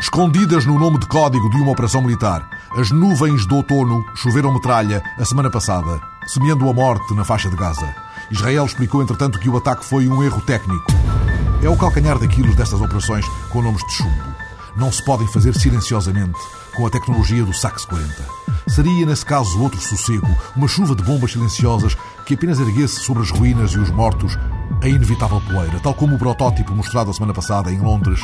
Escondidas 0.00 0.64
no 0.64 0.78
nome 0.78 0.96
de 0.96 1.06
código 1.06 1.50
de 1.50 1.56
uma 1.56 1.72
operação 1.72 2.00
militar, 2.00 2.48
as 2.76 2.92
nuvens 2.92 3.44
do 3.46 3.56
outono 3.56 4.06
choveram 4.14 4.54
metralha 4.54 5.02
a 5.18 5.24
semana 5.24 5.50
passada, 5.50 6.00
semeando 6.24 6.70
a 6.70 6.72
morte 6.72 7.12
na 7.14 7.24
faixa 7.24 7.50
de 7.50 7.56
Gaza. 7.56 7.92
Israel 8.30 8.64
explicou, 8.64 9.02
entretanto, 9.02 9.40
que 9.40 9.48
o 9.48 9.56
ataque 9.56 9.84
foi 9.84 10.06
um 10.06 10.22
erro 10.22 10.40
técnico. 10.40 10.86
É 11.60 11.68
o 11.68 11.76
calcanhar 11.76 12.16
daquilo 12.16 12.54
destas 12.54 12.80
operações 12.80 13.26
com 13.50 13.60
nomes 13.60 13.84
de 13.86 13.94
chumbo. 13.94 14.34
Não 14.76 14.92
se 14.92 15.04
podem 15.04 15.26
fazer 15.26 15.52
silenciosamente 15.54 16.38
com 16.76 16.86
a 16.86 16.90
tecnologia 16.90 17.44
do 17.44 17.52
Sax 17.52 17.84
40. 17.84 18.24
Seria, 18.68 19.04
nesse 19.04 19.26
caso, 19.26 19.60
outro 19.60 19.80
sossego, 19.80 20.28
uma 20.54 20.68
chuva 20.68 20.94
de 20.94 21.02
bombas 21.02 21.32
silenciosas 21.32 21.96
que 22.24 22.34
apenas 22.34 22.60
erguesse 22.60 23.00
sobre 23.00 23.24
as 23.24 23.30
ruínas 23.30 23.72
e 23.72 23.78
os 23.78 23.90
mortos 23.90 24.38
a 24.80 24.88
inevitável 24.88 25.40
poeira, 25.40 25.80
tal 25.80 25.92
como 25.92 26.14
o 26.14 26.18
protótipo 26.18 26.72
mostrado 26.72 27.10
a 27.10 27.12
semana 27.12 27.34
passada 27.34 27.72
em 27.72 27.80
Londres, 27.80 28.20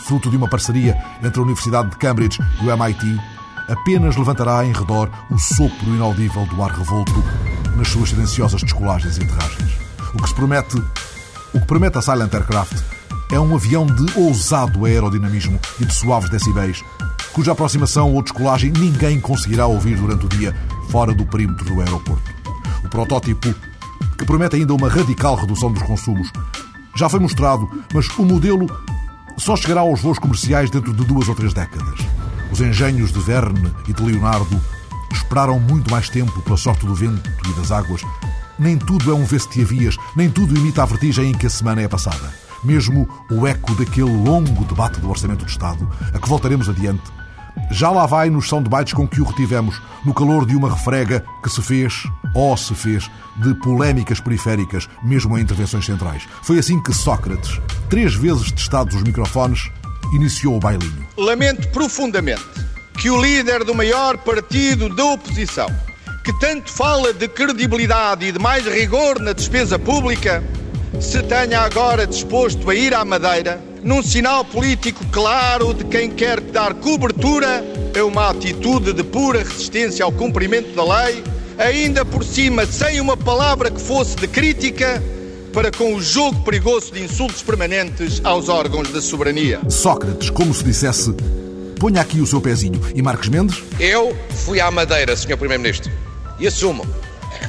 fruto 0.00 0.30
de 0.30 0.36
uma 0.36 0.48
parceria 0.48 0.96
entre 1.22 1.40
a 1.40 1.42
Universidade 1.42 1.90
de 1.90 1.96
Cambridge 1.96 2.38
e 2.60 2.66
o 2.66 2.70
MIT, 2.70 3.20
apenas 3.68 4.16
levantará 4.16 4.64
em 4.64 4.72
redor 4.72 5.10
o 5.30 5.38
sopro 5.38 5.88
inaudível 5.88 6.46
do 6.46 6.62
ar 6.62 6.70
revolto 6.70 7.12
nas 7.76 7.88
suas 7.88 8.10
silenciosas 8.10 8.62
descolagens 8.62 9.16
e 9.16 9.24
enterragens. 9.24 9.72
O 10.14 10.22
que 10.22 10.28
se 10.28 10.34
promete, 10.34 10.76
o 11.52 11.60
que 11.60 11.66
promete 11.66 11.98
a 11.98 12.02
Silent 12.02 12.32
Aircraft 12.32 12.82
é 13.32 13.40
um 13.40 13.54
avião 13.54 13.86
de 13.86 14.18
ousado 14.18 14.84
aerodinamismo 14.84 15.58
e 15.80 15.84
de 15.84 15.94
suaves 15.94 16.30
decibéis, 16.30 16.84
cuja 17.32 17.52
aproximação 17.52 18.12
ou 18.12 18.22
descolagem 18.22 18.70
ninguém 18.70 19.18
conseguirá 19.20 19.66
ouvir 19.66 19.96
durante 19.96 20.26
o 20.26 20.28
dia 20.28 20.54
fora 20.90 21.12
do 21.12 21.26
perímetro 21.26 21.64
do 21.64 21.80
aeroporto. 21.80 22.32
O 22.84 22.88
protótipo, 22.88 23.52
que 24.16 24.24
promete 24.24 24.56
ainda 24.56 24.74
uma 24.74 24.88
radical 24.88 25.34
redução 25.34 25.72
dos 25.72 25.82
consumos, 25.82 26.30
já 26.94 27.08
foi 27.08 27.18
mostrado, 27.18 27.68
mas 27.92 28.08
o 28.18 28.24
modelo 28.24 28.66
só 29.36 29.56
chegará 29.56 29.80
aos 29.80 30.00
voos 30.00 30.18
comerciais 30.18 30.70
dentro 30.70 30.92
de 30.92 31.04
duas 31.04 31.28
ou 31.28 31.34
três 31.34 31.52
décadas. 31.52 31.98
Os 32.50 32.60
engenhos 32.60 33.12
de 33.12 33.18
Verne 33.20 33.72
e 33.88 33.92
de 33.92 34.02
Leonardo 34.02 34.60
esperaram 35.12 35.58
muito 35.58 35.90
mais 35.90 36.08
tempo 36.08 36.40
pela 36.42 36.56
sorte 36.56 36.86
do 36.86 36.94
vento 36.94 37.30
e 37.48 37.52
das 37.54 37.72
águas. 37.72 38.02
Nem 38.58 38.78
tudo 38.78 39.10
é 39.10 39.14
um 39.14 39.24
vestiavias, 39.24 39.96
nem 40.14 40.30
tudo 40.30 40.56
imita 40.56 40.82
a 40.82 40.86
vertigem 40.86 41.30
em 41.30 41.34
que 41.34 41.46
a 41.46 41.50
semana 41.50 41.82
é 41.82 41.88
passada. 41.88 42.32
Mesmo 42.62 43.08
o 43.30 43.46
eco 43.46 43.74
daquele 43.74 44.10
longo 44.10 44.64
debate 44.64 45.00
do 45.00 45.10
Orçamento 45.10 45.44
de 45.44 45.50
Estado, 45.50 45.88
a 46.12 46.18
que 46.18 46.28
voltaremos 46.28 46.68
adiante, 46.68 47.02
já 47.70 47.90
lá 47.90 48.06
vai 48.06 48.30
nos 48.30 48.48
são 48.48 48.62
debates 48.62 48.92
com 48.92 49.06
que 49.06 49.20
o 49.20 49.24
retivemos, 49.24 49.80
no 50.04 50.14
calor 50.14 50.46
de 50.46 50.54
uma 50.54 50.72
refrega 50.72 51.24
que 51.42 51.50
se 51.50 51.62
fez, 51.62 52.02
ou 52.34 52.56
se 52.56 52.74
fez, 52.74 53.10
de 53.36 53.54
polémicas 53.54 54.20
periféricas, 54.20 54.88
mesmo 55.02 55.36
em 55.38 55.42
intervenções 55.42 55.84
centrais. 55.84 56.22
Foi 56.42 56.58
assim 56.58 56.80
que 56.80 56.92
Sócrates, 56.92 57.60
três 57.88 58.14
vezes 58.14 58.52
testados 58.52 58.94
os 58.94 59.02
microfones, 59.02 59.70
iniciou 60.12 60.56
o 60.56 60.60
bailinho. 60.60 61.06
Lamento 61.16 61.68
profundamente 61.68 62.44
que 62.98 63.10
o 63.10 63.20
líder 63.20 63.64
do 63.64 63.74
maior 63.74 64.16
partido 64.18 64.94
da 64.94 65.04
oposição, 65.04 65.68
que 66.24 66.32
tanto 66.38 66.70
fala 66.70 67.12
de 67.12 67.28
credibilidade 67.28 68.26
e 68.26 68.32
de 68.32 68.38
mais 68.38 68.64
rigor 68.66 69.18
na 69.18 69.32
despesa 69.32 69.78
pública, 69.78 70.42
se 71.00 71.22
tenha 71.24 71.60
agora 71.60 72.06
disposto 72.06 72.70
a 72.70 72.74
ir 72.74 72.94
à 72.94 73.04
Madeira 73.04 73.60
num 73.84 74.02
sinal 74.02 74.44
político 74.44 75.04
claro 75.12 75.74
de 75.74 75.84
quem 75.84 76.10
quer 76.10 76.40
dar 76.40 76.72
cobertura 76.74 77.62
a 77.96 78.04
uma 78.04 78.30
atitude 78.30 78.94
de 78.94 79.04
pura 79.04 79.40
resistência 79.40 80.04
ao 80.04 80.10
cumprimento 80.10 80.74
da 80.74 80.82
lei, 80.82 81.22
ainda 81.58 82.04
por 82.04 82.24
cima 82.24 82.64
sem 82.66 82.98
uma 82.98 83.16
palavra 83.16 83.70
que 83.70 83.80
fosse 83.80 84.16
de 84.16 84.26
crítica 84.26 85.02
para 85.52 85.70
com 85.70 85.94
o 85.94 86.02
jogo 86.02 86.40
perigoso 86.42 86.92
de 86.92 87.02
insultos 87.02 87.42
permanentes 87.42 88.20
aos 88.24 88.48
órgãos 88.48 88.90
da 88.90 89.00
soberania. 89.00 89.60
Sócrates, 89.68 90.30
como 90.30 90.52
se 90.52 90.64
dissesse, 90.64 91.14
ponha 91.78 92.00
aqui 92.00 92.20
o 92.20 92.26
seu 92.26 92.40
pezinho. 92.40 92.80
E 92.94 93.02
Marcos 93.02 93.28
Mendes? 93.28 93.62
Eu 93.78 94.16
fui 94.30 94.60
à 94.60 94.70
Madeira, 94.70 95.14
Sr. 95.14 95.36
Primeiro-Ministro, 95.36 95.92
e 96.40 96.46
assumo, 96.46 96.84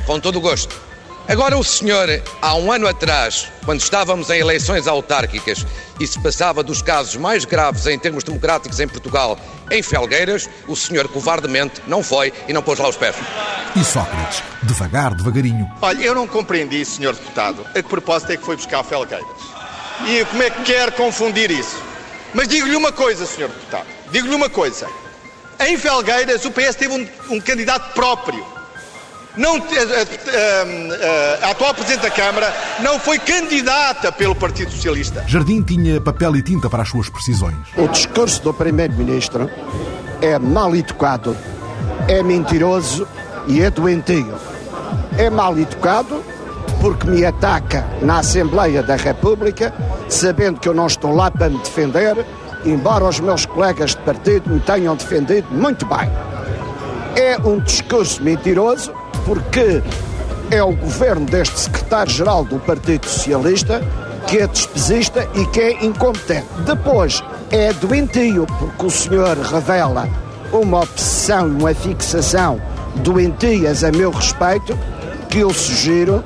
com 0.05 0.19
todo 0.19 0.37
o 0.37 0.41
gosto, 0.41 0.79
Agora, 1.27 1.57
o 1.57 1.63
senhor, 1.63 2.07
há 2.39 2.55
um 2.55 2.71
ano 2.71 2.87
atrás, 2.87 3.47
quando 3.65 3.79
estávamos 3.81 4.29
em 4.29 4.39
eleições 4.39 4.87
autárquicas 4.87 5.65
e 5.99 6.05
se 6.05 6.19
passava 6.19 6.61
dos 6.61 6.83
casos 6.83 7.15
mais 7.15 7.45
graves 7.45 7.87
em 7.87 7.97
termos 7.97 8.23
democráticos 8.23 8.79
em 8.79 8.87
Portugal, 8.87 9.39
em 9.71 9.81
Felgueiras, 9.81 10.47
o 10.67 10.75
senhor 10.75 11.07
covardemente 11.07 11.81
não 11.87 12.03
foi 12.03 12.31
e 12.47 12.53
não 12.53 12.61
pôs 12.61 12.77
lá 12.77 12.87
os 12.87 12.95
pés. 12.95 13.15
E 13.75 13.83
Sócrates, 13.83 14.43
devagar, 14.61 15.15
devagarinho. 15.15 15.67
Olha, 15.81 16.03
eu 16.03 16.13
não 16.13 16.27
compreendi, 16.27 16.85
senhor 16.85 17.15
deputado, 17.15 17.65
a 17.71 17.81
que 17.81 17.89
propósito 17.89 18.31
é 18.31 18.37
que 18.37 18.45
foi 18.45 18.55
buscar 18.55 18.83
Felgueiras. 18.83 19.25
E 20.07 20.23
como 20.25 20.43
é 20.43 20.51
que 20.51 20.61
quer 20.61 20.91
confundir 20.91 21.49
isso? 21.49 21.81
Mas 22.35 22.47
digo-lhe 22.47 22.75
uma 22.75 22.91
coisa, 22.91 23.25
senhor 23.25 23.49
deputado, 23.49 23.87
digo-lhe 24.11 24.35
uma 24.35 24.49
coisa. 24.49 24.87
Em 25.59 25.75
Felgueiras, 25.75 26.45
o 26.45 26.51
PS 26.51 26.75
teve 26.75 26.93
um, 26.93 27.35
um 27.35 27.41
candidato 27.41 27.93
próprio 27.93 28.54
não, 29.37 29.55
a, 29.55 29.59
a, 29.59 31.45
a, 31.45 31.47
a, 31.47 31.51
atual 31.51 31.73
Presidente 31.73 32.03
da 32.03 32.11
Câmara 32.11 32.53
não 32.79 32.99
foi 32.99 33.19
candidata 33.19 34.11
pelo 34.11 34.35
Partido 34.35 34.71
Socialista. 34.71 35.23
Jardim 35.27 35.61
tinha 35.61 35.99
papel 35.99 36.35
e 36.35 36.41
tinta 36.41 36.69
para 36.69 36.83
as 36.83 36.89
suas 36.89 37.09
precisões. 37.09 37.55
O 37.75 37.87
discurso 37.87 38.41
do 38.41 38.53
Primeiro-Ministro 38.53 39.49
é 40.21 40.39
mal 40.39 40.75
educado, 40.75 41.35
é 42.07 42.23
mentiroso 42.23 43.07
e 43.47 43.61
é 43.61 43.69
doentio. 43.69 44.35
É 45.17 45.29
mal 45.29 45.57
educado 45.57 46.23
porque 46.81 47.07
me 47.07 47.25
ataca 47.25 47.85
na 48.01 48.19
Assembleia 48.19 48.83
da 48.83 48.95
República, 48.95 49.73
sabendo 50.07 50.59
que 50.59 50.69
eu 50.69 50.73
não 50.73 50.87
estou 50.87 51.13
lá 51.13 51.31
para 51.31 51.49
me 51.49 51.57
defender, 51.57 52.25
embora 52.63 53.05
os 53.05 53.19
meus 53.19 53.45
colegas 53.45 53.91
de 53.91 53.97
partido 53.97 54.49
me 54.49 54.59
tenham 54.59 54.95
defendido 54.95 55.47
muito 55.51 55.85
bem. 55.85 56.09
É 57.15 57.37
um 57.37 57.59
discurso 57.59 58.21
mentiroso 58.21 58.93
porque 59.25 59.81
é 60.51 60.63
o 60.63 60.75
governo 60.75 61.25
deste 61.25 61.59
secretário-geral 61.59 62.45
do 62.45 62.59
Partido 62.59 63.05
Socialista 63.07 63.81
que 64.27 64.39
é 64.39 64.47
despesista 64.47 65.27
e 65.35 65.45
que 65.47 65.59
é 65.59 65.85
incompetente. 65.85 66.47
Depois, 66.65 67.23
é 67.51 67.71
doentio, 67.73 68.45
porque 68.59 68.85
o 68.85 68.89
senhor 68.89 69.37
revela 69.37 70.09
uma 70.51 70.81
obsessão 70.81 71.47
e 71.47 71.51
uma 71.51 71.73
fixação 71.73 72.59
doentias 72.95 73.83
a 73.83 73.91
meu 73.91 74.09
respeito, 74.09 74.77
que 75.29 75.39
eu 75.39 75.53
sugiro 75.53 76.23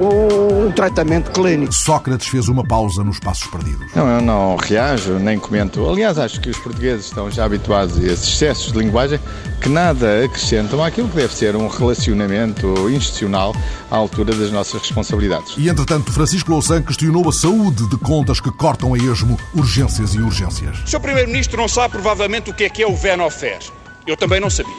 um 0.00 0.72
tratamento 0.72 1.30
clínico. 1.30 1.74
Sócrates 1.74 2.26
fez 2.26 2.48
uma 2.48 2.64
pausa 2.66 3.04
nos 3.04 3.20
passos 3.20 3.46
perdidos. 3.48 3.86
Não, 3.94 4.08
eu 4.08 4.20
não 4.22 4.56
reajo, 4.56 5.18
nem 5.18 5.38
comento. 5.38 5.86
Aliás, 5.86 6.18
acho 6.18 6.40
que 6.40 6.48
os 6.48 6.56
portugueses 6.56 7.06
estão 7.06 7.30
já 7.30 7.44
habituados 7.44 7.98
a 7.98 8.02
esses 8.02 8.26
excessos 8.28 8.72
de 8.72 8.78
linguagem 8.78 9.20
que 9.60 9.68
nada 9.68 10.24
acrescentam 10.24 10.82
àquilo 10.82 11.08
que 11.08 11.16
deve 11.16 11.34
ser 11.34 11.54
um 11.54 11.68
relacionamento 11.68 12.88
institucional 12.88 13.54
à 13.90 13.96
altura 13.96 14.34
das 14.34 14.50
nossas 14.50 14.80
responsabilidades. 14.80 15.54
E, 15.58 15.68
entretanto, 15.68 16.10
Francisco 16.12 16.50
Louçã 16.50 16.80
questionou 16.80 17.28
a 17.28 17.32
saúde 17.32 17.86
de 17.90 17.98
contas 17.98 18.40
que 18.40 18.50
cortam 18.50 18.94
a 18.94 18.98
esmo 18.98 19.38
urgências 19.54 20.14
e 20.14 20.20
urgências. 20.20 20.78
O 20.82 20.88
Sr. 20.88 21.00
Primeiro-Ministro 21.00 21.58
não 21.58 21.68
sabe 21.68 21.92
provavelmente 21.92 22.48
o 22.48 22.54
que 22.54 22.64
é 22.64 22.70
que 22.70 22.82
é 22.82 22.86
o 22.86 22.96
Venofer. 22.96 23.58
Eu 24.06 24.16
também 24.16 24.40
não 24.40 24.48
sabia. 24.48 24.72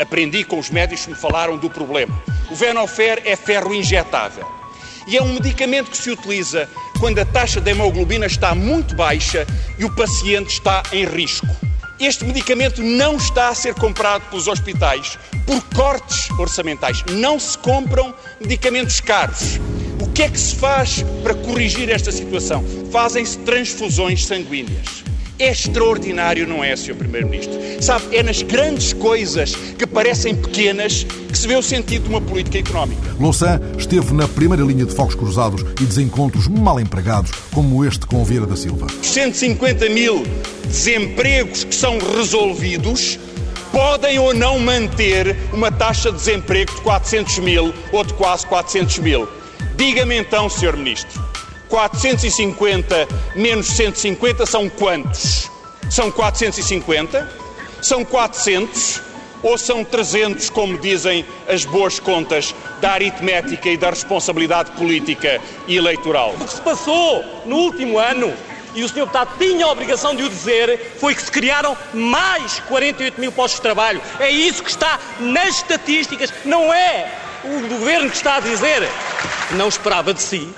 Aprendi 0.00 0.44
com 0.44 0.58
os 0.58 0.70
médicos 0.70 1.04
que 1.04 1.10
me 1.10 1.16
falaram 1.16 1.58
do 1.58 1.68
problema. 1.68 2.14
O 2.50 2.54
Venofer 2.54 3.20
é 3.26 3.36
ferro 3.36 3.74
injetável 3.74 4.61
e 5.06 5.16
é 5.16 5.22
um 5.22 5.34
medicamento 5.34 5.90
que 5.90 5.96
se 5.96 6.10
utiliza 6.10 6.68
quando 6.98 7.18
a 7.18 7.24
taxa 7.24 7.60
de 7.60 7.70
hemoglobina 7.70 8.26
está 8.26 8.54
muito 8.54 8.94
baixa 8.94 9.46
e 9.78 9.84
o 9.84 9.94
paciente 9.94 10.50
está 10.50 10.82
em 10.92 11.04
risco. 11.04 11.46
Este 11.98 12.24
medicamento 12.24 12.82
não 12.82 13.16
está 13.16 13.48
a 13.48 13.54
ser 13.54 13.74
comprado 13.74 14.22
pelos 14.28 14.48
hospitais 14.48 15.18
por 15.46 15.62
cortes 15.74 16.30
orçamentais. 16.38 17.02
Não 17.10 17.38
se 17.38 17.56
compram 17.58 18.14
medicamentos 18.40 19.00
caros. 19.00 19.60
O 20.00 20.08
que 20.10 20.24
é 20.24 20.28
que 20.28 20.38
se 20.38 20.56
faz 20.56 21.04
para 21.22 21.34
corrigir 21.34 21.88
esta 21.90 22.10
situação? 22.10 22.64
Fazem-se 22.90 23.38
transfusões 23.38 24.26
sanguíneas. 24.26 25.01
É 25.42 25.50
extraordinário, 25.50 26.46
não 26.46 26.62
é, 26.62 26.76
Sr. 26.76 26.94
Primeiro-Ministro? 26.94 27.58
Sabe, 27.80 28.16
é 28.16 28.22
nas 28.22 28.42
grandes 28.42 28.92
coisas 28.92 29.56
que 29.56 29.84
parecem 29.84 30.36
pequenas 30.36 31.02
que 31.02 31.36
se 31.36 31.48
vê 31.48 31.56
o 31.56 31.62
sentido 31.62 32.04
de 32.04 32.10
uma 32.10 32.20
política 32.20 32.58
económica. 32.58 33.16
Louçã 33.18 33.60
esteve 33.76 34.14
na 34.14 34.28
primeira 34.28 34.62
linha 34.62 34.86
de 34.86 34.94
focos 34.94 35.16
cruzados 35.16 35.62
e 35.80 35.84
desencontros 35.84 36.46
mal 36.46 36.78
empregados, 36.78 37.32
como 37.52 37.84
este 37.84 38.06
com 38.06 38.24
Vieira 38.24 38.46
da 38.46 38.54
Silva. 38.54 38.86
150 39.02 39.88
mil 39.88 40.22
desempregos 40.64 41.64
que 41.64 41.74
são 41.74 41.98
resolvidos 41.98 43.18
podem 43.72 44.20
ou 44.20 44.32
não 44.32 44.60
manter 44.60 45.36
uma 45.52 45.72
taxa 45.72 46.12
de 46.12 46.18
desemprego 46.18 46.72
de 46.72 46.82
400 46.82 47.38
mil 47.40 47.74
ou 47.90 48.04
de 48.04 48.14
quase 48.14 48.46
400 48.46 48.98
mil. 49.00 49.28
Diga-me 49.76 50.16
então, 50.18 50.48
Sr. 50.48 50.76
Ministro, 50.76 51.20
450 51.72 53.08
menos 53.34 53.66
150 53.68 54.44
são 54.44 54.68
quantos? 54.68 55.50
São 55.88 56.10
450? 56.10 57.26
São 57.80 58.04
400? 58.04 59.00
Ou 59.42 59.56
são 59.56 59.82
300, 59.82 60.50
como 60.50 60.76
dizem 60.76 61.24
as 61.48 61.64
boas 61.64 61.98
contas 61.98 62.54
da 62.82 62.92
aritmética 62.92 63.70
e 63.70 63.78
da 63.78 63.88
responsabilidade 63.88 64.72
política 64.72 65.40
e 65.66 65.78
eleitoral? 65.78 66.34
O 66.38 66.44
que 66.44 66.52
se 66.52 66.60
passou 66.60 67.24
no 67.46 67.56
último 67.56 67.98
ano 67.98 68.34
e 68.74 68.84
o 68.84 68.88
Sr. 68.88 68.94
Deputado 68.96 69.38
tinha 69.38 69.64
a 69.64 69.70
obrigação 69.70 70.14
de 70.14 70.24
o 70.24 70.28
dizer, 70.28 70.92
foi 71.00 71.14
que 71.14 71.22
se 71.22 71.32
criaram 71.32 71.74
mais 71.94 72.60
48 72.68 73.18
mil 73.18 73.32
postos 73.32 73.56
de 73.58 73.62
trabalho. 73.62 74.00
É 74.20 74.30
isso 74.30 74.62
que 74.62 74.70
está 74.70 75.00
nas 75.18 75.56
estatísticas, 75.56 76.34
não 76.44 76.72
é 76.72 77.10
o 77.42 77.66
governo 77.66 78.10
que 78.10 78.16
está 78.16 78.36
a 78.36 78.40
dizer. 78.40 78.86
Não 79.52 79.68
esperava 79.68 80.12
de 80.12 80.20
si 80.20 80.54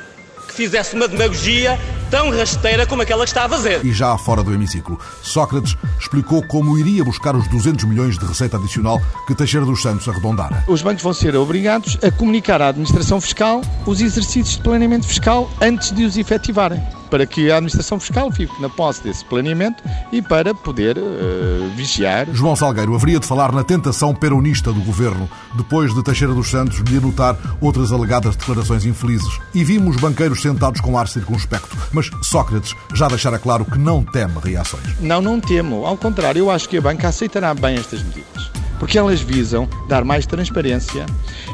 fizesse 0.55 0.95
uma 0.95 1.09
demagogia 1.09 1.79
tão 2.11 2.31
rasteira 2.31 2.87
como 2.87 3.03
aquela 3.03 3.25
que 3.25 3.31
está 3.31 3.45
a 3.45 3.49
fazer. 3.49 3.85
E 3.85 3.93
já 3.93 4.17
fora 4.17 4.43
do 4.43 4.55
hemiciclo, 4.55 4.99
Sócrates 5.23 5.77
explicou 5.99 6.47
como 6.47 6.79
iria 6.79 7.05
buscar 7.05 7.35
os 7.35 7.49
200 7.49 7.85
milhões 7.85 8.19
de 8.19 8.25
receita 8.25 8.56
adicional 8.56 9.01
que 9.27 9.35
Teixeira 9.35 9.67
dos 9.67 9.83
Santos 9.83 10.09
arredondara. 10.09 10.65
Os 10.69 10.81
bancos 10.81 11.03
vão 11.03 11.12
ser 11.12 11.35
obrigados 11.37 11.99
a 12.03 12.11
comunicar 12.11 12.62
à 12.62 12.69
administração 12.69 13.21
fiscal 13.21 13.61
os 13.85 14.01
exercícios 14.01 14.56
de 14.56 14.62
planeamento 14.62 15.06
fiscal 15.06 15.51
antes 15.61 15.91
de 15.91 16.05
os 16.05 16.17
efetivarem 16.17 16.83
para 17.15 17.27
que 17.27 17.49
a 17.49 17.59
administração 17.59 18.01
fiscal 18.01 18.29
fique 18.33 18.61
na 18.61 18.69
posse 18.69 19.01
desse 19.01 19.25
planeamento 19.27 19.81
e 20.11 20.21
para 20.21 20.53
poder 20.53 20.99
uh, 20.99 21.71
vigiar. 21.77 22.27
João 22.33 22.57
Salgueiro 22.57 22.93
haveria 22.93 23.21
de 23.21 23.27
falar 23.27 23.53
na 23.53 23.63
tentação 23.63 24.13
peronista 24.13 24.73
do 24.73 24.81
governo, 24.81 25.31
depois 25.55 25.95
de 25.95 26.03
Teixeira 26.03 26.35
dos 26.35 26.51
Santos 26.51 26.79
lhe 26.79 26.99
anotar 26.99 27.37
outras 27.61 27.93
alegadas 27.93 28.35
declarações 28.35 28.85
infelizes. 28.85 29.39
E 29.55 29.63
vimos 29.63 29.95
banqueiros 29.95 30.43
sentados 30.43 30.81
com 30.81 30.99
ar 30.99 31.07
circunspecto. 31.07 31.77
Mas 31.93 32.11
Sócrates 32.21 32.75
já 32.93 33.07
deixara 33.07 33.39
claro 33.39 33.65
que 33.65 33.79
não 33.79 34.03
teme 34.03 34.41
reações. 34.43 34.99
Não, 34.99 35.23
não 35.23 35.39
temo. 35.39 35.87
Ao 35.87 35.97
contrário, 35.97 36.41
eu 36.41 36.51
acho 36.51 36.69
que 36.69 36.79
a 36.79 36.81
banca 36.81 37.07
aceitará 37.07 37.55
bem 37.55 37.77
estas 37.77 38.03
medidas 38.03 38.51
porque 38.81 38.99
elas 38.99 39.21
visam 39.21 39.69
dar 39.89 40.05
mais 40.05 40.27
transparência 40.27 41.07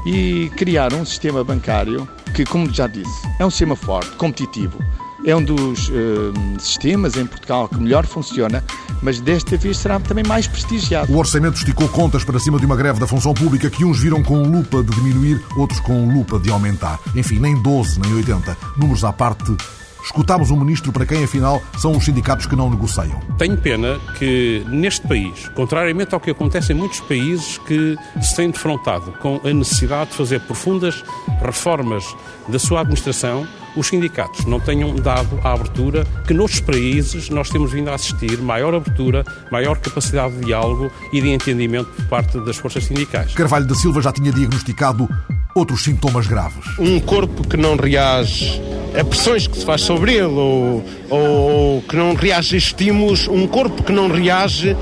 e 0.06 0.50
criar 0.56 0.94
um 0.94 1.04
sistema 1.04 1.44
bancário 1.44 2.08
que, 2.34 2.46
como 2.46 2.72
já 2.72 2.86
disse, 2.86 3.28
é 3.38 3.44
um 3.44 3.50
sistema 3.50 3.76
forte, 3.76 4.10
competitivo, 4.16 4.78
é 5.24 5.34
um 5.34 5.42
dos 5.42 5.88
uh, 5.88 6.32
sistemas 6.58 7.16
em 7.16 7.26
Portugal 7.26 7.68
que 7.68 7.76
melhor 7.76 8.06
funciona, 8.06 8.64
mas 9.02 9.20
desta 9.20 9.56
vez 9.56 9.78
será 9.78 9.98
também 10.00 10.24
mais 10.24 10.46
prestigiado. 10.46 11.12
O 11.12 11.18
orçamento 11.18 11.56
esticou 11.56 11.88
contas 11.88 12.24
para 12.24 12.38
cima 12.38 12.58
de 12.58 12.66
uma 12.66 12.76
greve 12.76 12.98
da 12.98 13.06
função 13.06 13.34
pública 13.34 13.70
que 13.70 13.84
uns 13.84 14.00
viram 14.00 14.22
com 14.22 14.42
lupa 14.42 14.82
de 14.82 14.94
diminuir, 14.94 15.42
outros 15.56 15.80
com 15.80 16.12
lupa 16.12 16.38
de 16.38 16.50
aumentar. 16.50 16.98
Enfim, 17.14 17.38
nem 17.38 17.60
12, 17.62 18.00
nem 18.00 18.14
80. 18.14 18.56
Números 18.76 19.04
à 19.04 19.12
parte, 19.12 19.56
Escutámos 20.02 20.50
um 20.50 20.56
ministro 20.56 20.92
para 20.92 21.04
quem, 21.04 21.22
afinal, 21.22 21.62
são 21.78 21.92
os 21.92 22.04
sindicatos 22.04 22.46
que 22.46 22.56
não 22.56 22.70
negociam. 22.70 23.20
Tenho 23.36 23.56
pena 23.56 24.00
que 24.18 24.64
neste 24.68 25.06
país, 25.06 25.48
contrariamente 25.48 26.14
ao 26.14 26.20
que 26.20 26.30
acontece 26.30 26.72
em 26.72 26.76
muitos 26.76 27.00
países 27.00 27.58
que 27.58 27.96
se 28.20 28.34
têm 28.34 28.50
defrontado 28.50 29.12
com 29.20 29.40
a 29.44 29.52
necessidade 29.52 30.10
de 30.10 30.16
fazer 30.16 30.40
profundas 30.40 31.04
reformas 31.42 32.04
da 32.48 32.58
sua 32.58 32.80
administração, 32.80 33.46
os 33.76 33.86
sindicatos 33.86 34.44
não 34.44 34.60
tenham 34.60 34.94
dado 34.94 35.38
a 35.42 35.52
abertura 35.52 36.06
que 36.26 36.34
noutros 36.34 36.60
países 36.60 37.28
nós 37.30 37.48
temos 37.50 37.72
vindo 37.72 37.88
a 37.90 37.94
assistir, 37.94 38.38
maior 38.38 38.74
abertura, 38.74 39.24
maior 39.50 39.78
capacidade 39.78 40.34
de 40.36 40.46
diálogo 40.46 40.90
e 41.12 41.20
de 41.20 41.28
entendimento 41.28 41.90
por 41.90 42.04
parte 42.06 42.38
das 42.40 42.56
forças 42.56 42.84
sindicais. 42.84 43.34
Carvalho 43.34 43.66
da 43.66 43.74
Silva 43.74 44.00
já 44.00 44.12
tinha 44.12 44.32
diagnosticado 44.32 45.08
outros 45.54 45.82
sintomas 45.82 46.26
graves. 46.26 46.64
Um 46.78 47.00
corpo 47.00 47.46
que 47.46 47.56
não 47.56 47.76
reage 47.76 48.60
a 48.98 49.04
pressões 49.04 49.46
que 49.46 49.58
se 49.58 49.64
faz 49.64 49.82
sobre 49.82 50.14
ele 50.14 50.24
ou, 50.24 50.84
ou 51.08 51.82
que 51.82 51.96
não 51.96 52.14
reage 52.14 52.54
a 52.54 52.58
estímulos, 52.58 53.28
um 53.28 53.46
corpo 53.46 53.82
que 53.82 53.92
não 53.92 54.08
reage 54.08 54.76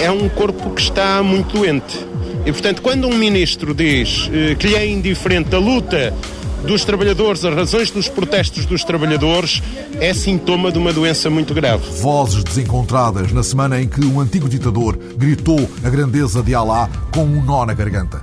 é 0.00 0.10
um 0.10 0.28
corpo 0.28 0.70
que 0.70 0.82
está 0.82 1.22
muito 1.22 1.56
doente. 1.56 2.06
E, 2.44 2.52
portanto, 2.52 2.82
quando 2.82 3.06
um 3.06 3.14
ministro 3.14 3.74
diz 3.74 4.30
eh, 4.32 4.54
que 4.54 4.68
lhe 4.68 4.74
é 4.74 4.86
indiferente 4.86 5.54
a 5.54 5.58
luta 5.58 6.14
dos 6.64 6.84
trabalhadores, 6.84 7.44
as 7.44 7.54
razões 7.54 7.90
dos 7.90 8.08
protestos 8.08 8.66
dos 8.66 8.84
trabalhadores, 8.84 9.62
é 10.00 10.12
sintoma 10.12 10.70
de 10.70 10.78
uma 10.78 10.92
doença 10.92 11.30
muito 11.30 11.54
grave. 11.54 11.84
Vozes 12.00 12.44
desencontradas 12.44 13.32
na 13.32 13.42
semana 13.42 13.80
em 13.80 13.88
que 13.88 14.04
um 14.04 14.20
antigo 14.20 14.48
ditador 14.48 14.98
gritou 15.16 15.68
a 15.84 15.90
grandeza 15.90 16.42
de 16.42 16.54
Alá 16.54 16.88
com 17.12 17.24
um 17.24 17.42
nó 17.42 17.64
na 17.64 17.74
garganta. 17.74 18.22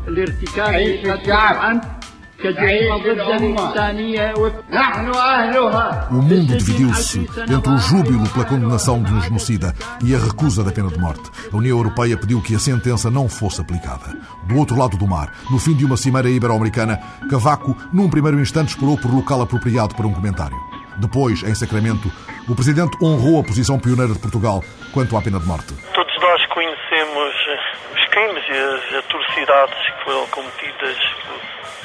O 6.12 6.22
mundo 6.22 6.58
dividiu-se 6.58 7.20
entre 7.20 7.72
o 7.72 7.78
júbilo 7.78 8.30
pela 8.30 8.46
condenação 8.46 9.02
de 9.02 9.14
um 9.14 9.22
genocida 9.22 9.74
e 10.04 10.14
a 10.14 10.20
recusa 10.20 10.64
da 10.64 10.72
pena 10.72 10.90
de 10.90 11.00
morte. 11.00 11.32
A 11.52 11.56
União 11.56 11.78
Europeia 11.78 12.18
pediu 12.18 12.42
que 12.42 12.56
a 12.56 12.60
sentença 12.60 13.10
não 13.10 13.30
fosse 13.30 13.62
aplicada. 13.62 14.16
Do 14.44 14.58
outro 14.58 14.78
lado 14.78 14.98
do 14.98 15.08
mar, 15.08 15.34
no 15.50 15.58
fim 15.60 15.74
de 15.76 15.86
uma 15.86 15.98
cimeira 15.98 16.30
ibero-americana, 16.30 17.00
Cavaco, 17.30 17.76
num 17.92 18.10
primeiro 18.10 18.40
instante, 18.40 18.70
esperou 18.70 18.98
por 18.98 19.14
local 19.14 19.42
apropriado 19.42 19.96
para 19.96 20.06
um 20.06 20.14
comentário. 20.14 20.58
Depois, 20.98 21.44
em 21.44 21.56
Sacramento, 21.56 22.12
o 22.48 22.56
presidente 22.56 22.98
honrou 23.02 23.40
a 23.40 23.44
posição 23.44 23.80
pioneira 23.80 24.14
de 24.14 24.20
Portugal 24.20 24.64
quanto 24.94 25.18
à 25.18 25.22
pena 25.22 25.40
de 25.40 25.46
morte. 25.46 25.74
Todos 25.94 26.16
nós 26.22 26.46
conhecemos 26.48 27.34
os 27.94 28.06
crimes 28.10 28.44
e 28.48 28.52
as 28.52 29.04
atrocidades 29.04 29.76
que 29.76 30.04
foram 30.06 30.28
cometidas 30.28 30.98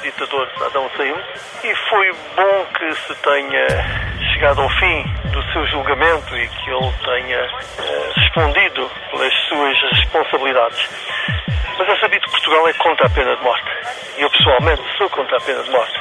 ditador 0.01 0.49
Saddam 0.57 0.85
Hussein 0.85 1.15
e 1.63 1.75
foi 1.89 2.11
bom 2.35 2.65
que 2.77 2.95
se 2.95 3.15
tenha 3.21 3.67
chegado 4.33 4.61
ao 4.61 4.69
fim 4.69 5.03
do 5.31 5.43
seu 5.51 5.65
julgamento 5.67 6.35
e 6.35 6.47
que 6.47 6.69
ele 6.69 6.91
tenha 7.03 7.37
eh, 7.37 8.11
respondido 8.15 8.89
pelas 9.11 9.33
suas 9.47 9.81
responsabilidades. 9.93 10.89
Mas 11.77 11.89
é 11.89 11.99
sabido 11.99 12.21
que 12.25 12.31
Portugal 12.31 12.67
é 12.67 12.73
contra 12.73 13.07
a 13.07 13.09
pena 13.09 13.35
de 13.35 13.43
morte. 13.43 13.69
E 14.17 14.21
eu 14.21 14.29
pessoalmente 14.29 14.81
sou 14.97 15.09
contra 15.09 15.37
a 15.37 15.41
pena 15.41 15.63
de 15.63 15.69
morte. 15.69 15.99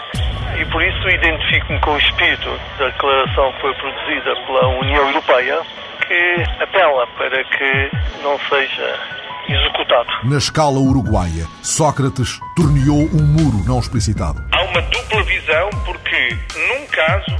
E 0.58 0.64
por 0.66 0.82
isso 0.82 1.08
identifico-me 1.08 1.80
com 1.80 1.92
o 1.92 1.98
espírito 1.98 2.60
da 2.78 2.86
declaração 2.88 3.52
que 3.52 3.60
foi 3.60 3.74
produzida 3.74 4.34
pela 4.46 4.68
União 4.68 5.06
Europeia, 5.08 5.60
que 6.06 6.62
apela 6.62 7.06
para 7.16 7.44
que 7.44 7.90
não 8.22 8.38
seja 8.48 9.20
executado. 9.48 10.08
Na 10.24 10.38
escala 10.38 10.78
uruguaia, 10.78 11.46
Sócrates 11.62 12.38
torneou 12.54 13.08
um 13.12 13.22
muro 13.22 13.59
não 13.70 13.78
explicitado. 13.78 14.44
Há 14.50 14.62
uma 14.62 14.82
dupla 14.82 15.22
visão 15.22 15.70
porque, 15.84 16.36
num 16.68 16.86
caso, 16.86 17.36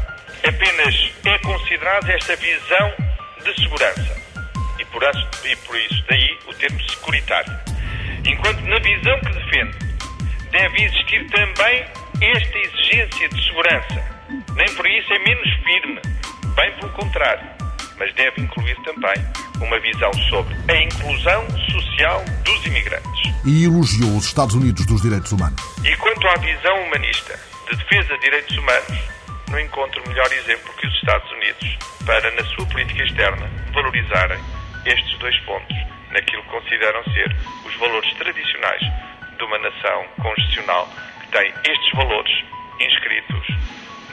apenas 0.47 1.12
é 1.25 1.38
considerada 1.38 2.12
esta 2.12 2.37
visão 2.37 2.93
de 3.44 3.61
segurança. 3.61 4.17
E 4.79 4.85
por, 4.85 5.03
e 5.03 5.56
por 5.56 5.77
isso 5.77 6.05
daí 6.09 6.38
o 6.47 6.55
termo 6.55 6.81
securitário. 6.88 7.53
Enquanto 8.25 8.61
na 8.61 8.79
visão 8.79 9.19
que 9.21 9.32
defende 9.32 9.77
deve 10.53 10.85
existir 10.85 11.27
também 11.31 11.85
esta 12.21 12.59
exigência 12.59 13.29
de 13.29 13.44
segurança. 13.47 14.05
Nem 14.55 14.73
por 14.76 14.87
isso 14.87 15.12
é 15.12 15.19
menos 15.19 15.49
firme, 15.65 16.00
bem 16.55 16.73
pelo 16.76 16.93
contrário 16.93 17.50
mas 18.00 18.12
deve 18.14 18.41
incluir 18.41 18.75
também 18.76 19.14
uma 19.61 19.79
visão 19.79 20.11
sobre 20.31 20.56
a 20.73 20.82
inclusão 20.82 21.47
social 21.71 22.25
dos 22.42 22.66
imigrantes. 22.66 23.30
E 23.45 23.64
elogiou 23.64 24.16
os 24.16 24.25
Estados 24.25 24.54
Unidos 24.54 24.87
dos 24.87 25.02
direitos 25.02 25.30
humanos. 25.30 25.61
E 25.85 25.95
quanto 25.97 26.26
à 26.26 26.35
visão 26.37 26.83
humanista 26.83 27.38
de 27.71 27.76
defesa 27.76 28.14
de 28.14 28.21
direitos 28.23 28.57
humanos, 28.57 28.99
não 29.50 29.61
encontro 29.61 30.02
melhor 30.09 30.33
exemplo 30.33 30.73
que 30.80 30.87
os 30.87 30.95
Estados 30.95 31.30
Unidos 31.30 31.78
para, 32.07 32.30
na 32.30 32.45
sua 32.45 32.66
política 32.66 33.04
externa, 33.04 33.50
valorizarem 33.75 34.40
estes 34.87 35.19
dois 35.19 35.38
pontos 35.40 35.76
naquilo 36.11 36.42
que 36.45 36.49
consideram 36.49 37.04
ser 37.04 37.37
os 37.66 37.76
valores 37.76 38.12
tradicionais 38.14 38.80
de 39.37 39.45
uma 39.45 39.59
nação 39.59 40.04
constitucional 40.23 40.88
que 41.21 41.28
tem 41.28 41.52
estes 41.71 41.92
valores 41.95 42.45
inscritos 42.80 43.47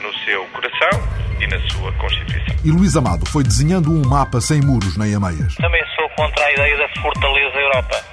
no 0.02 0.14
seu 0.26 0.46
coração 0.48 1.27
e 1.40 1.48
na 1.48 1.60
sua 1.70 1.92
Constituição. 1.94 2.56
E 2.64 2.72
Luís 2.72 2.96
Amado 2.96 3.26
foi 3.30 3.44
desenhando 3.44 3.92
um 3.92 4.08
mapa 4.08 4.42
sem 4.42 4.62
muros 4.62 4.98
nem 4.98 5.14
ameias. 5.16 5.56
Também 5.56 5.84
sou 5.96 6.10
contra 6.10 6.46
a 6.46 6.52
ideia 6.52 6.78
da 6.78 7.02
fortaleza 7.02 7.58
Europa, 7.58 8.04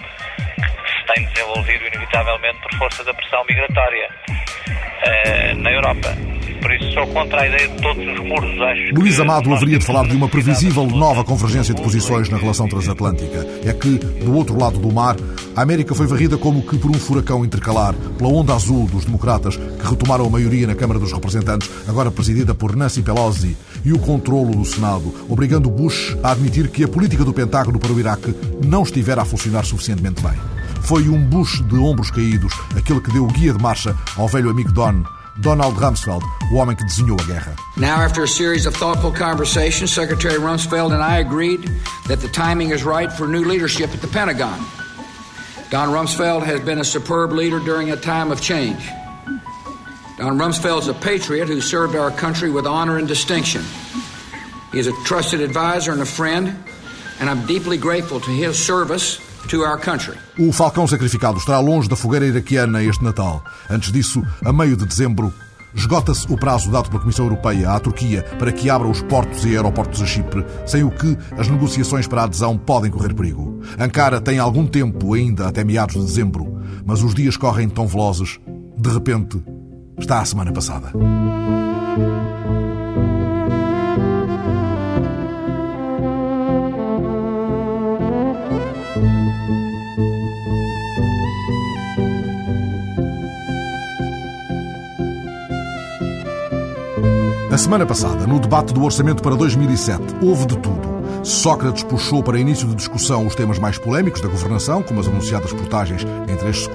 que 0.56 0.90
se 0.92 1.14
tem 1.14 1.26
desenvolvido 1.26 1.86
inevitavelmente 1.86 2.60
por 2.60 2.78
força 2.78 3.04
da 3.04 3.14
pressão 3.14 3.44
migratória 3.48 4.08
uh, 4.28 5.54
na 5.56 5.70
Europa. 5.70 6.33
Por 6.64 6.72
isso 6.72 6.94
sou 6.94 7.06
contra 7.08 7.42
a 7.42 7.46
ideia 7.46 7.68
de 7.68 7.82
todos 7.82 8.02
os 8.02 8.20
muros. 8.20 8.58
Acho 8.62 8.94
Luís 8.94 9.20
Amado 9.20 9.52
haveria 9.52 9.78
de 9.78 9.84
falar 9.84 10.08
de 10.08 10.16
uma 10.16 10.30
previsível 10.30 10.86
nova 10.86 11.22
convergência 11.22 11.74
de 11.74 11.82
posições 11.82 12.30
na 12.30 12.38
relação 12.38 12.66
transatlântica. 12.66 13.46
É 13.66 13.72
que, 13.74 13.98
do 13.98 14.34
outro 14.34 14.58
lado 14.58 14.78
do 14.78 14.90
mar, 14.90 15.14
a 15.54 15.60
América 15.60 15.94
foi 15.94 16.06
varrida 16.06 16.38
como 16.38 16.62
que 16.62 16.78
por 16.78 16.90
um 16.90 16.94
furacão 16.94 17.44
intercalar, 17.44 17.92
pela 18.16 18.30
onda 18.30 18.54
azul 18.54 18.86
dos 18.86 19.04
democratas, 19.04 19.56
que 19.56 19.86
retomaram 19.86 20.24
a 20.24 20.30
maioria 20.30 20.66
na 20.66 20.74
Câmara 20.74 20.98
dos 20.98 21.12
Representantes, 21.12 21.68
agora 21.86 22.10
presidida 22.10 22.54
por 22.54 22.74
Nancy 22.74 23.02
Pelosi, 23.02 23.54
e 23.84 23.92
o 23.92 23.98
controlo 23.98 24.56
do 24.56 24.64
Senado, 24.64 25.14
obrigando 25.28 25.68
Bush 25.68 26.16
a 26.22 26.32
admitir 26.32 26.68
que 26.68 26.82
a 26.82 26.88
política 26.88 27.26
do 27.26 27.34
Pentágono 27.34 27.78
para 27.78 27.92
o 27.92 28.00
Iraque 28.00 28.34
não 28.64 28.84
estivera 28.84 29.20
a 29.20 29.26
funcionar 29.26 29.66
suficientemente 29.66 30.22
bem. 30.22 30.32
Foi 30.80 31.10
um 31.10 31.22
Bush 31.26 31.60
de 31.60 31.76
ombros 31.76 32.10
caídos, 32.10 32.54
aquele 32.74 33.02
que 33.02 33.12
deu 33.12 33.24
o 33.24 33.32
guia 33.32 33.52
de 33.52 33.62
marcha 33.62 33.94
ao 34.16 34.28
velho 34.28 34.48
amigo 34.48 34.72
Don, 34.72 35.04
Donald 35.40 35.74
Rumsfeld, 35.74 36.22
o 36.52 36.56
homem 36.56 36.76
que 36.76 36.84
desenhou 36.84 37.20
a 37.20 37.26
guerra. 37.26 37.56
Now, 37.76 37.96
after 37.96 38.22
a 38.22 38.28
series 38.28 38.66
of 38.66 38.74
thoughtful 38.74 39.12
conversations, 39.12 39.92
Secretary 39.92 40.38
Rumsfeld 40.38 40.92
and 40.92 41.02
I 41.02 41.18
agreed 41.18 41.68
that 42.06 42.20
the 42.20 42.28
timing 42.28 42.70
is 42.70 42.84
right 42.84 43.12
for 43.12 43.26
new 43.26 43.44
leadership 43.44 43.92
at 43.92 44.00
the 44.00 44.08
Pentagon. 44.08 44.64
Don 45.70 45.88
Rumsfeld 45.88 46.44
has 46.44 46.60
been 46.60 46.78
a 46.78 46.84
superb 46.84 47.32
leader 47.32 47.58
during 47.58 47.90
a 47.90 47.96
time 47.96 48.30
of 48.30 48.40
change. 48.40 48.88
Don 50.18 50.38
Rumsfeld 50.38 50.82
is 50.82 50.88
a 50.88 50.94
patriot 50.94 51.48
who 51.48 51.60
served 51.60 51.96
our 51.96 52.12
country 52.12 52.50
with 52.50 52.66
honor 52.66 52.98
and 52.98 53.08
distinction. 53.08 53.64
He 54.70 54.78
is 54.78 54.86
a 54.86 54.92
trusted 55.04 55.40
advisor 55.40 55.90
and 55.90 56.00
a 56.00 56.06
friend, 56.06 56.56
and 57.18 57.28
I'm 57.28 57.44
deeply 57.46 57.76
grateful 57.76 58.20
to 58.20 58.30
his 58.30 58.56
service. 58.56 59.18
O 60.38 60.52
Falcão 60.52 60.86
Sacrificado 60.86 61.38
estará 61.38 61.60
longe 61.60 61.88
da 61.88 61.96
fogueira 61.96 62.26
iraquiana 62.26 62.82
este 62.82 63.02
Natal. 63.04 63.42
Antes 63.68 63.92
disso, 63.92 64.22
a 64.44 64.52
meio 64.52 64.76
de 64.76 64.86
dezembro, 64.86 65.32
esgota-se 65.74 66.26
o 66.32 66.36
prazo 66.36 66.70
dado 66.70 66.88
pela 66.88 67.00
Comissão 67.00 67.26
Europeia 67.26 67.70
à 67.70 67.80
Turquia 67.80 68.22
para 68.38 68.52
que 68.52 68.70
abra 68.70 68.88
os 68.88 69.02
portos 69.02 69.44
e 69.44 69.48
aeroportos 69.48 70.00
a 70.00 70.06
Chipre, 70.06 70.44
sem 70.66 70.82
o 70.82 70.90
que 70.90 71.16
as 71.36 71.48
negociações 71.48 72.06
para 72.06 72.22
a 72.22 72.24
adesão 72.24 72.56
podem 72.56 72.90
correr 72.90 73.14
perigo. 73.14 73.60
Ankara 73.78 74.20
tem 74.20 74.38
algum 74.38 74.66
tempo 74.66 75.14
ainda 75.14 75.48
até 75.48 75.64
meados 75.64 75.94
de 75.96 76.04
dezembro, 76.04 76.60
mas 76.84 77.02
os 77.02 77.14
dias 77.14 77.36
correm 77.36 77.68
tão 77.68 77.86
velozes. 77.86 78.38
De 78.76 78.90
repente, 78.90 79.42
está 79.98 80.20
a 80.20 80.24
semana 80.24 80.52
passada. 80.52 80.92
Semana 97.64 97.86
passada, 97.86 98.26
no 98.26 98.38
debate 98.38 98.74
do 98.74 98.84
orçamento 98.84 99.22
para 99.22 99.34
2007, 99.34 100.16
houve 100.20 100.44
de 100.44 100.58
tudo. 100.58 101.24
Sócrates 101.24 101.82
puxou 101.82 102.22
para 102.22 102.38
início 102.38 102.68
de 102.68 102.74
discussão 102.74 103.26
os 103.26 103.34
temas 103.34 103.58
mais 103.58 103.78
polémicos 103.78 104.20
da 104.20 104.28
governação, 104.28 104.82
como 104.82 105.00
as 105.00 105.08
anunciadas 105.08 105.50
portagens 105.50 106.04
em 106.28 106.36
três 106.36 106.68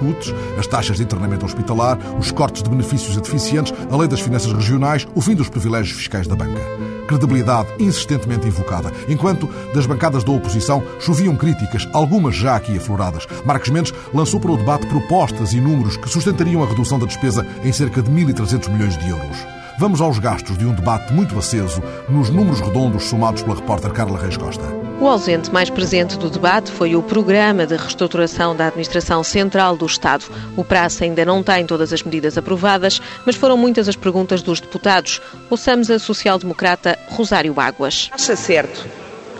as 0.58 0.66
taxas 0.66 0.96
de 0.96 1.04
internamento 1.04 1.46
hospitalar, 1.46 1.96
os 2.18 2.32
cortes 2.32 2.64
de 2.64 2.68
benefícios 2.68 3.16
a 3.16 3.20
deficientes, 3.20 3.72
a 3.88 3.96
lei 3.96 4.08
das 4.08 4.18
finanças 4.18 4.52
regionais, 4.52 5.06
o 5.14 5.20
fim 5.20 5.36
dos 5.36 5.48
privilégios 5.48 5.96
fiscais 5.96 6.26
da 6.26 6.34
banca. 6.34 6.60
Credibilidade 7.06 7.68
insistentemente 7.78 8.48
invocada, 8.48 8.92
enquanto 9.08 9.48
das 9.72 9.86
bancadas 9.86 10.24
da 10.24 10.32
oposição 10.32 10.82
choviam 10.98 11.36
críticas, 11.36 11.88
algumas 11.92 12.34
já 12.34 12.56
aqui 12.56 12.76
afloradas. 12.76 13.28
Marcos 13.44 13.70
Mendes 13.70 13.94
lançou 14.12 14.40
para 14.40 14.50
o 14.50 14.56
debate 14.56 14.88
propostas 14.88 15.52
e 15.52 15.60
números 15.60 15.96
que 15.96 16.10
sustentariam 16.10 16.64
a 16.64 16.66
redução 16.66 16.98
da 16.98 17.06
despesa 17.06 17.46
em 17.62 17.70
cerca 17.70 18.02
de 18.02 18.10
1.300 18.10 18.68
milhões 18.70 18.98
de 18.98 19.08
euros. 19.08 19.59
Vamos 19.80 20.02
aos 20.02 20.18
gastos 20.18 20.58
de 20.58 20.66
um 20.66 20.74
debate 20.74 21.10
muito 21.10 21.38
aceso 21.38 21.82
nos 22.06 22.28
números 22.28 22.60
redondos 22.60 23.04
somados 23.04 23.42
pela 23.42 23.56
repórter 23.56 23.90
Carla 23.92 24.18
Reis 24.18 24.36
Costa. 24.36 24.62
O 25.00 25.08
ausente 25.08 25.50
mais 25.50 25.70
presente 25.70 26.18
do 26.18 26.28
debate 26.28 26.70
foi 26.70 26.94
o 26.94 27.02
Programa 27.02 27.66
de 27.66 27.78
Reestruturação 27.78 28.54
da 28.54 28.66
Administração 28.66 29.24
Central 29.24 29.78
do 29.78 29.86
Estado. 29.86 30.26
O 30.54 30.62
prazo 30.62 31.02
ainda 31.02 31.24
não 31.24 31.42
tem 31.42 31.64
todas 31.64 31.94
as 31.94 32.02
medidas 32.02 32.36
aprovadas, 32.36 33.00
mas 33.24 33.36
foram 33.36 33.56
muitas 33.56 33.88
as 33.88 33.96
perguntas 33.96 34.42
dos 34.42 34.60
deputados. 34.60 35.18
Ouçamos 35.48 35.90
a 35.90 35.98
social-democrata 35.98 36.98
Rosário 37.08 37.58
Águas. 37.58 38.10
Acha 38.12 38.36
certo, 38.36 38.86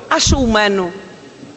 acha 0.08 0.38
humano 0.38 0.90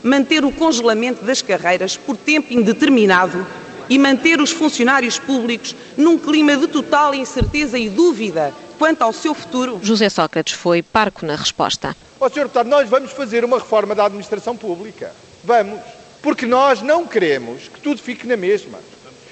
manter 0.04 0.44
o 0.44 0.52
congelamento 0.52 1.24
das 1.24 1.42
carreiras 1.42 1.96
por 1.96 2.18
tempo 2.18 2.52
indeterminado 2.52 3.48
e 3.90 3.98
manter 3.98 4.42
os 4.42 4.52
funcionários 4.52 5.18
públicos 5.18 5.74
num 5.96 6.18
clima 6.18 6.58
de 6.58 6.68
total 6.68 7.16
incerteza 7.16 7.80
e 7.80 7.90
dúvida 7.90 8.54
quanto 8.77 9.01
ao 9.01 9.13
seu 9.13 9.34
futuro? 9.34 9.80
José 9.82 10.10
Sócrates 10.10 10.53
foi 10.53 10.82
parco 10.82 11.25
na 11.25 11.36
resposta. 11.36 11.96
Ó, 12.20 12.30
Sr. 12.30 12.44
Deputado, 12.44 12.70
nós 12.70 12.89
vamos 12.89 13.12
fazer 13.12 13.44
uma 13.44 13.58
reforma 13.58 13.94
da 13.94 14.06
administração 14.06 14.56
pública. 14.56 15.12
Vamos. 15.44 15.80
Porque 16.22 16.46
nós 16.46 16.82
não 16.82 17.06
queremos 17.06 17.68
que 17.68 17.82
tudo 17.82 18.01
fique 18.01 18.25
na 18.25 18.38
mesma. 18.38 18.80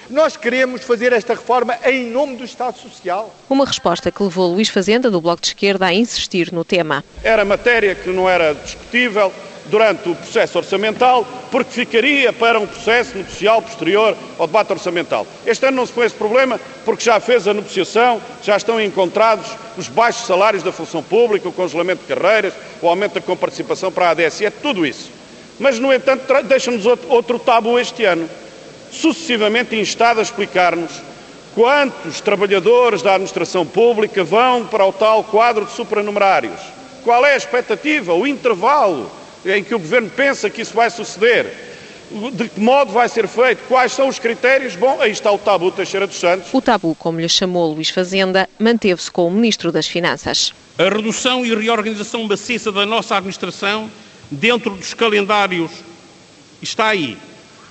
Nós 0.09 0.35
queremos 0.35 0.83
fazer 0.83 1.13
esta 1.13 1.33
reforma 1.33 1.77
em 1.85 2.09
nome 2.09 2.35
do 2.35 2.43
Estado 2.43 2.77
Social. 2.77 3.33
Uma 3.49 3.65
resposta 3.65 4.11
que 4.11 4.21
levou 4.21 4.53
Luís 4.53 4.67
Fazenda, 4.67 5.09
do 5.09 5.21
Bloco 5.21 5.41
de 5.41 5.47
Esquerda, 5.47 5.85
a 5.85 5.93
insistir 5.93 6.51
no 6.51 6.65
tema. 6.65 7.01
Era 7.23 7.45
matéria 7.45 7.95
que 7.95 8.09
não 8.09 8.29
era 8.29 8.53
discutível 8.53 9.31
durante 9.65 10.09
o 10.09 10.15
processo 10.15 10.57
orçamental, 10.57 11.25
porque 11.51 11.71
ficaria 11.71 12.33
para 12.33 12.59
um 12.59 12.67
processo 12.67 13.17
negocial 13.17 13.61
posterior 13.61 14.15
ao 14.37 14.47
debate 14.47 14.73
orçamental. 14.73 15.25
Este 15.45 15.65
ano 15.65 15.77
não 15.77 15.85
se 15.85 15.93
põe 15.93 16.05
esse 16.05 16.15
problema, 16.15 16.59
porque 16.85 17.03
já 17.03 17.19
fez 17.19 17.47
a 17.47 17.53
negociação, 17.53 18.21
já 18.43 18.57
estão 18.57 18.81
encontrados 18.81 19.47
os 19.77 19.87
baixos 19.87 20.25
salários 20.25 20.63
da 20.63 20.71
função 20.71 21.03
pública, 21.03 21.47
o 21.47 21.53
congelamento 21.53 22.01
de 22.05 22.13
carreiras, 22.13 22.53
o 22.81 22.87
aumento 22.87 23.13
da 23.13 23.21
comparticipação 23.21 23.91
para 23.91 24.07
a 24.07 24.09
ADSE, 24.11 24.45
é 24.45 24.49
tudo 24.49 24.85
isso. 24.85 25.11
Mas, 25.59 25.77
no 25.77 25.93
entanto, 25.93 26.25
deixa-nos 26.43 26.85
outro 26.85 27.37
tabu 27.37 27.77
este 27.77 28.03
ano, 28.03 28.29
sucessivamente 28.91 29.75
instado 29.75 30.19
a 30.19 30.23
explicar-nos 30.23 30.91
quantos 31.53 32.21
trabalhadores 32.21 33.01
da 33.01 33.11
administração 33.11 33.65
pública 33.65 34.23
vão 34.23 34.65
para 34.65 34.85
o 34.85 34.93
tal 34.93 35.23
quadro 35.23 35.65
de 35.65 35.71
supranumerários. 35.71 36.59
Qual 37.03 37.25
é 37.25 37.33
a 37.33 37.37
expectativa, 37.37 38.13
o 38.13 38.25
intervalo 38.25 39.11
em 39.45 39.63
que 39.63 39.73
o 39.73 39.79
Governo 39.79 40.09
pensa 40.09 40.49
que 40.49 40.61
isso 40.61 40.73
vai 40.73 40.89
suceder, 40.89 41.47
de 42.33 42.49
que 42.49 42.59
modo 42.59 42.91
vai 42.91 43.07
ser 43.07 43.27
feito, 43.27 43.63
quais 43.67 43.93
são 43.93 44.07
os 44.07 44.19
critérios, 44.19 44.75
bom, 44.75 44.99
aí 44.99 45.11
está 45.11 45.31
o 45.31 45.37
tabu 45.37 45.71
Teixeira 45.71 46.05
dos 46.05 46.17
Santos. 46.17 46.49
O 46.53 46.61
tabu, 46.61 46.93
como 46.95 47.19
lhe 47.19 47.29
chamou 47.29 47.73
Luís 47.73 47.89
Fazenda, 47.89 48.49
manteve-se 48.59 49.09
com 49.09 49.27
o 49.27 49.31
Ministro 49.31 49.71
das 49.71 49.87
Finanças. 49.87 50.53
A 50.77 50.83
redução 50.83 51.45
e 51.45 51.55
reorganização 51.55 52.23
maciça 52.25 52.71
da 52.71 52.85
nossa 52.85 53.15
administração 53.15 53.89
dentro 54.29 54.71
dos 54.71 54.93
calendários 54.93 55.71
está 56.61 56.87
aí, 56.87 57.17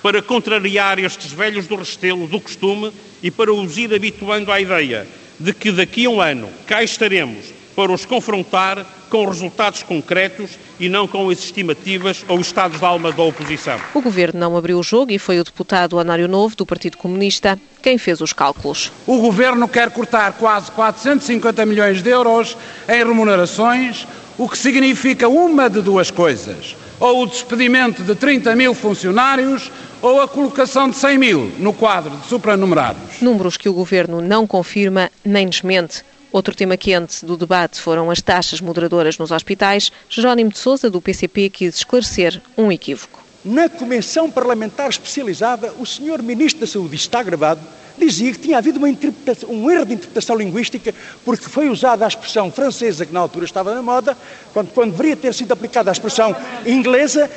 para 0.03 0.23
contrariar 0.23 0.99
estes 0.99 1.33
velhos 1.33 1.67
do 1.67 1.77
restelo 1.77 2.27
do 2.27 2.41
costume 2.41 2.93
e 3.23 3.31
para 3.31 3.53
os 3.53 3.77
ir 3.77 3.95
habituando 3.95 4.51
à 4.51 4.61
ideia 4.61 5.07
de 5.39 5.53
que 5.53 5.71
daqui 5.71 6.07
a 6.07 6.11
um 6.11 6.21
ano 6.21 6.49
cá 6.67 6.83
estaremos 6.83 7.53
para 7.75 7.93
os 7.93 8.05
confrontar 8.05 8.85
com 9.11 9.27
resultados 9.27 9.83
concretos 9.83 10.51
e 10.79 10.89
não 10.89 11.07
com 11.07 11.29
as 11.29 11.39
estimativas 11.39 12.25
ou 12.29 12.41
estados 12.41 12.79
de 12.79 12.85
alma 12.85 13.13
da 13.13 13.23
oposição. 13.23 13.79
O 13.93 14.01
governo 14.01 14.39
não 14.39 14.57
abriu 14.57 14.79
o 14.79 14.83
jogo 14.83 15.11
e 15.13 15.19
foi 15.19 15.41
o 15.41 15.45
deputado 15.45 15.99
Anário 15.99 16.29
Novo, 16.29 16.55
do 16.55 16.65
Partido 16.65 16.97
Comunista, 16.97 17.59
quem 17.83 17.99
fez 17.99 18.21
os 18.21 18.33
cálculos. 18.33 18.93
O 19.07 19.19
governo 19.19 19.67
quer 19.69 19.91
cortar 19.91 20.33
quase 20.35 20.71
450 20.73 21.67
milhões 21.67 22.03
de 22.03 22.11
euros 22.11 22.57
em 22.89 23.05
remunerações, 23.05 24.07
o 24.39 24.49
que 24.49 24.57
significa 24.57 25.29
uma 25.29 25.69
de 25.69 25.83
duas 25.83 26.11
coisas. 26.11 26.77
Ou 27.01 27.23
o 27.23 27.27
despedimento 27.27 28.03
de 28.03 28.15
30 28.15 28.55
mil 28.55 28.75
funcionários 28.75 29.71
ou 30.03 30.21
a 30.21 30.29
colocação 30.29 30.89
de 30.89 30.97
100 30.97 31.19
mil 31.19 31.53
no 31.59 31.73
quadro 31.73 32.17
de 32.17 32.27
supranumerados. 32.27 33.21
Números 33.21 33.57
que 33.57 33.69
o 33.69 33.73
governo 33.73 34.21
não 34.21 34.47
confirma 34.47 35.11
nem 35.25 35.49
desmente. 35.49 36.05
Outro 36.33 36.55
tema 36.55 36.77
quente 36.77 37.27
do 37.27 37.37
debate 37.37 37.81
foram 37.81 38.09
as 38.09 38.23
taxas 38.23 38.61
moderadoras 38.61 39.19
nos 39.19 39.33
hospitais. 39.33 39.91
Jerónimo 40.09 40.51
de 40.51 40.59
Sousa, 40.59 40.89
do 40.89 41.01
PCP, 41.01 41.51
quis 41.51 41.75
esclarecer 41.75 42.41
um 42.57 42.71
equívoco. 42.71 43.21
Na 43.45 43.69
Comissão 43.69 44.31
Parlamentar 44.31 44.89
Especializada, 44.89 45.73
o 45.79 45.85
Sr. 45.85 46.23
Ministro 46.23 46.61
da 46.61 46.67
Saúde, 46.69 46.95
está 46.95 47.21
gravado, 47.23 47.61
dizia 47.99 48.33
que 48.33 48.39
tinha 48.39 48.59
havido 48.59 48.79
um 48.79 49.71
erro 49.71 49.87
de 49.87 49.95
interpretação 49.95 50.37
linguística 50.37 50.95
porque 51.25 51.47
foi 51.47 51.69
usada 51.69 52.05
a 52.05 52.09
expressão 52.09 52.53
francesa 52.53 53.05
que 53.05 53.13
na 53.13 53.21
altura 53.21 53.45
estava 53.45 53.75
na 53.75 53.83
moda, 53.83 54.17
quando, 54.53 54.71
quando 54.73 54.93
deveria 54.93 55.17
ter 55.17 55.35
sido 55.35 55.51
aplicada 55.51 55.91
a 55.91 55.93
expressão 55.93 56.37
inglesa, 56.65 57.29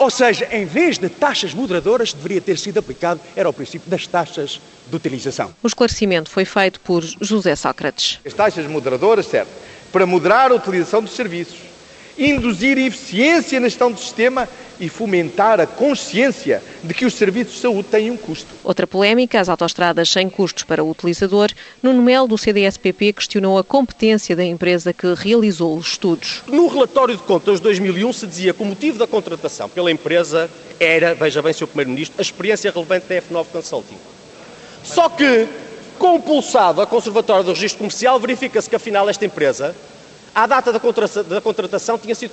ou 0.00 0.08
seja, 0.08 0.48
em 0.50 0.64
vez 0.64 0.96
de 0.96 1.10
taxas 1.10 1.52
moderadoras, 1.52 2.14
deveria 2.14 2.40
ter 2.40 2.58
sido 2.58 2.78
aplicado, 2.78 3.20
era 3.36 3.46
o 3.46 3.52
princípio 3.52 3.90
das 3.90 4.06
taxas 4.06 4.58
de 4.88 4.96
utilização. 4.96 5.54
O 5.62 5.66
esclarecimento 5.66 6.30
foi 6.30 6.46
feito 6.46 6.80
por 6.80 7.04
José 7.20 7.54
Sócrates. 7.54 8.18
As 8.24 8.32
taxas 8.32 8.66
moderadoras 8.66 9.26
servem 9.26 9.52
para 9.92 10.06
moderar 10.06 10.52
a 10.52 10.54
utilização 10.54 11.02
dos 11.02 11.12
serviços, 11.12 11.58
induzir 12.16 12.78
eficiência 12.78 13.60
na 13.60 13.68
gestão 13.68 13.92
do 13.92 14.00
sistema 14.00 14.48
e 14.80 14.88
fomentar 14.88 15.60
a 15.60 15.66
consciência 15.66 16.62
de 16.82 16.94
que 16.94 17.04
os 17.04 17.14
serviços 17.14 17.54
de 17.54 17.60
saúde 17.60 17.88
têm 17.90 18.10
um 18.10 18.16
custo. 18.16 18.48
Outra 18.64 18.86
polémica, 18.86 19.38
as 19.38 19.48
autoestradas 19.48 20.08
sem 20.08 20.30
custos 20.30 20.64
para 20.64 20.82
o 20.82 20.90
utilizador. 20.90 21.50
Nuno 21.82 22.02
Melo, 22.02 22.26
do 22.26 22.38
CDSPP, 22.38 23.12
questionou 23.12 23.58
a 23.58 23.64
competência 23.64 24.34
da 24.34 24.44
empresa 24.44 24.92
que 24.92 25.12
realizou 25.14 25.76
os 25.76 25.88
estudos. 25.88 26.42
No 26.46 26.66
relatório 26.66 27.16
de 27.16 27.22
contas 27.22 27.56
de 27.56 27.62
2001 27.62 28.12
se 28.14 28.26
dizia 28.26 28.54
que 28.54 28.62
o 28.62 28.66
motivo 28.66 28.98
da 28.98 29.06
contratação 29.06 29.68
pela 29.68 29.92
empresa 29.92 30.50
era, 30.80 31.14
veja 31.14 31.42
bem, 31.42 31.52
Sr. 31.52 31.66
Primeiro-Ministro, 31.66 32.14
a 32.18 32.22
experiência 32.22 32.70
relevante 32.70 33.06
da 33.06 33.16
F9 33.16 33.46
Consulting. 33.52 33.98
Só 34.82 35.10
que, 35.10 35.46
com 35.98 36.16
o 36.16 36.22
pulsado 36.22 36.80
a 36.80 36.86
Conservatório 36.86 37.44
do 37.44 37.52
Registro 37.52 37.78
Comercial, 37.78 38.18
verifica-se 38.18 38.70
que 38.70 38.76
afinal 38.76 39.08
esta 39.08 39.26
empresa, 39.26 39.76
à 40.34 40.46
data 40.46 40.72
da, 40.72 40.80
contratação, 41.40 41.98
tinha 41.98 42.14
sido, 42.14 42.32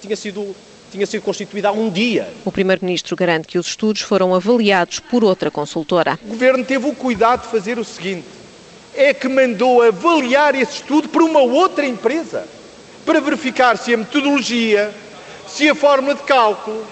tinha 0.00 0.16
sido 0.16 0.54
tinha 0.90 1.06
sido 1.06 1.22
constituída 1.22 1.68
há 1.68 1.72
um 1.72 1.90
dia. 1.90 2.28
O 2.44 2.52
Primeiro-Ministro 2.52 3.16
garante 3.16 3.48
que 3.48 3.58
os 3.58 3.66
estudos 3.66 4.02
foram 4.02 4.34
avaliados 4.34 4.98
por 4.98 5.22
outra 5.22 5.50
consultora. 5.50 6.18
O 6.24 6.28
Governo 6.28 6.64
teve 6.64 6.86
o 6.86 6.94
cuidado 6.94 7.42
de 7.42 7.48
fazer 7.48 7.78
o 7.78 7.84
seguinte: 7.84 8.26
é 8.94 9.12
que 9.12 9.28
mandou 9.28 9.82
avaliar 9.82 10.54
esse 10.54 10.76
estudo 10.76 11.08
por 11.08 11.22
uma 11.22 11.40
outra 11.40 11.86
empresa 11.86 12.46
para 13.04 13.20
verificar 13.20 13.76
se 13.78 13.94
a 13.94 13.96
metodologia, 13.96 14.92
se 15.46 15.68
a 15.68 15.74
fórmula 15.74 16.14
de 16.14 16.22
cálculo, 16.22 16.84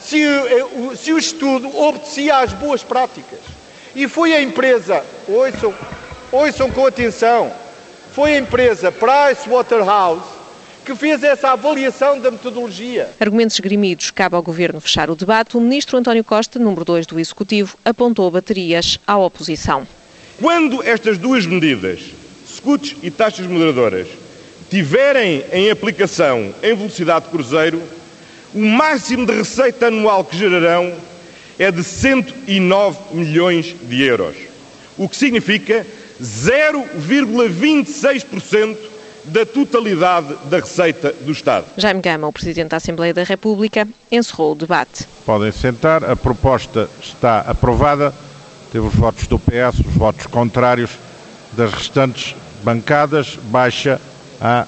se, 0.00 0.24
o, 0.76 0.96
se 0.96 1.12
o 1.12 1.18
estudo 1.18 1.76
obedecia 1.76 2.38
às 2.38 2.52
boas 2.52 2.82
práticas. 2.82 3.40
E 3.94 4.06
foi 4.06 4.34
a 4.34 4.42
empresa, 4.42 5.04
ouçam, 5.26 5.74
ouçam 6.30 6.70
com 6.70 6.86
atenção, 6.86 7.52
foi 8.12 8.34
a 8.34 8.38
empresa 8.38 8.92
Pricewaterhouse 8.92 10.37
que 10.88 10.94
fez 10.94 11.22
essa 11.22 11.50
avaliação 11.50 12.18
da 12.18 12.30
metodologia. 12.30 13.10
Argumentos 13.20 13.56
esgrimidos, 13.56 14.10
cabe 14.10 14.36
ao 14.36 14.42
Governo 14.42 14.80
fechar 14.80 15.10
o 15.10 15.14
debate. 15.14 15.54
O 15.54 15.60
Ministro 15.60 15.98
António 15.98 16.24
Costa, 16.24 16.58
número 16.58 16.82
2 16.82 17.06
do 17.06 17.20
Executivo, 17.20 17.76
apontou 17.84 18.30
baterias 18.30 18.98
à 19.06 19.18
oposição. 19.18 19.86
Quando 20.40 20.82
estas 20.82 21.18
duas 21.18 21.44
medidas, 21.44 22.00
scuts 22.50 22.96
e 23.02 23.10
taxas 23.10 23.46
moderadoras, 23.46 24.08
tiverem 24.70 25.44
em 25.52 25.70
aplicação 25.70 26.54
em 26.62 26.74
velocidade 26.74 27.26
de 27.26 27.32
cruzeiro, 27.32 27.82
o 28.54 28.60
máximo 28.60 29.26
de 29.26 29.34
receita 29.34 29.88
anual 29.88 30.24
que 30.24 30.38
gerarão 30.38 30.94
é 31.58 31.70
de 31.70 31.84
109 31.84 33.14
milhões 33.14 33.76
de 33.82 34.02
euros, 34.04 34.36
o 34.96 35.06
que 35.06 35.16
significa 35.16 35.86
0,26% 36.18 38.97
da 39.24 39.44
totalidade 39.44 40.34
da 40.44 40.58
receita 40.58 41.12
do 41.12 41.32
Estado. 41.32 41.66
Jaime 41.76 42.00
Gama, 42.00 42.26
o 42.26 42.32
Presidente 42.32 42.68
da 42.68 42.76
Assembleia 42.78 43.12
da 43.12 43.22
República, 43.22 43.86
encerrou 44.10 44.52
o 44.52 44.54
debate. 44.54 45.06
Podem 45.24 45.52
sentar, 45.52 46.04
a 46.04 46.16
proposta 46.16 46.88
está 47.02 47.40
aprovada, 47.40 48.14
teve 48.72 48.86
os 48.86 48.94
votos 48.94 49.26
do 49.26 49.38
PS, 49.38 49.80
os 49.86 49.94
votos 49.94 50.26
contrários 50.26 50.90
das 51.52 51.72
restantes 51.72 52.34
bancadas, 52.62 53.38
baixa 53.50 54.00
à 54.40 54.66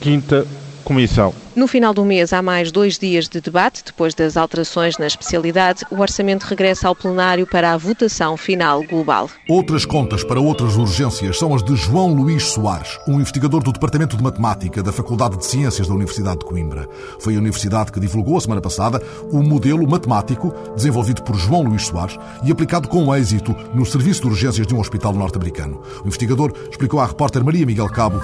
quinta 0.00 0.46
comissão. 0.84 1.34
No 1.56 1.66
final 1.66 1.94
do 1.94 2.04
mês 2.04 2.32
há 2.32 2.42
mais 2.42 2.70
dois 2.70 2.98
dias 2.98 3.28
de 3.28 3.40
debate. 3.40 3.82
Depois 3.84 4.14
das 4.14 4.36
alterações 4.36 4.98
na 4.98 5.06
especialidade, 5.06 5.84
o 5.90 6.00
orçamento 6.00 6.44
regressa 6.44 6.88
ao 6.88 6.94
plenário 6.94 7.46
para 7.46 7.72
a 7.72 7.76
votação 7.76 8.36
final 8.36 8.82
global. 8.82 9.30
Outras 9.48 9.84
contas 9.84 10.22
para 10.22 10.40
outras 10.40 10.76
urgências 10.76 11.38
são 11.38 11.54
as 11.54 11.62
de 11.62 11.74
João 11.76 12.12
Luís 12.12 12.44
Soares, 12.44 12.98
um 13.06 13.20
investigador 13.20 13.62
do 13.62 13.72
Departamento 13.72 14.16
de 14.16 14.22
Matemática 14.22 14.82
da 14.82 14.92
Faculdade 14.92 15.38
de 15.38 15.46
Ciências 15.46 15.88
da 15.88 15.94
Universidade 15.94 16.40
de 16.40 16.44
Coimbra. 16.44 16.88
Foi 17.18 17.34
a 17.34 17.38
universidade 17.38 17.92
que 17.92 18.00
divulgou 18.00 18.36
a 18.36 18.40
semana 18.40 18.60
passada 18.60 19.00
o 19.30 19.42
modelo 19.42 19.88
matemático 19.88 20.52
desenvolvido 20.74 21.22
por 21.22 21.36
João 21.36 21.62
Luís 21.62 21.86
Soares 21.86 22.18
e 22.44 22.52
aplicado 22.52 22.88
com 22.88 23.14
êxito 23.14 23.56
no 23.72 23.86
serviço 23.86 24.22
de 24.22 24.28
urgências 24.28 24.66
de 24.66 24.74
um 24.74 24.80
hospital 24.80 25.12
norte-americano. 25.12 25.80
O 26.04 26.08
investigador 26.08 26.52
explicou 26.70 27.00
à 27.00 27.06
repórter 27.06 27.44
Maria 27.44 27.64
Miguel 27.64 27.88
Cabo 27.88 28.20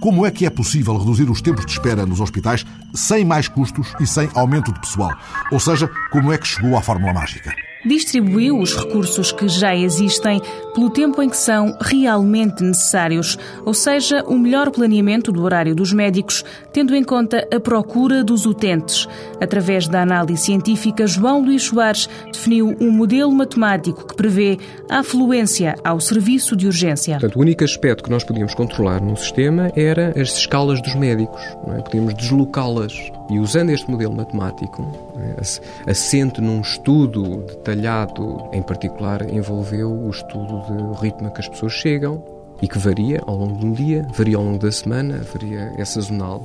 como 0.00 0.24
é 0.24 0.30
que 0.30 0.46
é 0.46 0.50
possível 0.50 0.96
reduzir 0.96 1.30
os 1.30 1.42
tempos 1.42 1.66
de 1.66 1.72
espera 1.72 2.06
nos 2.06 2.20
hospitais 2.20 2.64
sem 2.94 3.24
mais 3.24 3.46
custos 3.46 3.94
e 4.00 4.06
sem 4.06 4.28
aumento 4.34 4.72
de 4.72 4.80
pessoal? 4.80 5.14
Ou 5.52 5.60
seja, 5.60 5.88
como 6.10 6.32
é 6.32 6.38
que 6.38 6.46
chegou 6.46 6.76
à 6.76 6.82
fórmula 6.82 7.12
mágica? 7.12 7.54
Distribuiu 7.84 8.58
os 8.58 8.74
recursos 8.74 9.32
que 9.32 9.48
já 9.48 9.74
existem 9.74 10.40
pelo 10.74 10.90
tempo 10.90 11.22
em 11.22 11.28
que 11.28 11.36
são 11.36 11.76
realmente 11.80 12.62
necessários, 12.62 13.38
ou 13.64 13.74
seja, 13.74 14.22
o 14.26 14.38
melhor 14.38 14.70
planeamento 14.70 15.32
do 15.32 15.42
horário 15.42 15.74
dos 15.74 15.92
médicos, 15.92 16.44
tendo 16.72 16.94
em 16.94 17.02
conta 17.02 17.46
a 17.52 17.58
procura 17.58 18.22
dos 18.22 18.46
utentes. 18.46 19.08
Através 19.40 19.88
da 19.88 20.02
análise 20.02 20.44
científica, 20.44 21.06
João 21.06 21.42
Luís 21.42 21.64
Soares 21.64 22.08
definiu 22.32 22.76
um 22.80 22.90
modelo 22.90 23.32
matemático 23.32 24.06
que 24.06 24.14
prevê 24.14 24.58
a 24.88 25.00
afluência 25.00 25.74
ao 25.82 26.00
serviço 26.00 26.54
de 26.56 26.66
urgência. 26.66 27.14
Portanto, 27.18 27.36
o 27.36 27.42
único 27.42 27.64
aspecto 27.64 28.04
que 28.04 28.10
nós 28.10 28.24
podíamos 28.24 28.54
controlar 28.54 29.00
no 29.00 29.16
sistema 29.16 29.72
era 29.74 30.12
as 30.20 30.38
escalas 30.38 30.80
dos 30.82 30.94
médicos. 30.94 31.40
É? 31.68 31.82
Podíamos 31.82 32.14
deslocá-las. 32.14 32.92
E 33.30 33.38
usando 33.38 33.70
este 33.70 33.88
modelo 33.88 34.12
matemático, 34.12 34.82
é? 35.16 35.90
assente 35.90 36.40
num 36.40 36.60
estudo 36.60 37.44
de 37.46 37.54
detalhado, 37.54 38.48
em 38.52 38.60
particular 38.60 39.22
envolveu 39.32 39.90
o 39.90 40.10
estudo 40.10 40.60
do 40.66 40.92
ritmo 40.94 41.32
que 41.32 41.40
as 41.40 41.48
pessoas 41.48 41.72
chegam 41.72 42.24
e 42.60 42.66
que 42.66 42.78
varia 42.78 43.22
ao 43.26 43.36
longo 43.36 43.58
de 43.58 43.66
um 43.66 43.72
dia, 43.72 44.06
varia 44.16 44.36
ao 44.36 44.42
longo 44.42 44.58
da 44.58 44.72
semana, 44.72 45.20
varia 45.32 45.72
é 45.78 45.84
sazonal. 45.84 46.44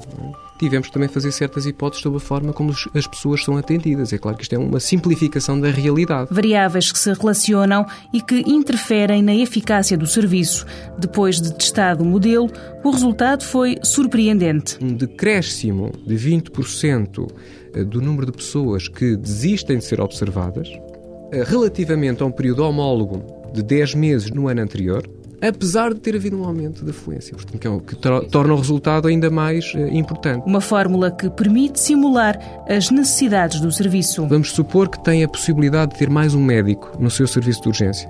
Tivemos 0.57 0.89
também 0.89 1.09
fazer 1.09 1.31
certas 1.31 1.65
hipóteses 1.65 2.01
sobre 2.01 2.17
a 2.17 2.21
forma 2.21 2.53
como 2.53 2.73
as 2.93 3.07
pessoas 3.07 3.43
são 3.43 3.57
atendidas. 3.57 4.13
É 4.13 4.17
claro 4.17 4.37
que 4.37 4.43
isto 4.43 4.55
é 4.55 4.57
uma 4.57 4.79
simplificação 4.79 5.59
da 5.59 5.69
realidade. 5.69 6.29
Variáveis 6.31 6.91
que 6.91 6.99
se 6.99 7.11
relacionam 7.11 7.85
e 8.13 8.21
que 8.21 8.39
interferem 8.47 9.21
na 9.21 9.35
eficácia 9.35 9.97
do 9.97 10.07
serviço. 10.07 10.65
Depois 10.97 11.41
de 11.41 11.53
testado 11.53 12.03
o 12.03 12.05
modelo, 12.05 12.49
o 12.83 12.89
resultado 12.89 13.43
foi 13.43 13.77
surpreendente. 13.83 14.77
Um 14.81 14.93
decréscimo 14.93 15.91
de 16.05 16.15
20% 16.15 17.27
eh, 17.73 17.83
do 17.83 18.01
número 18.01 18.25
de 18.27 18.31
pessoas 18.31 18.87
que 18.87 19.17
desistem 19.17 19.77
de 19.77 19.83
ser 19.83 19.99
observadas, 19.99 20.69
eh, 21.33 21.43
relativamente 21.45 22.23
a 22.23 22.25
um 22.25 22.31
período 22.31 22.63
homólogo 22.63 23.25
de 23.53 23.61
10 23.61 23.95
meses 23.95 24.31
no 24.31 24.47
ano 24.47 24.61
anterior, 24.61 25.05
apesar 25.41 25.93
de 25.93 25.99
ter 25.99 26.15
havido 26.15 26.39
um 26.39 26.45
aumento 26.45 26.83
da 26.83 26.93
fluência, 26.93 27.33
portanto, 27.33 27.59
que, 27.59 27.67
é 27.67 27.69
o 27.69 27.79
que 27.79 27.95
torna 27.95 28.53
o 28.53 28.57
resultado 28.57 29.07
ainda 29.07 29.29
mais 29.29 29.73
uh, 29.73 29.79
importante. 29.87 30.43
Uma 30.45 30.61
fórmula 30.61 31.11
que 31.11 31.29
permite 31.29 31.79
simular 31.79 32.39
as 32.67 32.89
necessidades 32.89 33.59
do 33.59 33.71
serviço. 33.71 34.25
Vamos 34.27 34.51
supor 34.51 34.89
que 34.89 35.03
tem 35.03 35.23
a 35.23 35.27
possibilidade 35.27 35.93
de 35.93 35.99
ter 35.99 36.09
mais 36.09 36.33
um 36.33 36.43
médico 36.43 36.91
no 36.99 37.09
seu 37.09 37.27
serviço 37.27 37.61
de 37.61 37.67
urgência. 37.69 38.09